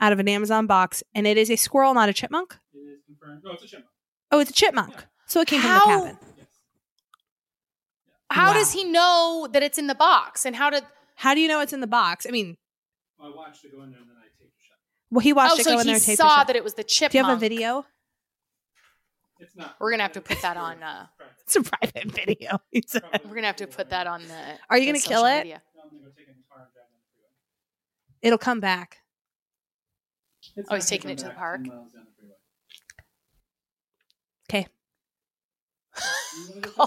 out 0.00 0.12
of 0.12 0.18
an 0.18 0.28
Amazon 0.28 0.66
box, 0.66 1.02
and 1.14 1.26
it 1.26 1.36
is 1.38 1.50
a 1.50 1.56
squirrel, 1.56 1.94
not 1.94 2.08
a 2.08 2.12
chipmunk. 2.12 2.56
It 2.74 2.78
is 2.78 3.00
confirmed. 3.06 3.42
No, 3.44 3.52
it's 3.52 3.62
a 3.62 3.66
chipmunk. 3.66 3.90
Oh, 4.32 4.40
it's 4.40 4.50
a 4.50 4.54
chipmunk. 4.54 4.92
Yeah. 4.94 5.02
So 5.26 5.40
it 5.40 5.48
came 5.48 5.60
How- 5.60 5.80
from 5.80 5.90
the 5.90 5.96
cabin. 6.14 6.18
Yes. 6.36 6.46
How 8.30 8.48
Wow. 8.48 8.54
does 8.54 8.72
he 8.72 8.84
know 8.84 9.48
that 9.52 9.62
it's 9.62 9.78
in 9.78 9.86
the 9.86 9.94
box? 9.94 10.44
And 10.44 10.56
how 10.56 10.70
did? 10.70 10.84
How 11.16 11.34
do 11.34 11.40
you 11.40 11.48
know 11.48 11.60
it's 11.60 11.72
in 11.72 11.80
the 11.80 11.86
box? 11.86 12.26
I 12.26 12.30
mean, 12.30 12.56
Well, 13.18 13.32
I 13.32 13.36
watched 13.36 13.64
it 13.64 13.72
go 13.72 13.82
in 13.82 13.90
there 13.90 14.00
and 14.00 14.08
then 14.08 14.16
I 14.18 14.24
taped 14.38 14.52
it 14.56 14.62
shut. 14.66 14.78
well, 15.10 15.20
he 15.20 15.32
watched 15.32 15.54
oh, 15.56 15.60
it 15.60 15.64
so 15.64 15.72
go 15.74 15.80
in 15.80 15.86
he 15.86 15.92
there. 15.92 16.00
taped 16.00 16.08
it 16.10 16.16
saw 16.18 16.44
that 16.44 16.56
it 16.56 16.62
was 16.64 16.74
the 16.74 16.84
chipmunk. 16.84 17.12
Do 17.12 17.18
you 17.18 17.24
have 17.24 17.36
a 17.36 17.40
video? 17.40 17.86
It's 19.38 19.54
not. 19.56 19.76
We're 19.80 19.90
gonna 19.90 20.02
have 20.04 20.12
to 20.12 20.20
put 20.20 20.40
that 20.42 20.56
on, 20.56 20.82
uh, 20.82 21.06
It's 21.42 21.56
a 21.56 21.62
private 21.62 22.10
video. 22.12 22.58
We're 22.72 23.34
gonna 23.34 23.46
have 23.48 23.56
to 23.56 23.66
put 23.66 23.90
that 23.90 24.06
on 24.06 24.22
the. 24.26 24.58
Are 24.70 24.78
you 24.78 24.86
the 24.86 24.92
gonna 24.98 25.02
kill 25.04 25.24
it? 25.26 25.38
media. 25.38 25.62
No, 25.74 25.82
I'm 25.82 25.90
gonna 25.90 26.02
go 26.02 26.08
take 26.16 26.26
it 26.28 26.30
in 26.30 26.36
the 26.38 26.42
car 26.48 26.62
and 26.64 26.72
drive 26.72 26.84
down 26.84 26.96
the 26.96 27.04
freeway. 27.12 27.28
It'll 28.22 28.38
come 28.38 28.60
back. 28.60 28.98
It's 30.56 30.68
Oh, 30.70 30.74
he's 30.74 30.84
gonna 30.84 30.88
taking 30.98 31.10
it 31.10 31.18
to 31.18 31.24
the 31.24 31.30
park? 31.30 31.64
10 31.64 31.68
miles 31.68 31.92
down 31.92 32.04
the 32.06 32.12
freeway. 32.18 32.34
Okay. 34.48 34.58
You 34.58 34.64
wanna 34.64 34.68
go 34.70 34.70
kill 34.70 34.70
it? 34.70 34.70
Holy! 35.82 35.85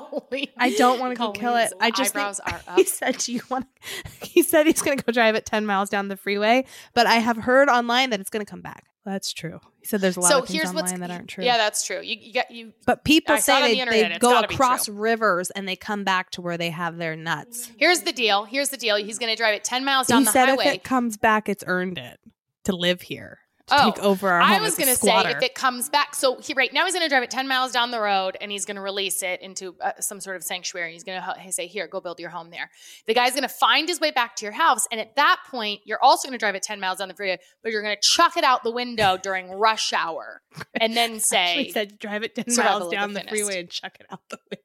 I 0.57 0.76
don't 0.78 0.99
want 0.99 1.14
to 1.14 1.18
go 1.18 1.32
kill 1.32 1.55
it. 1.55 1.74
I 1.80 1.91
just 1.91 2.14
think- 2.14 2.26
are 2.26 2.62
up. 2.68 2.76
He 2.76 2.84
said, 2.84 3.18
"Do 3.18 3.34
you 3.34 3.41
want?" 3.49 3.68
He 4.22 4.43
said 4.43 4.68
he's 4.68 4.82
going 4.82 4.97
to 4.97 5.03
go 5.03 5.12
drive 5.12 5.36
it 5.36 5.45
ten 5.45 5.66
miles 5.66 5.89
down 5.89 6.07
the 6.07 6.16
freeway, 6.18 6.66
but 6.93 7.07
I 7.07 7.16
have 7.16 7.38
heard 7.38 7.68
online 7.68 8.12
that 8.12 8.20
it's 8.20 8.30
going 8.30 8.45
to 8.45 8.49
come 8.49 8.62
back. 8.62 8.86
That's 9.05 9.34
true. 9.34 9.60
He 9.80 9.88
said 9.88 10.01
there's 10.01 10.18
a 10.18 10.20
lot 10.20 10.30
so 10.30 10.39
of 10.39 10.47
things 10.47 10.62
here's 10.62 10.74
what's 10.74 10.91
online 10.91 11.10
that 11.10 11.12
aren't 11.16 11.30
true. 11.30 11.43
Yeah, 11.43 11.57
that's 11.57 11.86
true. 11.86 12.01
You, 12.01 12.16
you 12.20 12.34
got 12.34 12.51
you. 12.51 12.74
but 12.86 13.03
people 13.03 13.34
I 13.36 13.39
saw 13.39 13.53
it 13.53 13.55
on 13.55 13.62
say 13.64 13.70
the 13.70 13.76
they, 13.76 13.82
internet. 13.82 14.12
they 14.14 14.20
go 14.20 14.39
across 14.39 14.88
rivers 14.88 15.49
and 15.51 15.68
they 15.68 15.76
come 15.76 16.03
back 16.03 16.30
to 16.32 16.41
where 16.41 16.57
they 16.57 16.70
have 16.70 16.97
their 16.97 17.16
nuts. 17.16 17.72
Here's 17.78 18.01
the 18.01 18.12
deal. 18.12 18.43
Here's 18.43 18.70
the 18.70 18.78
deal. 18.78 18.97
He's 18.97 19.18
gonna 19.18 19.36
drive 19.36 19.55
it 19.55 19.64
ten 19.64 19.84
miles 19.84 20.07
down 20.07 20.20
he 20.20 20.26
the 20.26 20.32
said 20.32 20.49
highway. 20.49 20.66
if 20.68 20.74
it 20.76 20.84
comes 20.84 21.18
back, 21.18 21.49
it's 21.49 21.64
earned 21.66 21.97
it 21.97 22.20
to 22.66 22.76
live 22.76 23.01
here, 23.01 23.39
to 23.70 23.82
Oh, 23.82 23.91
take 23.91 24.03
over 24.03 24.30
our 24.30 24.41
home. 24.41 24.51
I 24.51 24.59
was 24.59 24.76
going 24.76 24.89
to 24.89 24.95
say 24.95 25.32
if 25.32 25.41
it 25.41 25.55
comes 25.55 25.89
back. 25.89 26.15
So 26.15 26.38
he 26.39 26.53
right 26.53 26.72
now 26.74 26.86
he's 26.86 26.93
going 26.93 27.05
to 27.05 27.09
drive 27.09 27.24
it 27.24 27.32
10 27.32 27.47
miles 27.47 27.72
down 27.72 27.91
the 27.91 27.99
road 27.99 28.38
and 28.41 28.51
he's 28.51 28.65
going 28.65 28.76
to 28.76 28.82
release 28.82 29.24
it 29.24 29.41
into 29.41 29.76
uh, 29.82 29.93
some 29.99 30.20
sort 30.20 30.36
of 30.36 30.43
sanctuary. 30.43 30.93
He's 30.93 31.03
going 31.03 31.22
to 31.22 31.51
say, 31.51 31.67
"Here, 31.67 31.88
go 31.88 32.01
build 32.01 32.20
your 32.20 32.30
home 32.30 32.49
there." 32.49 32.70
The 33.07 33.13
guy's 33.13 33.32
going 33.32 33.43
to 33.43 33.49
find 33.49 33.88
his 33.88 33.99
way 33.99 34.11
back 34.11 34.36
to 34.38 34.45
your 34.45 34.53
house 34.53 34.86
and 34.91 34.99
at 34.99 35.15
that 35.15 35.39
point, 35.49 35.82
you're 35.86 36.01
also 36.01 36.28
going 36.28 36.38
to 36.38 36.43
drive 36.43 36.55
it 36.55 36.63
10 36.63 36.80
miles 36.80 36.99
down 36.99 37.07
the 37.07 37.15
freeway, 37.15 37.39
but 37.63 37.72
you're 37.72 37.82
going 37.82 37.95
to 37.95 38.01
chuck 38.01 38.38
it 38.38 38.43
out 38.43 38.63
the 38.63 38.72
window 38.72 39.17
during 39.22 39.49
rush 39.51 39.93
hour 39.93 40.41
and 40.80 40.95
then 40.95 41.13
he 41.13 41.20
say 41.20 41.70
said 41.74 41.99
drive 41.99 42.24
it 42.24 42.36
ten 42.36 42.45
miles 42.55 42.84
of 42.84 42.89
the 42.89 42.95
down 42.95 43.13
the 43.13 43.22
freeway 43.28 43.59
and 43.59 43.70
chuck 43.70 43.97
it 43.99 44.05
out 44.11 44.22
the 44.30 44.38
window 44.49 44.63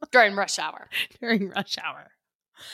during 0.12 0.34
rush 0.34 0.58
hour, 0.58 0.88
during 1.20 1.50
rush 1.50 1.76
hour. 1.82 2.10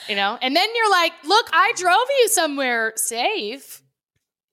you 0.09 0.15
know? 0.17 0.39
And 0.41 0.55
then 0.55 0.69
you're 0.75 0.91
like, 0.91 1.13
"Look, 1.25 1.49
I 1.53 1.73
drove 1.77 2.07
you 2.21 2.29
somewhere 2.29 2.93
safe. 2.97 3.83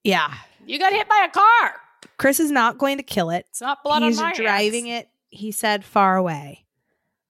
Yeah, 0.03 0.33
You 0.69 0.79
got 0.79 0.93
hit 0.93 1.07
by 1.09 1.25
a 1.27 1.31
car. 1.31 1.75
Chris 2.17 2.39
is 2.39 2.51
not 2.51 2.77
going 2.77 2.97
to 2.97 3.03
kill 3.03 3.29
it. 3.31 3.45
It's 3.49 3.61
not 3.61 3.83
blood 3.83 4.03
He's 4.03 4.19
on 4.19 4.25
my 4.25 4.33
driving 4.33 4.85
hands." 4.85 5.03
it. 5.05 5.09
He 5.35 5.51
said 5.51 5.83
far 5.85 6.15
away, 6.17 6.65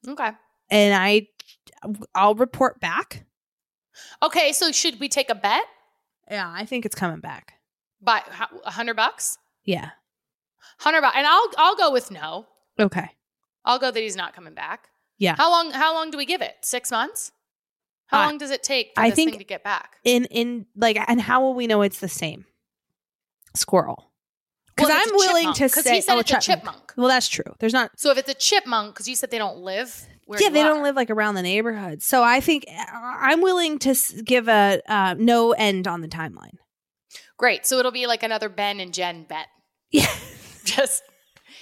Okay. 0.07 0.31
and 0.69 0.93
I, 0.93 1.27
I'll 2.15 2.35
report 2.35 2.79
back. 2.79 3.25
Okay, 4.23 4.51
so 4.53 4.71
should 4.71 4.99
we 4.99 5.09
take 5.09 5.29
a 5.29 5.35
bet? 5.35 5.63
Yeah, 6.31 6.49
I 6.53 6.65
think 6.65 6.85
it's 6.85 6.95
coming 6.95 7.19
back. 7.19 7.53
By 8.01 8.21
a 8.63 8.71
hundred 8.71 8.95
bucks? 8.95 9.37
Yeah. 9.65 9.89
Hundred 10.79 11.01
bucks, 11.01 11.15
and 11.17 11.27
I'll 11.27 11.47
I'll 11.57 11.75
go 11.75 11.91
with 11.91 12.09
no. 12.11 12.45
Okay. 12.79 13.09
I'll 13.65 13.79
go 13.79 13.91
that 13.91 13.99
he's 13.99 14.15
not 14.15 14.33
coming 14.33 14.53
back. 14.53 14.87
Yeah. 15.17 15.35
How 15.35 15.49
long? 15.49 15.71
How 15.71 15.93
long 15.93 16.11
do 16.11 16.17
we 16.17 16.25
give 16.25 16.41
it? 16.41 16.55
Six 16.61 16.91
months? 16.91 17.31
How 18.07 18.21
Uh, 18.21 18.25
long 18.27 18.37
does 18.37 18.51
it 18.51 18.63
take 18.63 18.91
for 18.95 19.01
I 19.01 19.09
this 19.09 19.15
think- 19.17 19.31
thing 19.31 19.39
to 19.39 19.45
get 19.45 19.63
back? 19.63 19.97
In 20.05 20.23
in 20.25 20.65
like, 20.75 20.97
and 21.09 21.19
how 21.19 21.41
will 21.41 21.53
we 21.53 21.67
know 21.67 21.81
it's 21.81 21.99
the 21.99 22.07
same 22.07 22.45
squirrel? 23.55 24.11
Because 24.75 24.89
Well, 24.89 25.01
I'm 25.01 25.13
willing 25.13 25.53
chipmunk, 25.53 25.57
to 25.57 25.69
say, 25.69 25.95
he 25.95 26.01
said 26.01 26.15
oh, 26.15 26.19
it's 26.19 26.31
a 26.31 26.39
chipmunk. 26.39 26.93
Well, 26.95 27.07
that's 27.07 27.27
true. 27.27 27.53
There's 27.59 27.73
not. 27.73 27.91
So 27.97 28.11
if 28.11 28.17
it's 28.17 28.29
a 28.29 28.33
chipmunk, 28.33 28.93
because 28.93 29.07
you 29.07 29.15
said 29.15 29.29
they 29.29 29.37
don't 29.37 29.57
live 29.57 30.07
where 30.25 30.41
yeah, 30.41 30.49
they 30.49 30.61
are. 30.61 30.69
don't 30.69 30.83
live 30.83 30.95
like 30.95 31.09
around 31.09 31.35
the 31.35 31.41
neighborhood. 31.41 32.03
So 32.03 32.23
I 32.23 32.39
think 32.39 32.65
uh, 32.69 32.85
I'm 32.91 33.41
willing 33.41 33.79
to 33.79 33.95
give 34.23 34.47
a 34.47 34.79
uh, 34.87 35.15
no 35.17 35.53
end 35.53 35.87
on 35.87 36.01
the 36.01 36.07
timeline. 36.07 36.53
Great. 37.37 37.65
So 37.65 37.79
it'll 37.79 37.91
be 37.91 38.05
like 38.05 38.21
another 38.21 38.47
Ben 38.47 38.79
and 38.79 38.93
Jen 38.93 39.23
bet. 39.23 39.47
Yeah. 39.91 40.05
Just 40.65 41.01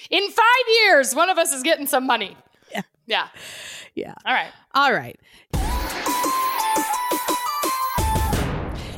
in 0.10 0.30
five 0.30 0.46
years, 0.84 1.16
one 1.16 1.30
of 1.30 1.38
us 1.38 1.54
is 1.54 1.64
getting 1.64 1.88
some 1.88 2.06
money. 2.06 2.36
Yeah. 2.72 2.82
Yeah. 3.06 3.28
Yeah. 3.96 4.14
All 4.26 4.34
right. 4.34 4.52
All 4.74 4.92
right. 4.92 5.18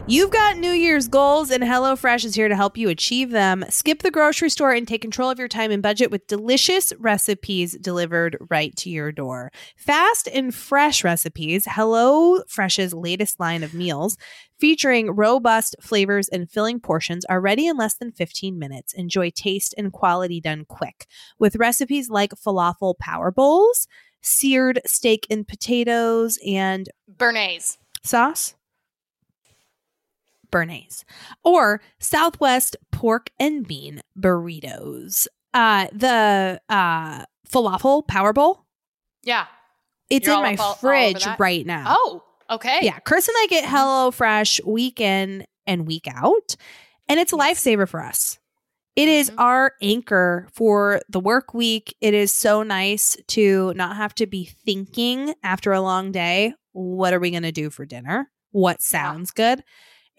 You've 0.09 0.31
got 0.31 0.57
New 0.57 0.71
Year's 0.71 1.07
goals, 1.07 1.51
and 1.51 1.63
HelloFresh 1.63 2.25
is 2.25 2.33
here 2.33 2.49
to 2.49 2.55
help 2.55 2.79
you 2.79 2.89
achieve 2.89 3.29
them. 3.29 3.63
Skip 3.69 4.01
the 4.01 4.09
grocery 4.09 4.49
store 4.49 4.71
and 4.71 4.87
take 4.87 5.03
control 5.03 5.29
of 5.29 5.37
your 5.37 5.47
time 5.47 5.69
and 5.69 5.83
budget 5.83 6.09
with 6.09 6.25
delicious 6.25 6.91
recipes 6.97 7.77
delivered 7.79 8.35
right 8.49 8.75
to 8.77 8.89
your 8.89 9.11
door. 9.11 9.51
Fast 9.77 10.27
and 10.27 10.51
fresh 10.51 11.03
recipes, 11.03 11.67
HelloFresh's 11.67 12.91
latest 12.91 13.39
line 13.39 13.61
of 13.61 13.75
meals, 13.75 14.17
featuring 14.59 15.11
robust 15.11 15.75
flavors 15.79 16.27
and 16.27 16.49
filling 16.49 16.79
portions, 16.79 17.23
are 17.25 17.39
ready 17.39 17.67
in 17.67 17.77
less 17.77 17.93
than 17.93 18.11
15 18.11 18.57
minutes. 18.57 18.93
Enjoy 18.93 19.29
taste 19.29 19.75
and 19.77 19.93
quality 19.93 20.41
done 20.41 20.65
quick. 20.67 21.05
With 21.37 21.55
recipes 21.55 22.09
like 22.09 22.31
falafel 22.31 22.97
power 22.97 23.29
bowls, 23.29 23.85
seared 24.23 24.81
steak 24.87 25.27
and 25.29 25.47
potatoes, 25.47 26.39
and 26.43 26.89
Béarnaise. 27.15 27.77
sauce. 28.03 28.55
Béarnaise 30.51 31.03
or 31.43 31.81
Southwest 31.99 32.75
pork 32.91 33.29
and 33.39 33.67
bean 33.67 34.01
burritos. 34.17 35.27
Uh, 35.53 35.87
the 35.91 36.59
uh, 36.69 37.25
falafel 37.49 38.07
power 38.07 38.33
bowl. 38.33 38.65
Yeah. 39.23 39.45
It's 40.09 40.25
You're 40.27 40.37
in 40.37 40.41
my 40.43 40.55
all- 40.55 40.69
all 40.69 40.73
fridge 40.75 41.23
that? 41.23 41.39
right 41.39 41.65
now. 41.65 41.85
Oh, 41.87 42.23
okay. 42.49 42.79
Yeah, 42.81 42.99
Chris 42.99 43.27
and 43.27 43.35
I 43.39 43.47
get 43.49 43.63
HelloFresh 43.65 44.65
week 44.65 44.99
in 44.99 45.45
and 45.67 45.85
week 45.85 46.07
out, 46.07 46.55
and 47.07 47.19
it's 47.19 47.31
a 47.33 47.35
lifesaver 47.37 47.87
for 47.87 48.03
us. 48.03 48.39
It 48.95 49.07
is 49.07 49.29
Mhm. 49.29 49.35
our 49.39 49.73
anchor 49.81 50.47
for 50.53 50.99
the 51.09 51.19
work 51.19 51.53
week. 51.53 51.95
It 52.01 52.13
is 52.15 52.33
so 52.33 52.63
nice 52.63 53.15
to 53.29 53.71
not 53.75 53.95
have 53.97 54.15
to 54.15 54.25
be 54.25 54.45
thinking 54.45 55.35
after 55.43 55.71
a 55.73 55.81
long 55.81 56.11
day, 56.11 56.53
what 56.73 57.13
are 57.13 57.19
we 57.19 57.29
going 57.31 57.43
to 57.43 57.51
do 57.51 57.69
for 57.69 57.85
dinner? 57.85 58.29
What 58.51 58.81
sounds 58.81 59.29
good? 59.31 59.63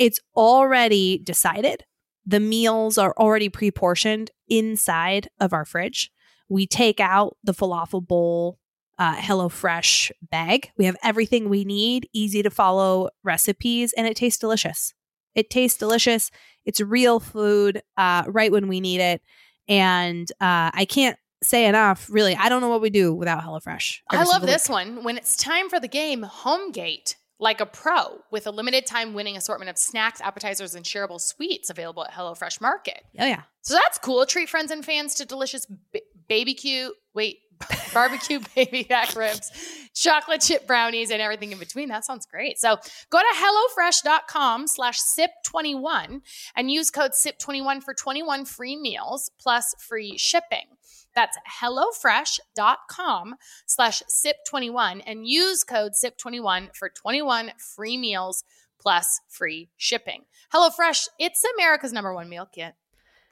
It's 0.00 0.18
already 0.34 1.18
decided. 1.18 1.84
The 2.26 2.40
meals 2.40 2.96
are 2.96 3.14
already 3.18 3.50
pre 3.50 3.70
portioned 3.70 4.30
inside 4.48 5.28
of 5.38 5.52
our 5.52 5.66
fridge. 5.66 6.10
We 6.48 6.66
take 6.66 6.98
out 7.00 7.36
the 7.44 7.52
falafel 7.52 8.04
bowl 8.04 8.58
uh, 8.98 9.16
HelloFresh 9.16 10.10
bag. 10.30 10.70
We 10.76 10.86
have 10.86 10.96
everything 11.02 11.48
we 11.48 11.64
need, 11.64 12.08
easy 12.12 12.42
to 12.42 12.50
follow 12.50 13.10
recipes, 13.22 13.92
and 13.92 14.06
it 14.06 14.16
tastes 14.16 14.38
delicious. 14.38 14.94
It 15.34 15.50
tastes 15.50 15.78
delicious. 15.78 16.30
It's 16.64 16.80
real 16.80 17.20
food 17.20 17.82
uh, 17.96 18.24
right 18.26 18.50
when 18.50 18.68
we 18.68 18.80
need 18.80 19.00
it. 19.00 19.22
And 19.68 20.30
uh, 20.40 20.70
I 20.74 20.86
can't 20.88 21.16
say 21.42 21.66
enough, 21.66 22.08
really. 22.10 22.36
I 22.36 22.48
don't 22.48 22.60
know 22.60 22.68
what 22.68 22.82
we 22.82 22.90
do 22.90 23.14
without 23.14 23.42
HelloFresh. 23.42 24.00
I 24.10 24.24
love 24.24 24.42
this 24.42 24.68
one. 24.68 25.04
When 25.04 25.16
it's 25.16 25.36
time 25.36 25.68
for 25.68 25.78
the 25.78 25.88
game, 25.88 26.22
Homegate, 26.24 27.16
like 27.40 27.60
a 27.60 27.66
pro, 27.66 28.20
with 28.30 28.46
a 28.46 28.50
limited 28.50 28.86
time 28.86 29.14
winning 29.14 29.36
assortment 29.36 29.70
of 29.70 29.78
snacks, 29.78 30.20
appetizers, 30.20 30.74
and 30.74 30.84
shareable 30.84 31.20
sweets 31.20 31.70
available 31.70 32.04
at 32.04 32.12
HelloFresh 32.12 32.60
Market. 32.60 33.02
Oh, 33.18 33.26
yeah. 33.26 33.42
So 33.62 33.74
that's 33.74 33.98
cool. 33.98 34.24
Treat 34.26 34.48
friends 34.48 34.70
and 34.70 34.84
fans 34.84 35.14
to 35.16 35.24
delicious 35.24 35.66
b- 35.92 36.02
baby 36.28 36.54
Q, 36.54 36.94
wait, 37.14 37.38
barbecue 37.94 38.40
baby 38.54 38.84
back 38.84 39.16
ribs, 39.16 39.50
chocolate 39.94 40.42
chip 40.42 40.66
brownies, 40.66 41.10
and 41.10 41.20
everything 41.22 41.52
in 41.52 41.58
between. 41.58 41.88
That 41.88 42.04
sounds 42.04 42.26
great. 42.26 42.58
So 42.58 42.76
go 43.10 43.18
to 43.18 43.80
HelloFresh.com 43.80 44.66
slash 44.66 44.98
SIP21 45.18 46.20
and 46.56 46.70
use 46.70 46.90
code 46.90 47.12
SIP21 47.12 47.82
for 47.82 47.94
21 47.94 48.44
free 48.44 48.76
meals 48.76 49.30
plus 49.40 49.74
free 49.78 50.16
shipping. 50.18 50.66
That's 51.14 51.36
HelloFresh.com 51.62 53.34
slash 53.66 54.02
SIP21 54.08 55.02
and 55.06 55.26
use 55.26 55.64
code 55.64 55.92
SIP21 55.92 56.74
for 56.74 56.88
21 56.88 57.52
free 57.58 57.96
meals 57.96 58.44
plus 58.80 59.20
free 59.28 59.70
shipping. 59.76 60.22
HelloFresh, 60.52 61.08
it's 61.18 61.44
America's 61.58 61.92
number 61.92 62.14
one 62.14 62.28
meal 62.28 62.48
kit. 62.50 62.74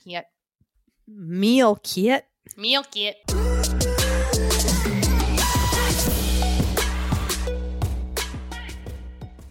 Kit. 0.05 0.27
Meal 1.07 1.77
kit. 1.83 2.27
Meal 2.57 2.85
kit. 2.85 3.17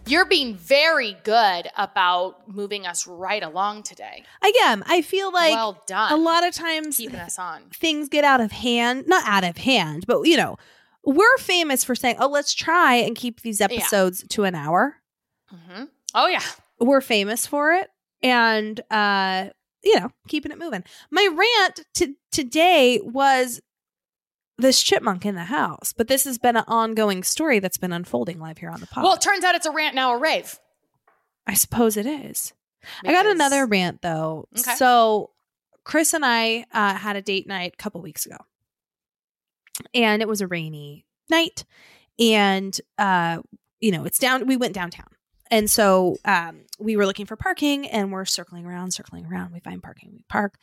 You're 0.08 0.24
being 0.24 0.54
very 0.56 1.16
good 1.22 1.68
about 1.76 2.48
moving 2.48 2.86
us 2.86 3.06
right 3.06 3.42
along 3.42 3.82
today. 3.82 4.24
Again, 4.42 4.82
I 4.86 5.02
feel 5.02 5.32
like 5.32 5.52
well 5.52 5.82
done. 5.86 6.12
a 6.12 6.16
lot 6.16 6.46
of 6.46 6.54
times 6.54 6.96
keeping 6.96 7.18
us 7.20 7.38
on. 7.38 7.62
things 7.74 8.08
get 8.08 8.24
out 8.24 8.40
of 8.40 8.50
hand. 8.52 9.06
Not 9.06 9.24
out 9.26 9.44
of 9.44 9.58
hand, 9.58 10.04
but 10.06 10.22
you 10.22 10.36
know, 10.36 10.56
we're 11.04 11.36
famous 11.38 11.84
for 11.84 11.94
saying, 11.94 12.16
"Oh, 12.18 12.28
let's 12.28 12.54
try 12.54 12.94
and 12.96 13.14
keep 13.16 13.42
these 13.42 13.60
episodes 13.60 14.24
to 14.28 14.44
an 14.44 14.54
hour." 14.54 14.96
hmm 15.48 15.84
Oh 16.14 16.26
yeah. 16.26 16.42
We're 16.80 17.00
famous 17.00 17.46
for 17.46 17.72
it, 17.74 17.88
and 18.22 18.80
uh, 18.90 19.50
you 19.82 19.98
know, 20.00 20.10
keeping 20.28 20.52
it 20.52 20.58
moving. 20.58 20.84
My 21.10 21.28
rant 21.32 21.86
to 21.96 22.14
today 22.32 23.00
was 23.02 23.60
this 24.58 24.82
chipmunk 24.82 25.24
in 25.24 25.36
the 25.36 25.44
house, 25.44 25.92
but 25.96 26.08
this 26.08 26.24
has 26.24 26.36
been 26.36 26.56
an 26.56 26.64
ongoing 26.66 27.22
story 27.22 27.60
that's 27.60 27.76
been 27.76 27.92
unfolding 27.92 28.40
live 28.40 28.58
here 28.58 28.70
on 28.70 28.80
the 28.80 28.86
pod. 28.86 29.04
Well, 29.04 29.14
it 29.14 29.20
turns 29.20 29.44
out 29.44 29.54
it's 29.54 29.66
a 29.66 29.70
rant 29.70 29.94
now 29.94 30.14
a 30.14 30.18
rave. 30.18 30.58
I 31.46 31.54
suppose 31.54 31.96
it 31.96 32.06
is. 32.06 32.52
I 33.04 33.12
got 33.12 33.26
another 33.26 33.66
rant 33.66 34.02
though. 34.02 34.48
Okay. 34.58 34.74
So 34.74 35.30
Chris 35.84 36.12
and 36.12 36.24
I 36.24 36.64
uh, 36.72 36.94
had 36.94 37.16
a 37.16 37.22
date 37.22 37.46
night 37.46 37.74
a 37.74 37.82
couple 37.82 38.02
weeks 38.02 38.26
ago, 38.26 38.36
and 39.94 40.20
it 40.20 40.28
was 40.28 40.40
a 40.40 40.46
rainy 40.46 41.06
night, 41.30 41.64
and 42.18 42.78
uh, 42.98 43.38
you 43.80 43.92
know 43.92 44.04
it's 44.04 44.18
down. 44.18 44.46
We 44.46 44.56
went 44.56 44.74
downtown, 44.74 45.08
and 45.50 45.70
so 45.70 46.16
um, 46.24 46.62
we 46.78 46.96
were 46.96 47.06
looking 47.06 47.26
for 47.26 47.36
parking, 47.36 47.88
and 47.88 48.12
we're 48.12 48.24
circling 48.24 48.66
around, 48.66 48.92
circling 48.92 49.26
around. 49.26 49.52
We 49.52 49.60
find 49.60 49.82
parking, 49.82 50.10
we 50.12 50.24
park, 50.28 50.56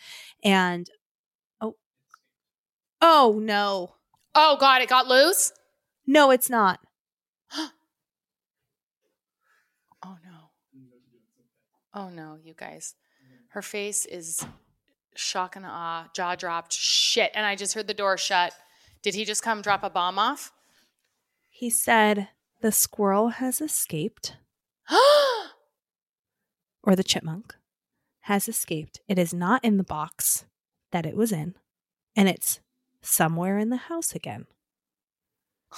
and 0.43 0.87
oh 3.07 3.39
no, 3.41 3.95
Oh 4.33 4.57
God, 4.59 4.81
it 4.81 4.89
got 4.89 5.07
loose. 5.07 5.51
no, 6.05 6.31
it's 6.31 6.49
not. 6.49 6.79
Oh 10.03 10.17
no. 10.23 10.49
Oh 11.93 12.09
no, 12.09 12.37
you 12.43 12.53
guys. 12.55 12.93
Her 13.49 13.61
face 13.63 14.05
is 14.05 14.45
shock 15.15 15.55
and 15.55 15.65
awe, 15.65 16.09
jaw 16.13 16.35
dropped. 16.35 16.73
Shit. 16.73 17.31
And 17.33 17.45
I 17.45 17.55
just 17.55 17.73
heard 17.73 17.87
the 17.87 17.93
door 17.93 18.17
shut. 18.17 18.53
Did 19.01 19.15
he 19.15 19.25
just 19.25 19.41
come 19.41 19.61
drop 19.63 19.83
a 19.83 19.89
bomb 19.89 20.19
off? 20.19 20.51
He 21.49 21.69
said 21.71 22.27
the 22.61 22.71
squirrel 22.71 23.29
has 23.29 23.61
escaped. 23.61 24.35
or 26.83 26.95
the 26.95 27.03
chipmunk 27.03 27.55
has 28.21 28.47
escaped. 28.47 28.99
It 29.07 29.17
is 29.17 29.33
not 29.33 29.63
in 29.63 29.77
the 29.77 29.83
box 29.83 30.45
that 30.91 31.05
it 31.05 31.15
was 31.15 31.31
in, 31.31 31.55
and 32.15 32.29
it's 32.29 32.59
somewhere 33.05 33.57
in 33.57 33.69
the 33.69 33.77
house 33.77 34.13
again. 34.15 34.45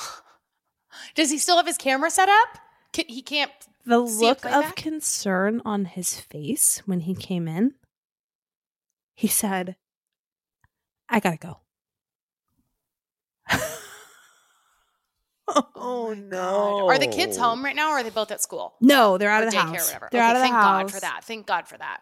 Does 1.16 1.30
he 1.30 1.38
still 1.38 1.58
have 1.58 1.68
his 1.68 1.78
camera 1.78 2.10
set 2.10 2.30
up? 2.30 2.58
Ca- 2.96 3.06
He 3.08 3.22
can't. 3.22 3.52
The 3.86 4.06
See 4.08 4.26
a 4.26 4.30
look 4.30 4.46
of 4.46 4.76
concern 4.76 5.62
on 5.64 5.86
his 5.86 6.20
face 6.20 6.82
when 6.86 7.02
he 7.02 7.16
came 7.16 7.48
in, 7.48 7.76
he 9.16 9.28
said, 9.28 9.76
I 11.10 11.20
gotta 11.22 11.38
go. 11.38 11.60
oh, 15.76 16.14
no! 16.18 16.30
God. 16.30 16.90
Are 16.90 17.00
the 17.00 17.08
kids 17.08 17.38
home 17.38 17.64
right 17.64 17.76
now 17.76 17.92
or 17.92 18.00
are 18.00 18.04
they 18.04 18.10
both 18.10 18.32
at 18.32 18.42
school? 18.42 18.76
No, 18.82 19.18
they're 19.18 19.30
out 19.30 19.44
or 19.44 19.48
of 19.48 19.52
the 19.54 19.58
daycare 19.58 19.62
house. 19.62 19.84
or 19.84 19.86
whatever. 19.86 20.10
They're 20.12 20.22
Okay, 20.22 20.30
out 20.30 20.36
of 20.36 20.42
the 20.42 20.46
thank 20.48 20.56
house. 20.56 20.82
God 20.84 20.92
for 20.92 21.00
that. 21.00 21.22
Thank 21.24 21.48
God 21.48 21.68
for 21.68 21.78
that. 21.78 22.02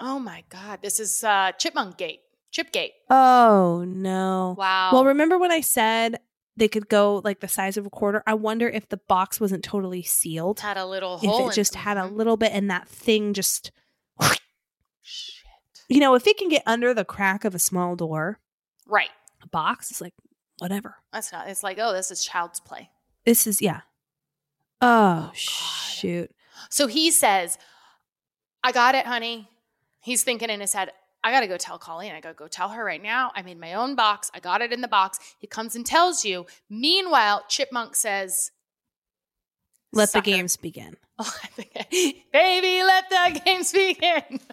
Oh 0.00 0.18
my 0.18 0.44
God. 0.50 0.80
This 0.82 1.00
is 1.00 1.24
uh, 1.24 1.52
Chipmunk 1.52 1.96
Gate. 1.96 2.20
Chipgate. 2.52 2.90
Oh 3.08 3.84
no. 3.86 4.54
Wow. 4.58 4.90
Well, 4.92 5.04
remember 5.04 5.38
when 5.38 5.52
I 5.52 5.60
said 5.60 6.20
they 6.56 6.68
could 6.68 6.88
go 6.88 7.20
like 7.24 7.40
the 7.40 7.48
size 7.48 7.76
of 7.76 7.86
a 7.86 7.90
quarter? 7.90 8.22
I 8.26 8.34
wonder 8.34 8.68
if 8.68 8.88
the 8.88 8.96
box 8.96 9.40
wasn't 9.40 9.62
totally 9.64 10.02
sealed. 10.02 10.60
had 10.60 10.76
a 10.76 10.84
little 10.86 11.18
If 11.22 11.52
it 11.52 11.54
just 11.54 11.74
had 11.76 11.96
a 11.96 12.02
Mhm. 12.02 12.16
little 12.16 12.36
bit 12.36 12.52
and 12.52 12.70
that 12.70 12.88
thing 12.88 13.32
just 13.34 13.70
Shit. 15.02 15.44
you 15.88 16.00
know, 16.00 16.14
if 16.14 16.26
it 16.26 16.36
can 16.36 16.48
get 16.48 16.62
under 16.66 16.92
the 16.94 17.04
crack 17.04 17.44
of 17.44 17.54
a 17.54 17.58
small 17.58 17.96
door, 17.96 18.38
Right. 18.86 19.10
a 19.42 19.48
box, 19.48 19.90
it's 19.90 20.00
like 20.00 20.14
whatever. 20.58 20.96
That's 21.12 21.32
not. 21.32 21.48
It's 21.48 21.62
like, 21.62 21.78
oh, 21.80 21.92
this 21.92 22.10
is 22.10 22.24
child's 22.24 22.60
play. 22.60 22.90
This 23.24 23.46
is 23.46 23.62
yeah. 23.62 23.80
Oh, 24.82 25.26
God. 25.28 25.36
shoot. 25.36 26.30
So 26.68 26.86
he 26.86 27.10
says, 27.10 27.58
I 28.62 28.72
got 28.72 28.94
it, 28.94 29.06
honey. 29.06 29.48
He's 30.00 30.22
thinking 30.22 30.50
in 30.50 30.60
his 30.60 30.72
head, 30.72 30.92
I 31.22 31.30
got 31.32 31.40
to 31.40 31.46
go 31.46 31.56
tell 31.58 31.78
Colleen. 31.78 32.12
I 32.12 32.20
got 32.20 32.28
to 32.30 32.34
go 32.34 32.48
tell 32.48 32.70
her 32.70 32.84
right 32.84 33.02
now. 33.02 33.30
I 33.34 33.42
made 33.42 33.58
my 33.60 33.74
own 33.74 33.94
box. 33.94 34.30
I 34.34 34.40
got 34.40 34.62
it 34.62 34.72
in 34.72 34.80
the 34.80 34.88
box. 34.88 35.18
He 35.38 35.46
comes 35.46 35.76
and 35.76 35.84
tells 35.84 36.24
you. 36.24 36.46
Meanwhile, 36.70 37.44
Chipmunk 37.48 37.94
says, 37.94 38.50
Let 39.92 40.08
"Sucker." 40.10 40.24
the 40.24 40.30
games 40.32 40.56
begin. 40.56 40.96
Baby, 42.32 42.82
let 42.82 43.10
the 43.10 43.40
games 43.44 43.72
begin. 43.72 44.40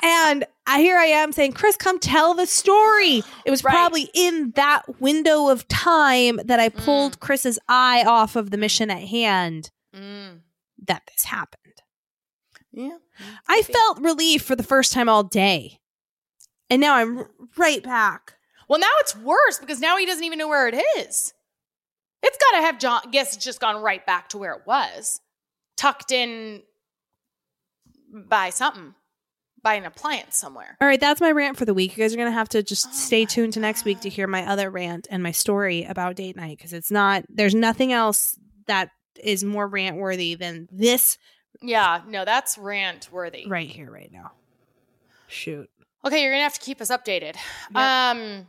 And 0.00 0.44
I 0.64 0.78
here 0.78 0.96
I 0.96 1.06
am 1.06 1.32
saying, 1.32 1.52
Chris, 1.54 1.76
come 1.76 1.98
tell 1.98 2.32
the 2.32 2.46
story. 2.46 3.24
It 3.44 3.50
was 3.50 3.64
Right. 3.64 3.72
probably 3.72 4.08
in 4.14 4.52
that 4.52 5.00
window 5.00 5.48
of 5.48 5.66
time 5.66 6.38
that 6.44 6.60
I 6.60 6.68
pulled 6.68 7.18
Chris's 7.18 7.58
eye 7.68 8.04
off 8.06 8.36
of 8.36 8.50
the 8.52 8.56
Mm. 8.56 8.60
mission 8.60 8.90
at 8.92 9.02
hand 9.02 9.72
Mm. 9.92 10.42
that 10.86 11.02
this 11.12 11.24
happened. 11.24 11.67
Yeah. 12.72 12.98
I 13.48 13.62
felt 13.62 14.00
relief 14.00 14.42
for 14.42 14.56
the 14.56 14.62
first 14.62 14.92
time 14.92 15.08
all 15.08 15.24
day. 15.24 15.80
And 16.70 16.80
now 16.80 16.96
I'm 16.96 17.24
right 17.56 17.82
back. 17.82 18.34
Well, 18.68 18.78
now 18.78 18.90
it's 19.00 19.16
worse 19.16 19.58
because 19.58 19.80
now 19.80 19.96
he 19.96 20.06
doesn't 20.06 20.24
even 20.24 20.38
know 20.38 20.48
where 20.48 20.68
it 20.68 20.74
is. 20.98 21.32
It's 22.22 22.38
got 22.38 22.58
to 22.58 22.66
have 22.66 22.78
John. 22.78 23.10
Guess 23.10 23.36
it's 23.36 23.44
just 23.44 23.60
gone 23.60 23.82
right 23.82 24.04
back 24.04 24.28
to 24.30 24.38
where 24.38 24.52
it 24.52 24.66
was, 24.66 25.20
tucked 25.76 26.12
in 26.12 26.62
by 28.12 28.50
something, 28.50 28.94
by 29.62 29.74
an 29.74 29.86
appliance 29.86 30.36
somewhere. 30.36 30.76
All 30.80 30.88
right, 30.88 31.00
that's 31.00 31.20
my 31.20 31.30
rant 31.30 31.56
for 31.56 31.64
the 31.64 31.74
week. 31.74 31.96
You 31.96 32.04
guys 32.04 32.12
are 32.12 32.16
going 32.16 32.30
to 32.30 32.32
have 32.32 32.48
to 32.50 32.62
just 32.62 32.86
Oh 32.86 32.92
stay 32.92 33.22
my 33.22 33.26
tuned 33.26 33.52
to 33.54 33.60
next 33.60 33.84
week 33.84 34.00
to 34.00 34.08
hear 34.08 34.26
my 34.26 34.46
other 34.46 34.70
rant 34.70 35.06
and 35.10 35.22
my 35.22 35.30
story 35.30 35.84
about 35.84 36.16
date 36.16 36.36
night 36.36 36.58
because 36.58 36.72
it's 36.72 36.90
not, 36.90 37.24
there's 37.28 37.54
nothing 37.54 37.92
else 37.92 38.38
that 38.66 38.90
is 39.22 39.42
more 39.42 39.66
rant 39.66 39.96
worthy 39.96 40.34
than 40.34 40.68
this 40.70 41.16
Yeah, 41.60 42.02
no, 42.06 42.24
that's 42.24 42.56
rant 42.58 43.08
worthy. 43.10 43.46
right 43.48 43.68
here, 43.68 43.90
right 43.90 44.10
now. 44.12 44.32
Shoot. 45.26 45.68
Okay, 46.04 46.22
you're 46.22 46.32
gonna 46.32 46.42
have 46.44 46.54
to 46.54 46.60
keep 46.60 46.80
us 46.80 46.90
updated. 46.90 47.34
Yep. 47.74 47.76
Um, 47.76 48.46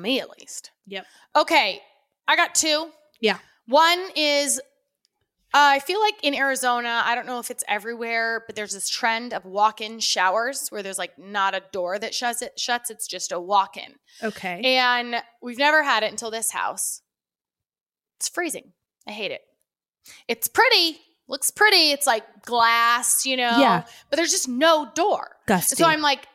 me 0.00 0.20
at 0.20 0.28
least. 0.40 0.72
Yep. 0.86 1.06
Okay, 1.36 1.80
I 2.26 2.36
got 2.36 2.54
two. 2.54 2.90
Yeah. 3.20 3.38
One 3.66 4.00
is, 4.16 4.58
uh, 4.58 4.62
I 5.54 5.78
feel 5.78 6.00
like 6.00 6.14
in 6.22 6.34
Arizona, 6.34 7.02
I 7.04 7.14
don't 7.14 7.26
know 7.26 7.38
if 7.38 7.50
it's 7.50 7.64
everywhere, 7.68 8.42
but 8.46 8.56
there's 8.56 8.72
this 8.74 8.88
trend 8.88 9.32
of 9.32 9.44
walk-in 9.44 10.00
showers 10.00 10.68
where 10.68 10.82
there's 10.82 10.98
like 10.98 11.16
not 11.18 11.54
a 11.54 11.62
door 11.72 11.98
that 11.98 12.12
shuts 12.14 12.42
it 12.42 12.58
shuts. 12.58 12.90
It's 12.90 13.06
just 13.06 13.32
a 13.32 13.40
walk-in, 13.40 13.94
Okay. 14.22 14.60
and 14.76 15.16
we've 15.40 15.58
never 15.58 15.82
had 15.84 16.02
it 16.02 16.10
until 16.10 16.30
this 16.30 16.50
house. 16.50 17.02
It's 18.18 18.28
freezing. 18.28 18.72
I 19.06 19.12
hate 19.12 19.30
it. 19.30 19.42
It's 20.28 20.48
pretty. 20.48 20.98
Looks 21.28 21.50
pretty. 21.50 21.90
It's 21.90 22.06
like 22.06 22.44
glass, 22.44 23.26
you 23.26 23.36
know. 23.36 23.58
Yeah. 23.58 23.84
But 24.10 24.16
there's 24.16 24.30
just 24.30 24.48
no 24.48 24.88
door. 24.94 25.36
Gusty. 25.46 25.76
So 25.76 25.86
I'm 25.86 26.00
like, 26.00 26.26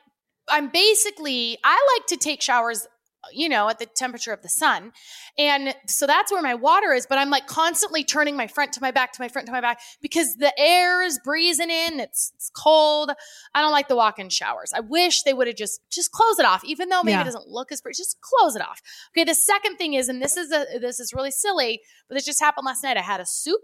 I'm 0.49 0.69
basically, 0.69 1.57
I 1.63 1.97
like 1.97 2.07
to 2.07 2.17
take 2.17 2.41
showers, 2.41 2.87
you 3.31 3.47
know, 3.47 3.69
at 3.69 3.79
the 3.79 3.85
temperature 3.85 4.33
of 4.33 4.41
the 4.41 4.49
sun. 4.49 4.91
And 5.37 5.73
so 5.87 6.05
that's 6.07 6.29
where 6.31 6.41
my 6.41 6.55
water 6.55 6.91
is. 6.91 7.05
But 7.05 7.19
I'm 7.19 7.29
like 7.29 7.47
constantly 7.47 8.03
turning 8.03 8.35
my 8.35 8.47
front 8.47 8.73
to 8.73 8.81
my 8.81 8.91
back, 8.91 9.13
to 9.13 9.21
my 9.21 9.29
front, 9.29 9.45
to 9.45 9.53
my 9.53 9.61
back 9.61 9.79
because 10.01 10.35
the 10.35 10.51
air 10.59 11.01
is 11.03 11.19
breezing 11.23 11.69
in. 11.69 12.01
It's, 12.01 12.33
it's 12.35 12.51
cold. 12.53 13.11
I 13.55 13.61
don't 13.61 13.71
like 13.71 13.87
the 13.87 13.95
walk 13.95 14.19
in 14.19 14.27
showers. 14.29 14.73
I 14.75 14.81
wish 14.81 15.21
they 15.23 15.33
would 15.33 15.47
have 15.47 15.55
just, 15.55 15.79
just 15.89 16.11
close 16.11 16.37
it 16.37 16.45
off, 16.45 16.65
even 16.65 16.89
though 16.89 17.03
maybe 17.03 17.13
Yeah. 17.13 17.21
it 17.21 17.25
doesn't 17.25 17.47
look 17.47 17.71
as 17.71 17.79
pretty. 17.79 17.95
Just 17.95 18.19
close 18.19 18.57
it 18.57 18.61
off. 18.61 18.81
Okay. 19.15 19.23
The 19.23 19.35
second 19.35 19.77
thing 19.77 19.93
is, 19.93 20.09
and 20.09 20.21
this 20.21 20.35
is 20.35 20.51
a, 20.51 20.65
this 20.79 20.99
is 20.99 21.13
really 21.13 21.31
silly, 21.31 21.79
but 22.09 22.15
this 22.15 22.25
just 22.25 22.41
happened 22.41 22.65
last 22.65 22.83
night. 22.83 22.97
I 22.97 23.01
had 23.01 23.21
a 23.21 23.25
soup. 23.25 23.61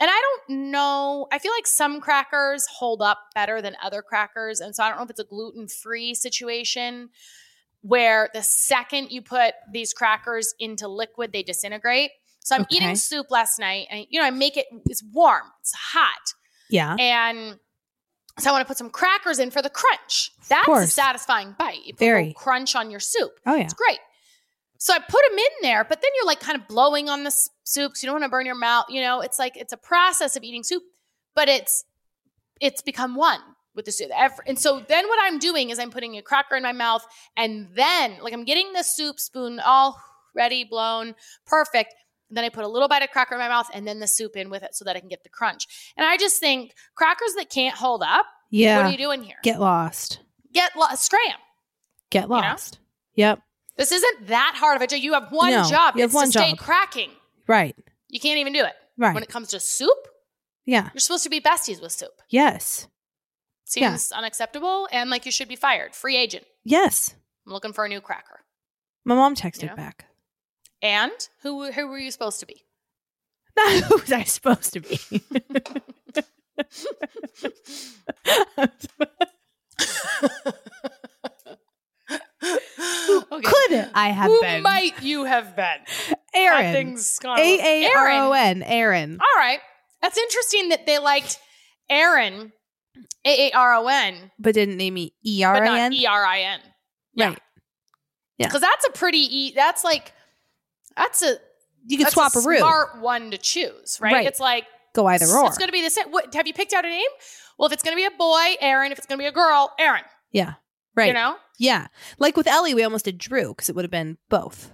And 0.00 0.08
I 0.10 0.22
don't 0.46 0.70
know. 0.70 1.26
I 1.32 1.38
feel 1.38 1.52
like 1.52 1.66
some 1.66 2.00
crackers 2.00 2.66
hold 2.66 3.02
up 3.02 3.18
better 3.34 3.60
than 3.60 3.76
other 3.82 4.00
crackers. 4.02 4.60
And 4.60 4.74
so 4.74 4.84
I 4.84 4.88
don't 4.88 4.98
know 4.98 5.04
if 5.04 5.10
it's 5.10 5.18
a 5.20 5.24
gluten 5.24 5.66
free 5.66 6.14
situation 6.14 7.10
where 7.82 8.28
the 8.32 8.42
second 8.42 9.10
you 9.10 9.22
put 9.22 9.54
these 9.72 9.92
crackers 9.92 10.54
into 10.60 10.86
liquid, 10.88 11.32
they 11.32 11.42
disintegrate. 11.42 12.10
So 12.40 12.54
I'm 12.56 12.62
Okay. 12.62 12.76
eating 12.76 12.96
soup 12.96 13.26
last 13.30 13.58
night 13.58 13.88
and, 13.90 14.06
you 14.08 14.20
know, 14.20 14.26
I 14.26 14.30
make 14.30 14.56
it, 14.56 14.66
it's 14.86 15.02
warm, 15.12 15.44
it's 15.60 15.72
hot. 15.74 16.32
yeah. 16.70 16.94
And 16.98 17.58
so 18.38 18.50
I 18.50 18.52
want 18.52 18.62
to 18.62 18.68
put 18.68 18.78
some 18.78 18.90
crackers 18.90 19.38
in 19.40 19.50
for 19.50 19.60
the 19.62 19.70
crunch. 19.70 20.30
That's 20.48 20.68
a 20.68 20.86
satisfying 20.86 21.56
bite. 21.58 21.84
You 21.84 21.92
put 21.94 21.98
Very. 21.98 22.32
crunch 22.36 22.76
on 22.76 22.90
your 22.90 23.00
soup. 23.00 23.32
Oh, 23.44 23.54
yeah. 23.56 23.64
It's 23.64 23.74
great. 23.74 23.98
So 24.78 24.94
I 24.94 24.98
put 24.98 25.20
them 25.28 25.38
in 25.38 25.52
there, 25.62 25.84
but 25.84 26.00
then 26.00 26.10
you're 26.16 26.26
like 26.26 26.40
kind 26.40 26.56
of 26.60 26.66
blowing 26.68 27.08
on 27.08 27.24
the 27.24 27.30
soup. 27.64 27.96
So 27.96 28.04
you 28.04 28.08
don't 28.08 28.14
want 28.20 28.24
to 28.24 28.28
burn 28.30 28.46
your 28.46 28.54
mouth. 28.54 28.86
You 28.88 29.02
know, 29.02 29.20
it's 29.20 29.38
like 29.38 29.56
it's 29.56 29.72
a 29.72 29.76
process 29.76 30.36
of 30.36 30.42
eating 30.44 30.62
soup, 30.62 30.82
but 31.34 31.48
it's 31.48 31.84
it's 32.60 32.80
become 32.80 33.14
one 33.16 33.40
with 33.74 33.84
the 33.84 33.92
soup. 33.92 34.10
And 34.46 34.58
so 34.58 34.80
then 34.88 35.06
what 35.08 35.18
I'm 35.22 35.38
doing 35.38 35.70
is 35.70 35.78
I'm 35.78 35.90
putting 35.90 36.16
a 36.16 36.22
cracker 36.22 36.56
in 36.56 36.62
my 36.62 36.72
mouth, 36.72 37.04
and 37.36 37.68
then 37.74 38.18
like 38.22 38.32
I'm 38.32 38.44
getting 38.44 38.72
the 38.72 38.82
soup 38.82 39.18
spoon 39.20 39.60
all 39.64 40.00
ready, 40.34 40.62
blown, 40.64 41.14
perfect. 41.46 41.94
then 42.30 42.44
I 42.44 42.48
put 42.48 42.62
a 42.64 42.68
little 42.68 42.86
bite 42.88 43.02
of 43.02 43.10
cracker 43.10 43.34
in 43.34 43.40
my 43.40 43.48
mouth 43.48 43.68
and 43.72 43.88
then 43.88 43.98
the 43.98 44.06
soup 44.06 44.36
in 44.36 44.50
with 44.50 44.62
it 44.62 44.74
so 44.74 44.84
that 44.84 44.94
I 44.94 45.00
can 45.00 45.08
get 45.08 45.24
the 45.24 45.30
crunch. 45.30 45.66
And 45.96 46.06
I 46.06 46.16
just 46.16 46.38
think 46.38 46.74
crackers 46.94 47.34
that 47.36 47.48
can't 47.50 47.74
hold 47.74 48.02
up, 48.02 48.26
Yeah. 48.50 48.76
what 48.76 48.86
are 48.86 48.90
you 48.92 48.98
doing 48.98 49.22
here? 49.24 49.36
Get 49.42 49.58
lost. 49.60 50.20
Get 50.52 50.76
lost. 50.76 51.04
scram. 51.04 51.38
Get 52.10 52.28
know? 52.28 52.36
lost. 52.36 52.78
Yep. 53.14 53.40
This 53.78 53.92
isn't 53.92 54.26
that 54.26 54.54
hard 54.56 54.76
of 54.76 54.82
a 54.82 54.86
job. 54.86 55.00
You 55.00 55.14
have 55.14 55.30
one 55.32 55.50
No, 55.52 55.64
job. 55.68 55.94
you 55.96 56.02
have 56.02 56.08
it's 56.10 56.14
one 56.14 56.26
to 56.26 56.32
stay 56.32 56.50
job. 56.50 56.58
cracking. 56.58 57.10
Right. 57.46 57.76
You 58.08 58.20
can't 58.20 58.38
even 58.38 58.52
do 58.52 58.64
it. 58.64 58.74
Right. 58.98 59.14
When 59.14 59.22
it 59.22 59.28
comes 59.28 59.48
to 59.50 59.60
soup, 59.60 60.08
yeah. 60.66 60.90
you're 60.92 61.00
supposed 61.00 61.24
to 61.24 61.30
be 61.30 61.40
besties 61.40 61.80
with 61.80 61.92
soup. 61.92 62.20
Yes. 62.28 62.88
Seems 63.64 64.12
unacceptable 64.12 64.88
and 64.90 65.10
like 65.10 65.26
you 65.26 65.32
should 65.32 65.48
be 65.48 65.56
fired. 65.56 65.94
Free 65.94 66.16
agent. 66.16 66.44
Yes. 66.64 67.14
I'm 67.46 67.52
looking 67.52 67.72
for 67.72 67.84
a 67.84 67.88
new 67.88 68.00
cracker. 68.00 68.40
My 69.04 69.14
mom 69.14 69.34
texted 69.34 69.64
Yeah. 69.64 69.74
back. 69.74 70.06
And 70.82 71.12
who 71.42 71.70
who 71.72 71.88
were 71.88 71.98
you 71.98 72.10
supposed 72.10 72.40
to 72.40 72.46
be? 72.46 72.64
Not 73.56 73.72
who 73.84 73.96
was 73.98 74.12
I 74.12 74.24
supposed 74.24 74.72
to 74.74 74.80
be? 74.80 74.98
Okay. 83.30 83.42
Could 83.42 83.90
I 83.94 84.08
have 84.08 84.26
Who 84.30 84.40
been? 84.40 84.62
might 84.62 85.02
you 85.02 85.24
have 85.24 85.54
been? 85.56 85.78
Aaron. 86.34 86.72
things 86.72 87.18
gone 87.18 87.38
A 87.38 87.84
A 87.86 87.90
R 87.94 88.08
O 88.08 88.32
Aaron. 88.32 88.62
Aaron. 88.62 89.18
All 89.20 89.40
right. 89.40 89.60
That's 90.02 90.16
interesting 90.18 90.68
that 90.70 90.86
they 90.86 90.98
liked 90.98 91.38
Aaron, 91.90 92.52
A 93.24 93.48
A 93.48 93.52
R 93.52 93.74
O 93.76 93.86
N, 93.88 94.30
But 94.38 94.54
didn't 94.54 94.76
name 94.76 94.94
me 94.94 95.14
E 95.24 95.42
R 95.42 95.54
but 95.54 95.62
A 95.62 95.66
not 95.66 95.78
N. 95.78 95.92
E 95.92 96.06
R 96.06 96.24
I 96.24 96.40
N. 96.40 96.60
Yeah. 97.14 97.28
Right. 97.28 97.38
Yeah. 98.38 98.46
Because 98.48 98.60
that's 98.60 98.86
a 98.86 98.90
pretty 98.92 99.18
e. 99.18 99.52
That's 99.54 99.84
like 99.84 100.12
that's 100.96 101.22
a 101.22 101.36
You 101.86 101.96
could 101.98 102.06
that's 102.06 102.14
swap 102.14 102.36
a, 102.36 102.40
room. 102.40 102.58
smart 102.58 103.00
one 103.00 103.30
to 103.30 103.38
choose, 103.38 103.98
right? 104.00 104.12
Right. 104.12 104.26
It's 104.26 104.40
like 104.40 104.64
Go 104.94 105.06
either 105.06 105.24
it's, 105.24 105.34
or. 105.34 105.46
It's 105.46 105.58
going 105.58 105.68
to 105.68 105.72
be 105.72 105.82
the 105.82 105.90
same. 105.90 106.10
What, 106.10 106.32
have 106.34 106.46
you 106.46 106.54
picked 106.54 106.72
out 106.72 106.84
a 106.84 106.88
name? 106.88 107.10
Well, 107.58 107.66
if 107.66 107.72
it's 107.72 107.82
going 107.82 107.96
to 107.96 108.00
be 108.00 108.06
a 108.06 108.16
boy, 108.16 108.54
Aaron. 108.60 108.92
If 108.92 108.98
it's 108.98 109.06
going 109.06 109.18
to 109.18 109.22
be 109.22 109.26
a 109.26 109.32
girl, 109.32 109.72
Aaron. 109.78 110.02
yeah. 110.32 110.54
Right. 110.98 111.08
You 111.08 111.14
know. 111.14 111.36
Yeah. 111.58 111.86
Like 112.18 112.36
with 112.36 112.46
Ellie, 112.46 112.74
we 112.74 112.84
almost 112.84 113.04
did 113.04 113.18
Drew 113.18 113.48
because 113.48 113.68
it 113.68 113.74
would 113.74 113.84
have 113.84 113.90
been 113.90 114.18
both. 114.28 114.70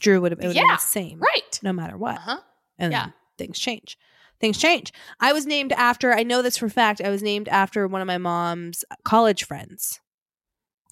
Drew 0.00 0.20
would 0.20 0.32
have, 0.32 0.38
it 0.40 0.46
would 0.46 0.56
have 0.56 0.62
been 0.62 0.68
Yeah. 0.70 0.76
the 0.76 0.80
same. 0.82 1.18
Right. 1.18 1.58
No 1.62 1.72
matter 1.72 1.96
what. 1.96 2.16
Uh 2.16 2.20
huh. 2.20 2.40
And 2.78 2.92
Yeah. 2.92 3.04
then 3.04 3.12
things 3.38 3.58
change. 3.58 3.98
Things 4.40 4.58
change. 4.58 4.92
I 5.18 5.32
was 5.32 5.46
named 5.46 5.72
after, 5.72 6.12
I 6.12 6.22
know 6.22 6.42
this 6.42 6.56
for 6.56 6.66
a 6.66 6.70
fact, 6.70 7.00
I 7.00 7.08
was 7.10 7.22
named 7.22 7.48
after 7.48 7.88
one 7.88 8.00
of 8.00 8.06
my 8.06 8.18
mom's 8.18 8.84
college 9.04 9.44
friends. 9.44 10.00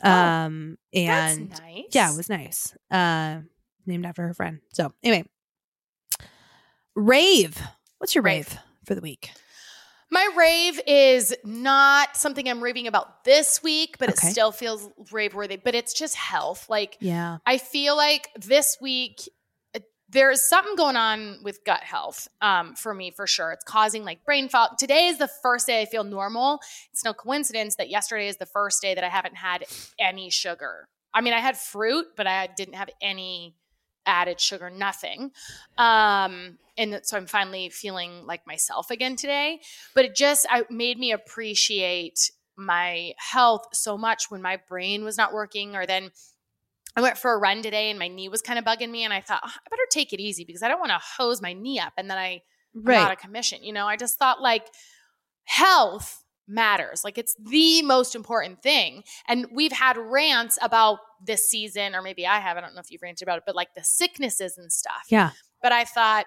Oh, 0.04 0.10
um 0.10 0.76
and 0.92 1.50
nice. 1.50 1.84
yeah, 1.92 2.12
it 2.12 2.16
was 2.16 2.28
nice. 2.28 2.76
Uh 2.90 3.40
named 3.86 4.04
after 4.04 4.26
her 4.26 4.34
friend. 4.34 4.58
So 4.72 4.92
anyway. 5.02 5.24
Rave. 6.94 7.60
What's 7.98 8.14
your 8.14 8.22
rave, 8.22 8.48
Rave. 8.48 8.58
for 8.84 8.94
the 8.94 9.00
week? 9.00 9.30
My 10.10 10.28
rave 10.36 10.80
is 10.86 11.34
not 11.44 12.16
something 12.16 12.48
I'm 12.48 12.62
raving 12.62 12.86
about 12.86 13.24
this 13.24 13.62
week, 13.62 13.96
but 13.98 14.08
Okay. 14.10 14.28
it 14.28 14.30
still 14.30 14.52
feels 14.52 14.88
rave 15.10 15.34
worthy. 15.34 15.56
But 15.56 15.74
it's 15.74 15.92
just 15.92 16.14
health. 16.14 16.68
Like 16.68 16.96
Yeah. 17.00 17.38
I 17.44 17.58
feel 17.58 17.96
like 17.96 18.28
this 18.36 18.76
week 18.80 19.28
uh, 19.74 19.80
there's 20.08 20.48
something 20.48 20.76
going 20.76 20.94
on 20.96 21.38
with 21.42 21.64
gut 21.64 21.82
health 21.82 22.28
um, 22.40 22.74
for 22.76 22.94
me 22.94 23.10
for 23.10 23.26
sure. 23.26 23.50
It's 23.52 23.64
causing 23.64 24.04
like 24.04 24.24
brain 24.24 24.48
fog. 24.48 24.78
Today 24.78 25.06
is 25.08 25.18
the 25.18 25.28
first 25.42 25.66
day 25.66 25.82
I 25.82 25.86
feel 25.86 26.04
normal. 26.04 26.60
It's 26.92 27.04
no 27.04 27.12
coincidence 27.12 27.74
that 27.76 27.90
yesterday 27.90 28.28
is 28.28 28.36
the 28.36 28.46
first 28.46 28.80
day 28.80 28.94
that 28.94 29.02
I 29.02 29.08
haven't 29.08 29.34
had 29.36 29.64
any 29.98 30.30
sugar. 30.30 30.88
I 31.12 31.20
mean, 31.20 31.32
I 31.32 31.40
had 31.40 31.56
fruit, 31.56 32.06
but 32.16 32.26
I 32.26 32.46
didn't 32.56 32.74
have 32.74 32.90
any 33.00 33.56
added 34.06 34.40
sugar, 34.40 34.70
nothing. 34.70 35.32
Um, 35.76 36.58
and 36.78 37.00
so 37.02 37.16
I'm 37.16 37.26
finally 37.26 37.68
feeling 37.70 38.26
like 38.26 38.46
myself 38.46 38.90
again 38.90 39.16
today. 39.16 39.60
But 39.94 40.04
it 40.04 40.14
just 40.14 40.46
I, 40.48 40.64
made 40.70 40.98
me 40.98 41.12
appreciate 41.12 42.30
my 42.56 43.12
health 43.18 43.66
so 43.72 43.98
much 43.98 44.30
when 44.30 44.40
my 44.40 44.58
brain 44.68 45.04
was 45.04 45.16
not 45.18 45.32
working, 45.32 45.76
or 45.76 45.86
then 45.86 46.10
I 46.96 47.02
went 47.02 47.18
for 47.18 47.34
a 47.34 47.38
run 47.38 47.62
today 47.62 47.90
and 47.90 47.98
my 47.98 48.08
knee 48.08 48.28
was 48.28 48.40
kind 48.40 48.58
of 48.58 48.64
bugging 48.64 48.90
me, 48.90 49.04
and 49.04 49.12
I 49.12 49.20
thought 49.20 49.42
"Oh, 49.44 49.50
I 49.50 49.68
better 49.68 49.82
take 49.90 50.12
it 50.12 50.20
easy 50.20 50.44
because 50.44 50.62
I 50.62 50.68
don't 50.68 50.80
want 50.80 50.92
to 50.92 51.00
hose 51.18 51.42
my 51.42 51.52
knee 51.52 51.78
up, 51.78 51.92
and 51.98 52.10
then 52.10 52.18
I 52.18 52.34
out 52.34 52.42
Right. 52.84 53.12
of 53.12 53.18
commission. 53.18 53.62
You 53.62 53.72
know, 53.72 53.86
I 53.86 53.96
just 53.96 54.18
thought 54.18 54.40
like 54.42 54.66
health 55.44 56.22
matters. 56.48 57.02
Like 57.04 57.18
it's 57.18 57.34
the 57.36 57.82
most 57.82 58.14
important 58.14 58.62
thing. 58.62 59.02
And 59.28 59.46
we've 59.52 59.72
had 59.72 59.96
rants 59.96 60.58
about 60.62 60.98
this 61.24 61.48
season, 61.48 61.94
or 61.94 62.02
maybe 62.02 62.26
I 62.26 62.38
have. 62.40 62.56
I 62.56 62.60
don't 62.60 62.74
know 62.74 62.80
if 62.80 62.90
you've 62.90 63.02
ranted 63.02 63.26
about 63.26 63.38
it, 63.38 63.44
but 63.46 63.56
like 63.56 63.74
the 63.74 63.84
sicknesses 63.84 64.58
and 64.58 64.72
stuff. 64.72 65.04
Yeah. 65.08 65.30
But 65.62 65.72
I 65.72 65.84
thought 65.84 66.26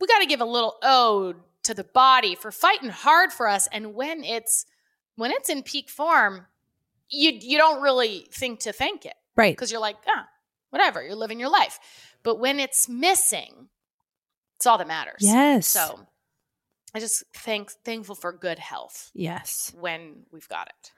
we 0.00 0.06
got 0.06 0.20
to 0.20 0.26
give 0.26 0.40
a 0.40 0.44
little 0.46 0.76
ode 0.82 1.36
to 1.64 1.74
the 1.74 1.84
body 1.84 2.34
for 2.34 2.50
fighting 2.52 2.90
hard 2.90 3.32
for 3.32 3.48
us. 3.48 3.68
And 3.72 3.94
when 3.94 4.22
it's 4.24 4.66
when 5.16 5.30
it's 5.30 5.48
in 5.48 5.62
peak 5.62 5.88
form, 5.90 6.46
you 7.08 7.32
you 7.40 7.58
don't 7.58 7.82
really 7.82 8.26
think 8.32 8.60
to 8.60 8.72
thank 8.72 9.04
it 9.06 9.14
Right. 9.36 9.54
because 9.56 9.70
you're 9.72 9.80
like, 9.80 9.96
ah, 10.08 10.26
whatever, 10.70 11.02
you're 11.02 11.14
living 11.16 11.40
your 11.40 11.50
life. 11.50 11.78
But 12.22 12.38
when 12.38 12.58
it's 12.60 12.88
missing, 12.88 13.68
it's 14.56 14.66
all 14.66 14.78
that 14.78 14.88
matters. 14.88 15.18
Yes. 15.20 15.66
So 15.68 16.06
I 16.96 17.00
just 17.00 17.24
thank 17.34 17.70
thankful 17.84 18.14
for 18.14 18.32
good 18.32 18.58
health 18.58 19.10
Yes. 19.14 19.70
when 19.78 20.24
we've 20.32 20.48
got 20.48 20.68
it. 20.68 20.92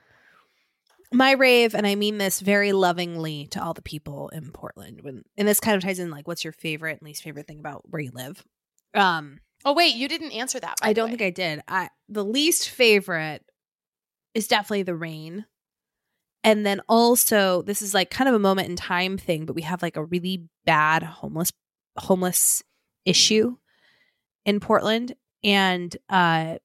my 1.12 1.32
rave, 1.32 1.74
and 1.74 1.86
I 1.86 1.94
mean 1.96 2.18
this 2.18 2.38
very 2.40 2.72
lovingly 2.72 3.48
to 3.48 3.62
all 3.62 3.74
the 3.74 3.82
people 3.82 4.28
in 4.28 4.52
Portland. 4.52 5.00
When 5.02 5.24
and 5.36 5.48
this 5.48 5.58
kind 5.58 5.76
of 5.76 5.82
ties 5.82 5.98
in 5.98 6.10
like, 6.10 6.28
what's 6.28 6.44
your 6.44 6.52
favorite 6.52 6.98
and 7.00 7.02
least 7.02 7.22
favorite 7.22 7.46
thing 7.48 7.58
about 7.58 7.82
where 7.90 8.00
you 8.00 8.12
live? 8.12 8.44
Um, 8.94 9.40
Oh 9.64 9.72
wait, 9.72 9.96
you 9.96 10.06
didn't 10.06 10.30
answer 10.32 10.60
that. 10.60 10.76
I 10.82 10.92
don't 10.92 11.06
way. 11.06 11.16
think 11.16 11.22
I 11.22 11.30
did. 11.30 11.62
I 11.66 11.88
the 12.08 12.24
least 12.24 12.68
favorite 12.68 13.42
is 14.34 14.46
definitely 14.46 14.84
the 14.84 14.94
rain. 14.94 15.46
And 16.44 16.64
then 16.64 16.80
also, 16.88 17.62
this 17.62 17.82
is 17.82 17.92
like 17.92 18.10
kind 18.10 18.28
of 18.28 18.34
a 18.36 18.38
moment 18.38 18.68
in 18.68 18.76
time 18.76 19.18
thing, 19.18 19.46
but 19.46 19.56
we 19.56 19.62
have 19.62 19.82
like 19.82 19.96
a 19.96 20.04
really 20.04 20.44
bad 20.64 21.02
homeless 21.02 21.50
homeless 21.96 22.62
issue 23.04 23.56
in 24.44 24.60
Portland, 24.60 25.14
and 25.44 25.96
uh, 26.08 26.56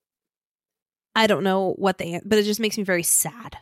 I 1.15 1.27
don't 1.27 1.43
know 1.43 1.73
what 1.77 1.97
they, 1.97 2.19
but 2.25 2.39
it 2.39 2.43
just 2.43 2.59
makes 2.59 2.77
me 2.77 2.83
very 2.83 3.03
sad. 3.03 3.57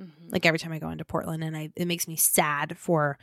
Mhm. 0.00 0.32
Like 0.32 0.46
every 0.46 0.58
time 0.58 0.72
I 0.72 0.78
go 0.78 0.90
into 0.90 1.04
Portland, 1.04 1.44
and 1.44 1.56
I 1.56 1.70
it 1.76 1.86
makes 1.86 2.08
me 2.08 2.16
sad 2.16 2.76
for 2.78 3.18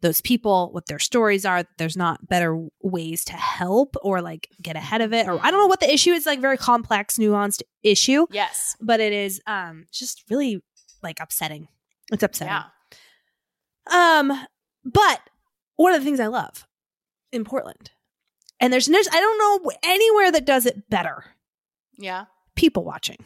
those 0.00 0.20
people, 0.20 0.70
what 0.72 0.86
their 0.86 0.98
stories 0.98 1.46
are. 1.46 1.64
There's 1.78 1.96
not 1.96 2.26
better 2.28 2.66
ways 2.82 3.24
to 3.26 3.32
help 3.34 3.94
or 4.02 4.20
like 4.20 4.48
get 4.60 4.76
ahead 4.76 5.00
of 5.00 5.12
it, 5.12 5.26
or 5.28 5.38
I 5.42 5.50
don't 5.50 5.60
know 5.60 5.66
what 5.66 5.80
the 5.80 5.92
issue 5.92 6.10
is. 6.12 6.26
Like 6.26 6.40
very 6.40 6.58
complex, 6.58 7.16
nuanced 7.18 7.62
issue, 7.82 8.26
Yes. 8.30 8.76
but 8.80 9.00
it 9.00 9.12
is 9.12 9.40
um 9.46 9.86
just 9.92 10.24
really 10.30 10.62
like 11.02 11.20
upsetting. 11.20 11.68
It's 12.12 12.22
upsetting. 12.22 12.52
Yeah. 12.52 12.64
Um, 13.90 14.46
but 14.84 15.20
one 15.76 15.92
of 15.94 16.00
the 16.00 16.04
things 16.04 16.20
I 16.20 16.26
love 16.28 16.66
in 17.32 17.44
Portland, 17.44 17.90
and 18.60 18.72
there's 18.72 18.88
no, 18.88 18.98
I 18.98 19.20
don't 19.20 19.38
know 19.64 19.70
anywhere 19.84 20.32
that 20.32 20.44
does 20.44 20.66
it 20.66 20.88
better. 20.90 21.24
Yeah. 21.96 22.26
People 22.56 22.84
watching 22.84 23.18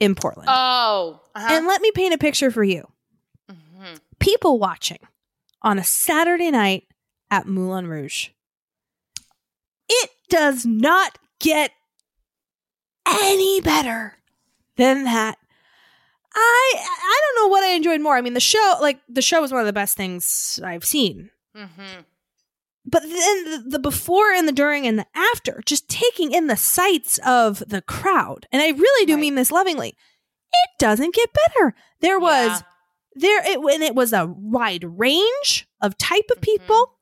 in 0.00 0.14
Portland, 0.14 0.48
Oh. 0.50 1.20
Uh-huh. 1.34 1.48
and 1.50 1.66
let 1.66 1.80
me 1.80 1.90
paint 1.92 2.14
a 2.14 2.18
picture 2.18 2.50
for 2.50 2.64
you. 2.64 2.86
Mhm. 3.50 4.00
People 4.18 4.58
watching 4.58 4.98
on 5.62 5.78
a 5.78 5.84
Saturday 5.84 6.50
night 6.50 6.84
at 7.30 7.46
Moulin 7.46 7.86
Rouge. 7.86 8.28
It 9.88 10.10
does 10.28 10.66
not 10.66 11.18
get 11.38 11.70
any 13.06 13.60
better 13.60 14.18
than 14.76 15.04
that. 15.04 15.38
I 16.34 16.74
I 16.76 17.20
don't 17.34 17.44
know 17.44 17.48
what 17.50 17.64
I 17.64 17.68
enjoyed 17.68 18.00
more. 18.00 18.16
I 18.16 18.20
mean, 18.20 18.34
the 18.34 18.40
show 18.40 18.76
like 18.80 19.00
the 19.08 19.22
show 19.22 19.40
was 19.40 19.52
one 19.52 19.60
of 19.60 19.66
the 19.66 19.72
best 19.72 19.96
things 19.96 20.60
I've 20.62 20.84
seen. 20.84 21.30
Mhm. 21.54 22.04
But 22.86 23.02
then 23.02 23.68
the, 23.68 23.78
before 23.80 24.32
and 24.32 24.46
the 24.46 24.52
during 24.52 24.86
and 24.86 24.98
the 24.98 25.06
after, 25.14 25.60
just 25.66 25.88
taking 25.88 26.30
in 26.32 26.46
the 26.46 26.56
sights 26.56 27.18
of 27.26 27.62
the 27.66 27.82
crowd. 27.82 28.46
And 28.52 28.62
I 28.62 28.68
really 28.68 29.06
do 29.06 29.14
Right. 29.14 29.20
mean 29.20 29.34
this 29.34 29.50
lovingly. 29.50 29.88
It 29.88 30.70
doesn't 30.78 31.14
get 31.14 31.30
better. 31.32 31.74
There 32.00 32.18
was 32.20 32.48
Yeah. 32.48 32.60
there 33.16 33.50
it 33.50 33.60
when 33.60 33.82
it 33.82 33.94
was 33.94 34.12
a 34.12 34.26
wide 34.26 34.84
range 34.84 35.66
of 35.80 35.98
type 35.98 36.30
of 36.30 36.38
Mhm. 36.38 36.42
people. 36.42 36.98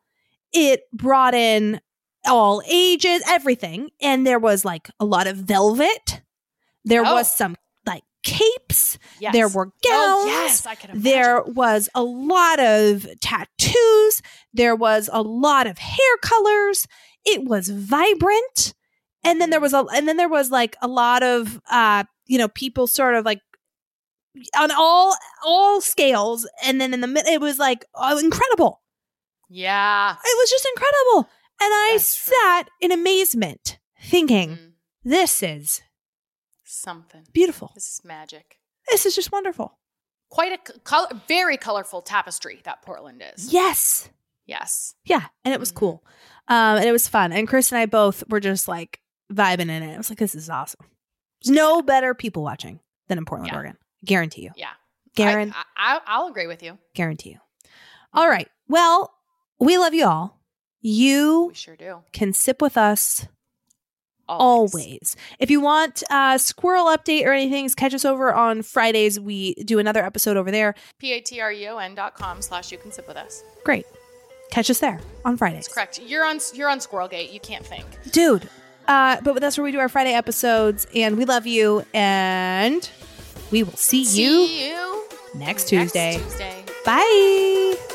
It 0.53 0.85
brought 0.93 1.35
in 1.35 1.81
all 2.27 2.63
ages, 2.67 3.23
everything. 3.29 3.91
And 4.01 4.27
there 4.27 4.39
was 4.39 4.65
like 4.65 4.89
a 4.99 5.05
lot 5.05 5.27
of 5.27 5.37
velvet. 5.37 6.23
There 6.85 7.05
Oh. 7.05 7.15
was 7.17 7.35
some 7.35 7.57
capes. 8.25 8.99
Yes. 9.21 9.33
There 9.33 9.49
were 9.49 9.67
gowns. 9.67 9.75
Oh, 9.85 10.25
yes, 10.27 10.67
I 10.67 10.75
can 10.75 10.91
imagine. 10.91 11.03
There 11.05 11.43
was 11.43 11.89
a 11.95 12.03
lot 12.03 12.59
of 12.59 13.07
tattoos. 13.21 14.23
There 14.53 14.75
was 14.75 15.09
a 15.13 15.23
lot 15.23 15.67
of 15.67 15.79
hair 15.79 16.17
colors. 16.23 16.87
It 17.25 17.45
was 17.45 17.69
vibrant. 17.69 18.75
And 19.23 19.41
then 19.41 19.51
there 19.51 19.61
was 19.61 19.73
a 19.73 19.87
and 19.95 20.07
then 20.09 20.17
there 20.17 20.29
was 20.29 20.51
like 20.51 20.77
a 20.83 20.89
lot 20.89 21.23
of 21.23 21.61
uh 21.71 22.05
you 22.27 22.37
know 22.37 22.49
people 22.49 22.87
sort 22.87 23.15
of 23.15 23.25
like 23.25 23.41
on 24.59 24.71
all 24.77 25.15
all 25.45 25.81
scales 25.81 26.47
and 26.63 26.81
then 26.81 26.93
in 26.93 27.01
the 27.01 27.07
mid 27.07 27.27
it 27.27 27.41
was 27.41 27.59
like 27.59 27.85
oh, 27.95 28.19
incredible. 28.19 28.83
Yeah. 29.49 30.13
It 30.13 30.37
was 30.39 30.51
just 30.51 30.67
incredible. 30.75 31.31
And 31.61 31.71
I 31.73 31.91
That's 31.93 32.17
true. 32.17 32.35
sat 32.35 32.69
in 32.81 32.91
amazement, 32.91 33.79
thinking, 34.03 34.51
Mm, 34.51 34.73
this 35.05 35.43
is 35.43 35.83
something. 36.65 37.27
beautiful. 37.33 37.73
This 37.75 37.89
is 37.89 38.01
magic. 38.05 38.59
This 38.91 39.07
is 39.07 39.15
just 39.15 39.33
wonderful. 39.33 39.79
Quite 40.31 40.53
a 40.69 40.73
col- 40.81 41.09
very 41.29 41.57
colorful 41.57 42.03
tapestry 42.03 42.61
that 42.65 42.83
Portland 42.83 43.23
is. 43.35 43.53
Yes. 43.53 44.09
Yes. 44.47 44.95
Yeah. 45.05 45.27
And 45.45 45.55
it 45.55 45.61
was 45.61 45.73
Mhm. 45.73 45.77
cool. 45.77 46.05
Um, 46.49 46.77
and 46.77 46.85
it 46.85 46.93
was 46.93 47.09
fun. 47.09 47.33
And 47.33 47.49
Chris 47.49 47.71
and 47.73 47.79
I 47.79 47.87
both 47.87 48.25
were 48.29 48.41
just 48.41 48.69
like 48.69 49.01
vibing 49.33 49.63
in 49.71 49.83
it. 49.83 49.95
I 49.95 49.97
was 49.97 50.11
like, 50.11 50.19
this 50.19 50.35
is 50.35 50.51
awesome. 50.51 50.87
There's 51.43 51.55
no 51.55 51.81
better 51.83 52.15
people 52.15 52.43
watching 52.43 52.81
than 53.09 53.19
in 53.19 53.25
Portland, 53.25 53.51
Yeah. 53.53 53.57
Oregon. 53.59 53.79
Guarantee 54.05 54.43
you. 54.43 54.51
Yeah. 54.57 54.73
Guaran- 55.17 55.55
I, 55.55 55.65
I, 55.97 56.01
I'll 56.07 56.27
agree 56.27 56.47
with 56.47 56.63
you. 56.63 56.79
guarantee 56.95 57.31
you. 57.31 57.39
All 58.13 58.29
right. 58.29 58.49
Well, 58.69 59.15
we 59.61 59.79
love 59.79 59.95
you 59.95 60.07
all. 60.07 60.41
You 60.81 61.47
We 61.49 61.55
sure 61.55 61.77
do. 61.77 62.03
can 62.13 62.33
sip 62.33 62.61
with 62.61 62.77
us 62.77 63.27
Always. 64.29 64.75
always. 64.75 65.17
If 65.39 65.51
you 65.51 65.61
want 65.61 66.03
a 66.11 66.39
squirrel 66.39 66.87
update 66.87 67.27
or 67.27 67.33
anything, 67.33 67.69
catch 67.71 67.95
us 67.95 68.05
over 68.05 68.33
on 68.33 68.63
Fridays. 68.63 69.19
We 69.21 69.55
do 69.55 69.79
another 69.79 70.05
episode 70.05 70.37
over 70.37 70.51
there. 70.51 70.75
P-A-T-R-E-O-N 70.99 71.95
dot 71.95 72.15
com 72.15 72.41
slash 72.43 72.73
you 72.73 72.79
can 72.79 72.93
sip 72.93 73.07
with 73.09 73.17
us. 73.17 73.43
Great. 73.65 73.87
Catch 74.51 74.71
us 74.71 74.79
there 74.79 75.01
on 75.25 75.37
Fridays. 75.37 75.67
That's 75.67 75.75
correct. 75.75 76.01
You're 76.05 76.25
on 76.25 76.39
you're 76.55 76.69
on 76.69 76.79
Squirrelgate. 76.79 77.33
You 77.33 77.41
can't 77.41 77.65
think. 77.67 77.87
Dude. 78.13 78.49
Uh, 78.87 79.21
but 79.23 79.41
that's 79.41 79.57
where 79.57 79.65
we 79.65 79.73
do 79.73 79.79
our 79.79 79.89
Friday 79.89 80.13
episodes, 80.13 80.87
and 80.95 81.17
we 81.17 81.25
love 81.25 81.47
you, 81.47 81.85
and 81.95 82.89
we 83.51 83.63
will 83.63 83.73
see, 83.77 84.01
you 84.01 84.05
See 84.47 84.69
you 84.69 85.09
next 85.35 85.69
Tuesday. 85.69 86.19
Next 86.19 86.33
Tuesday. 86.33 86.65
Bye. 86.85 87.95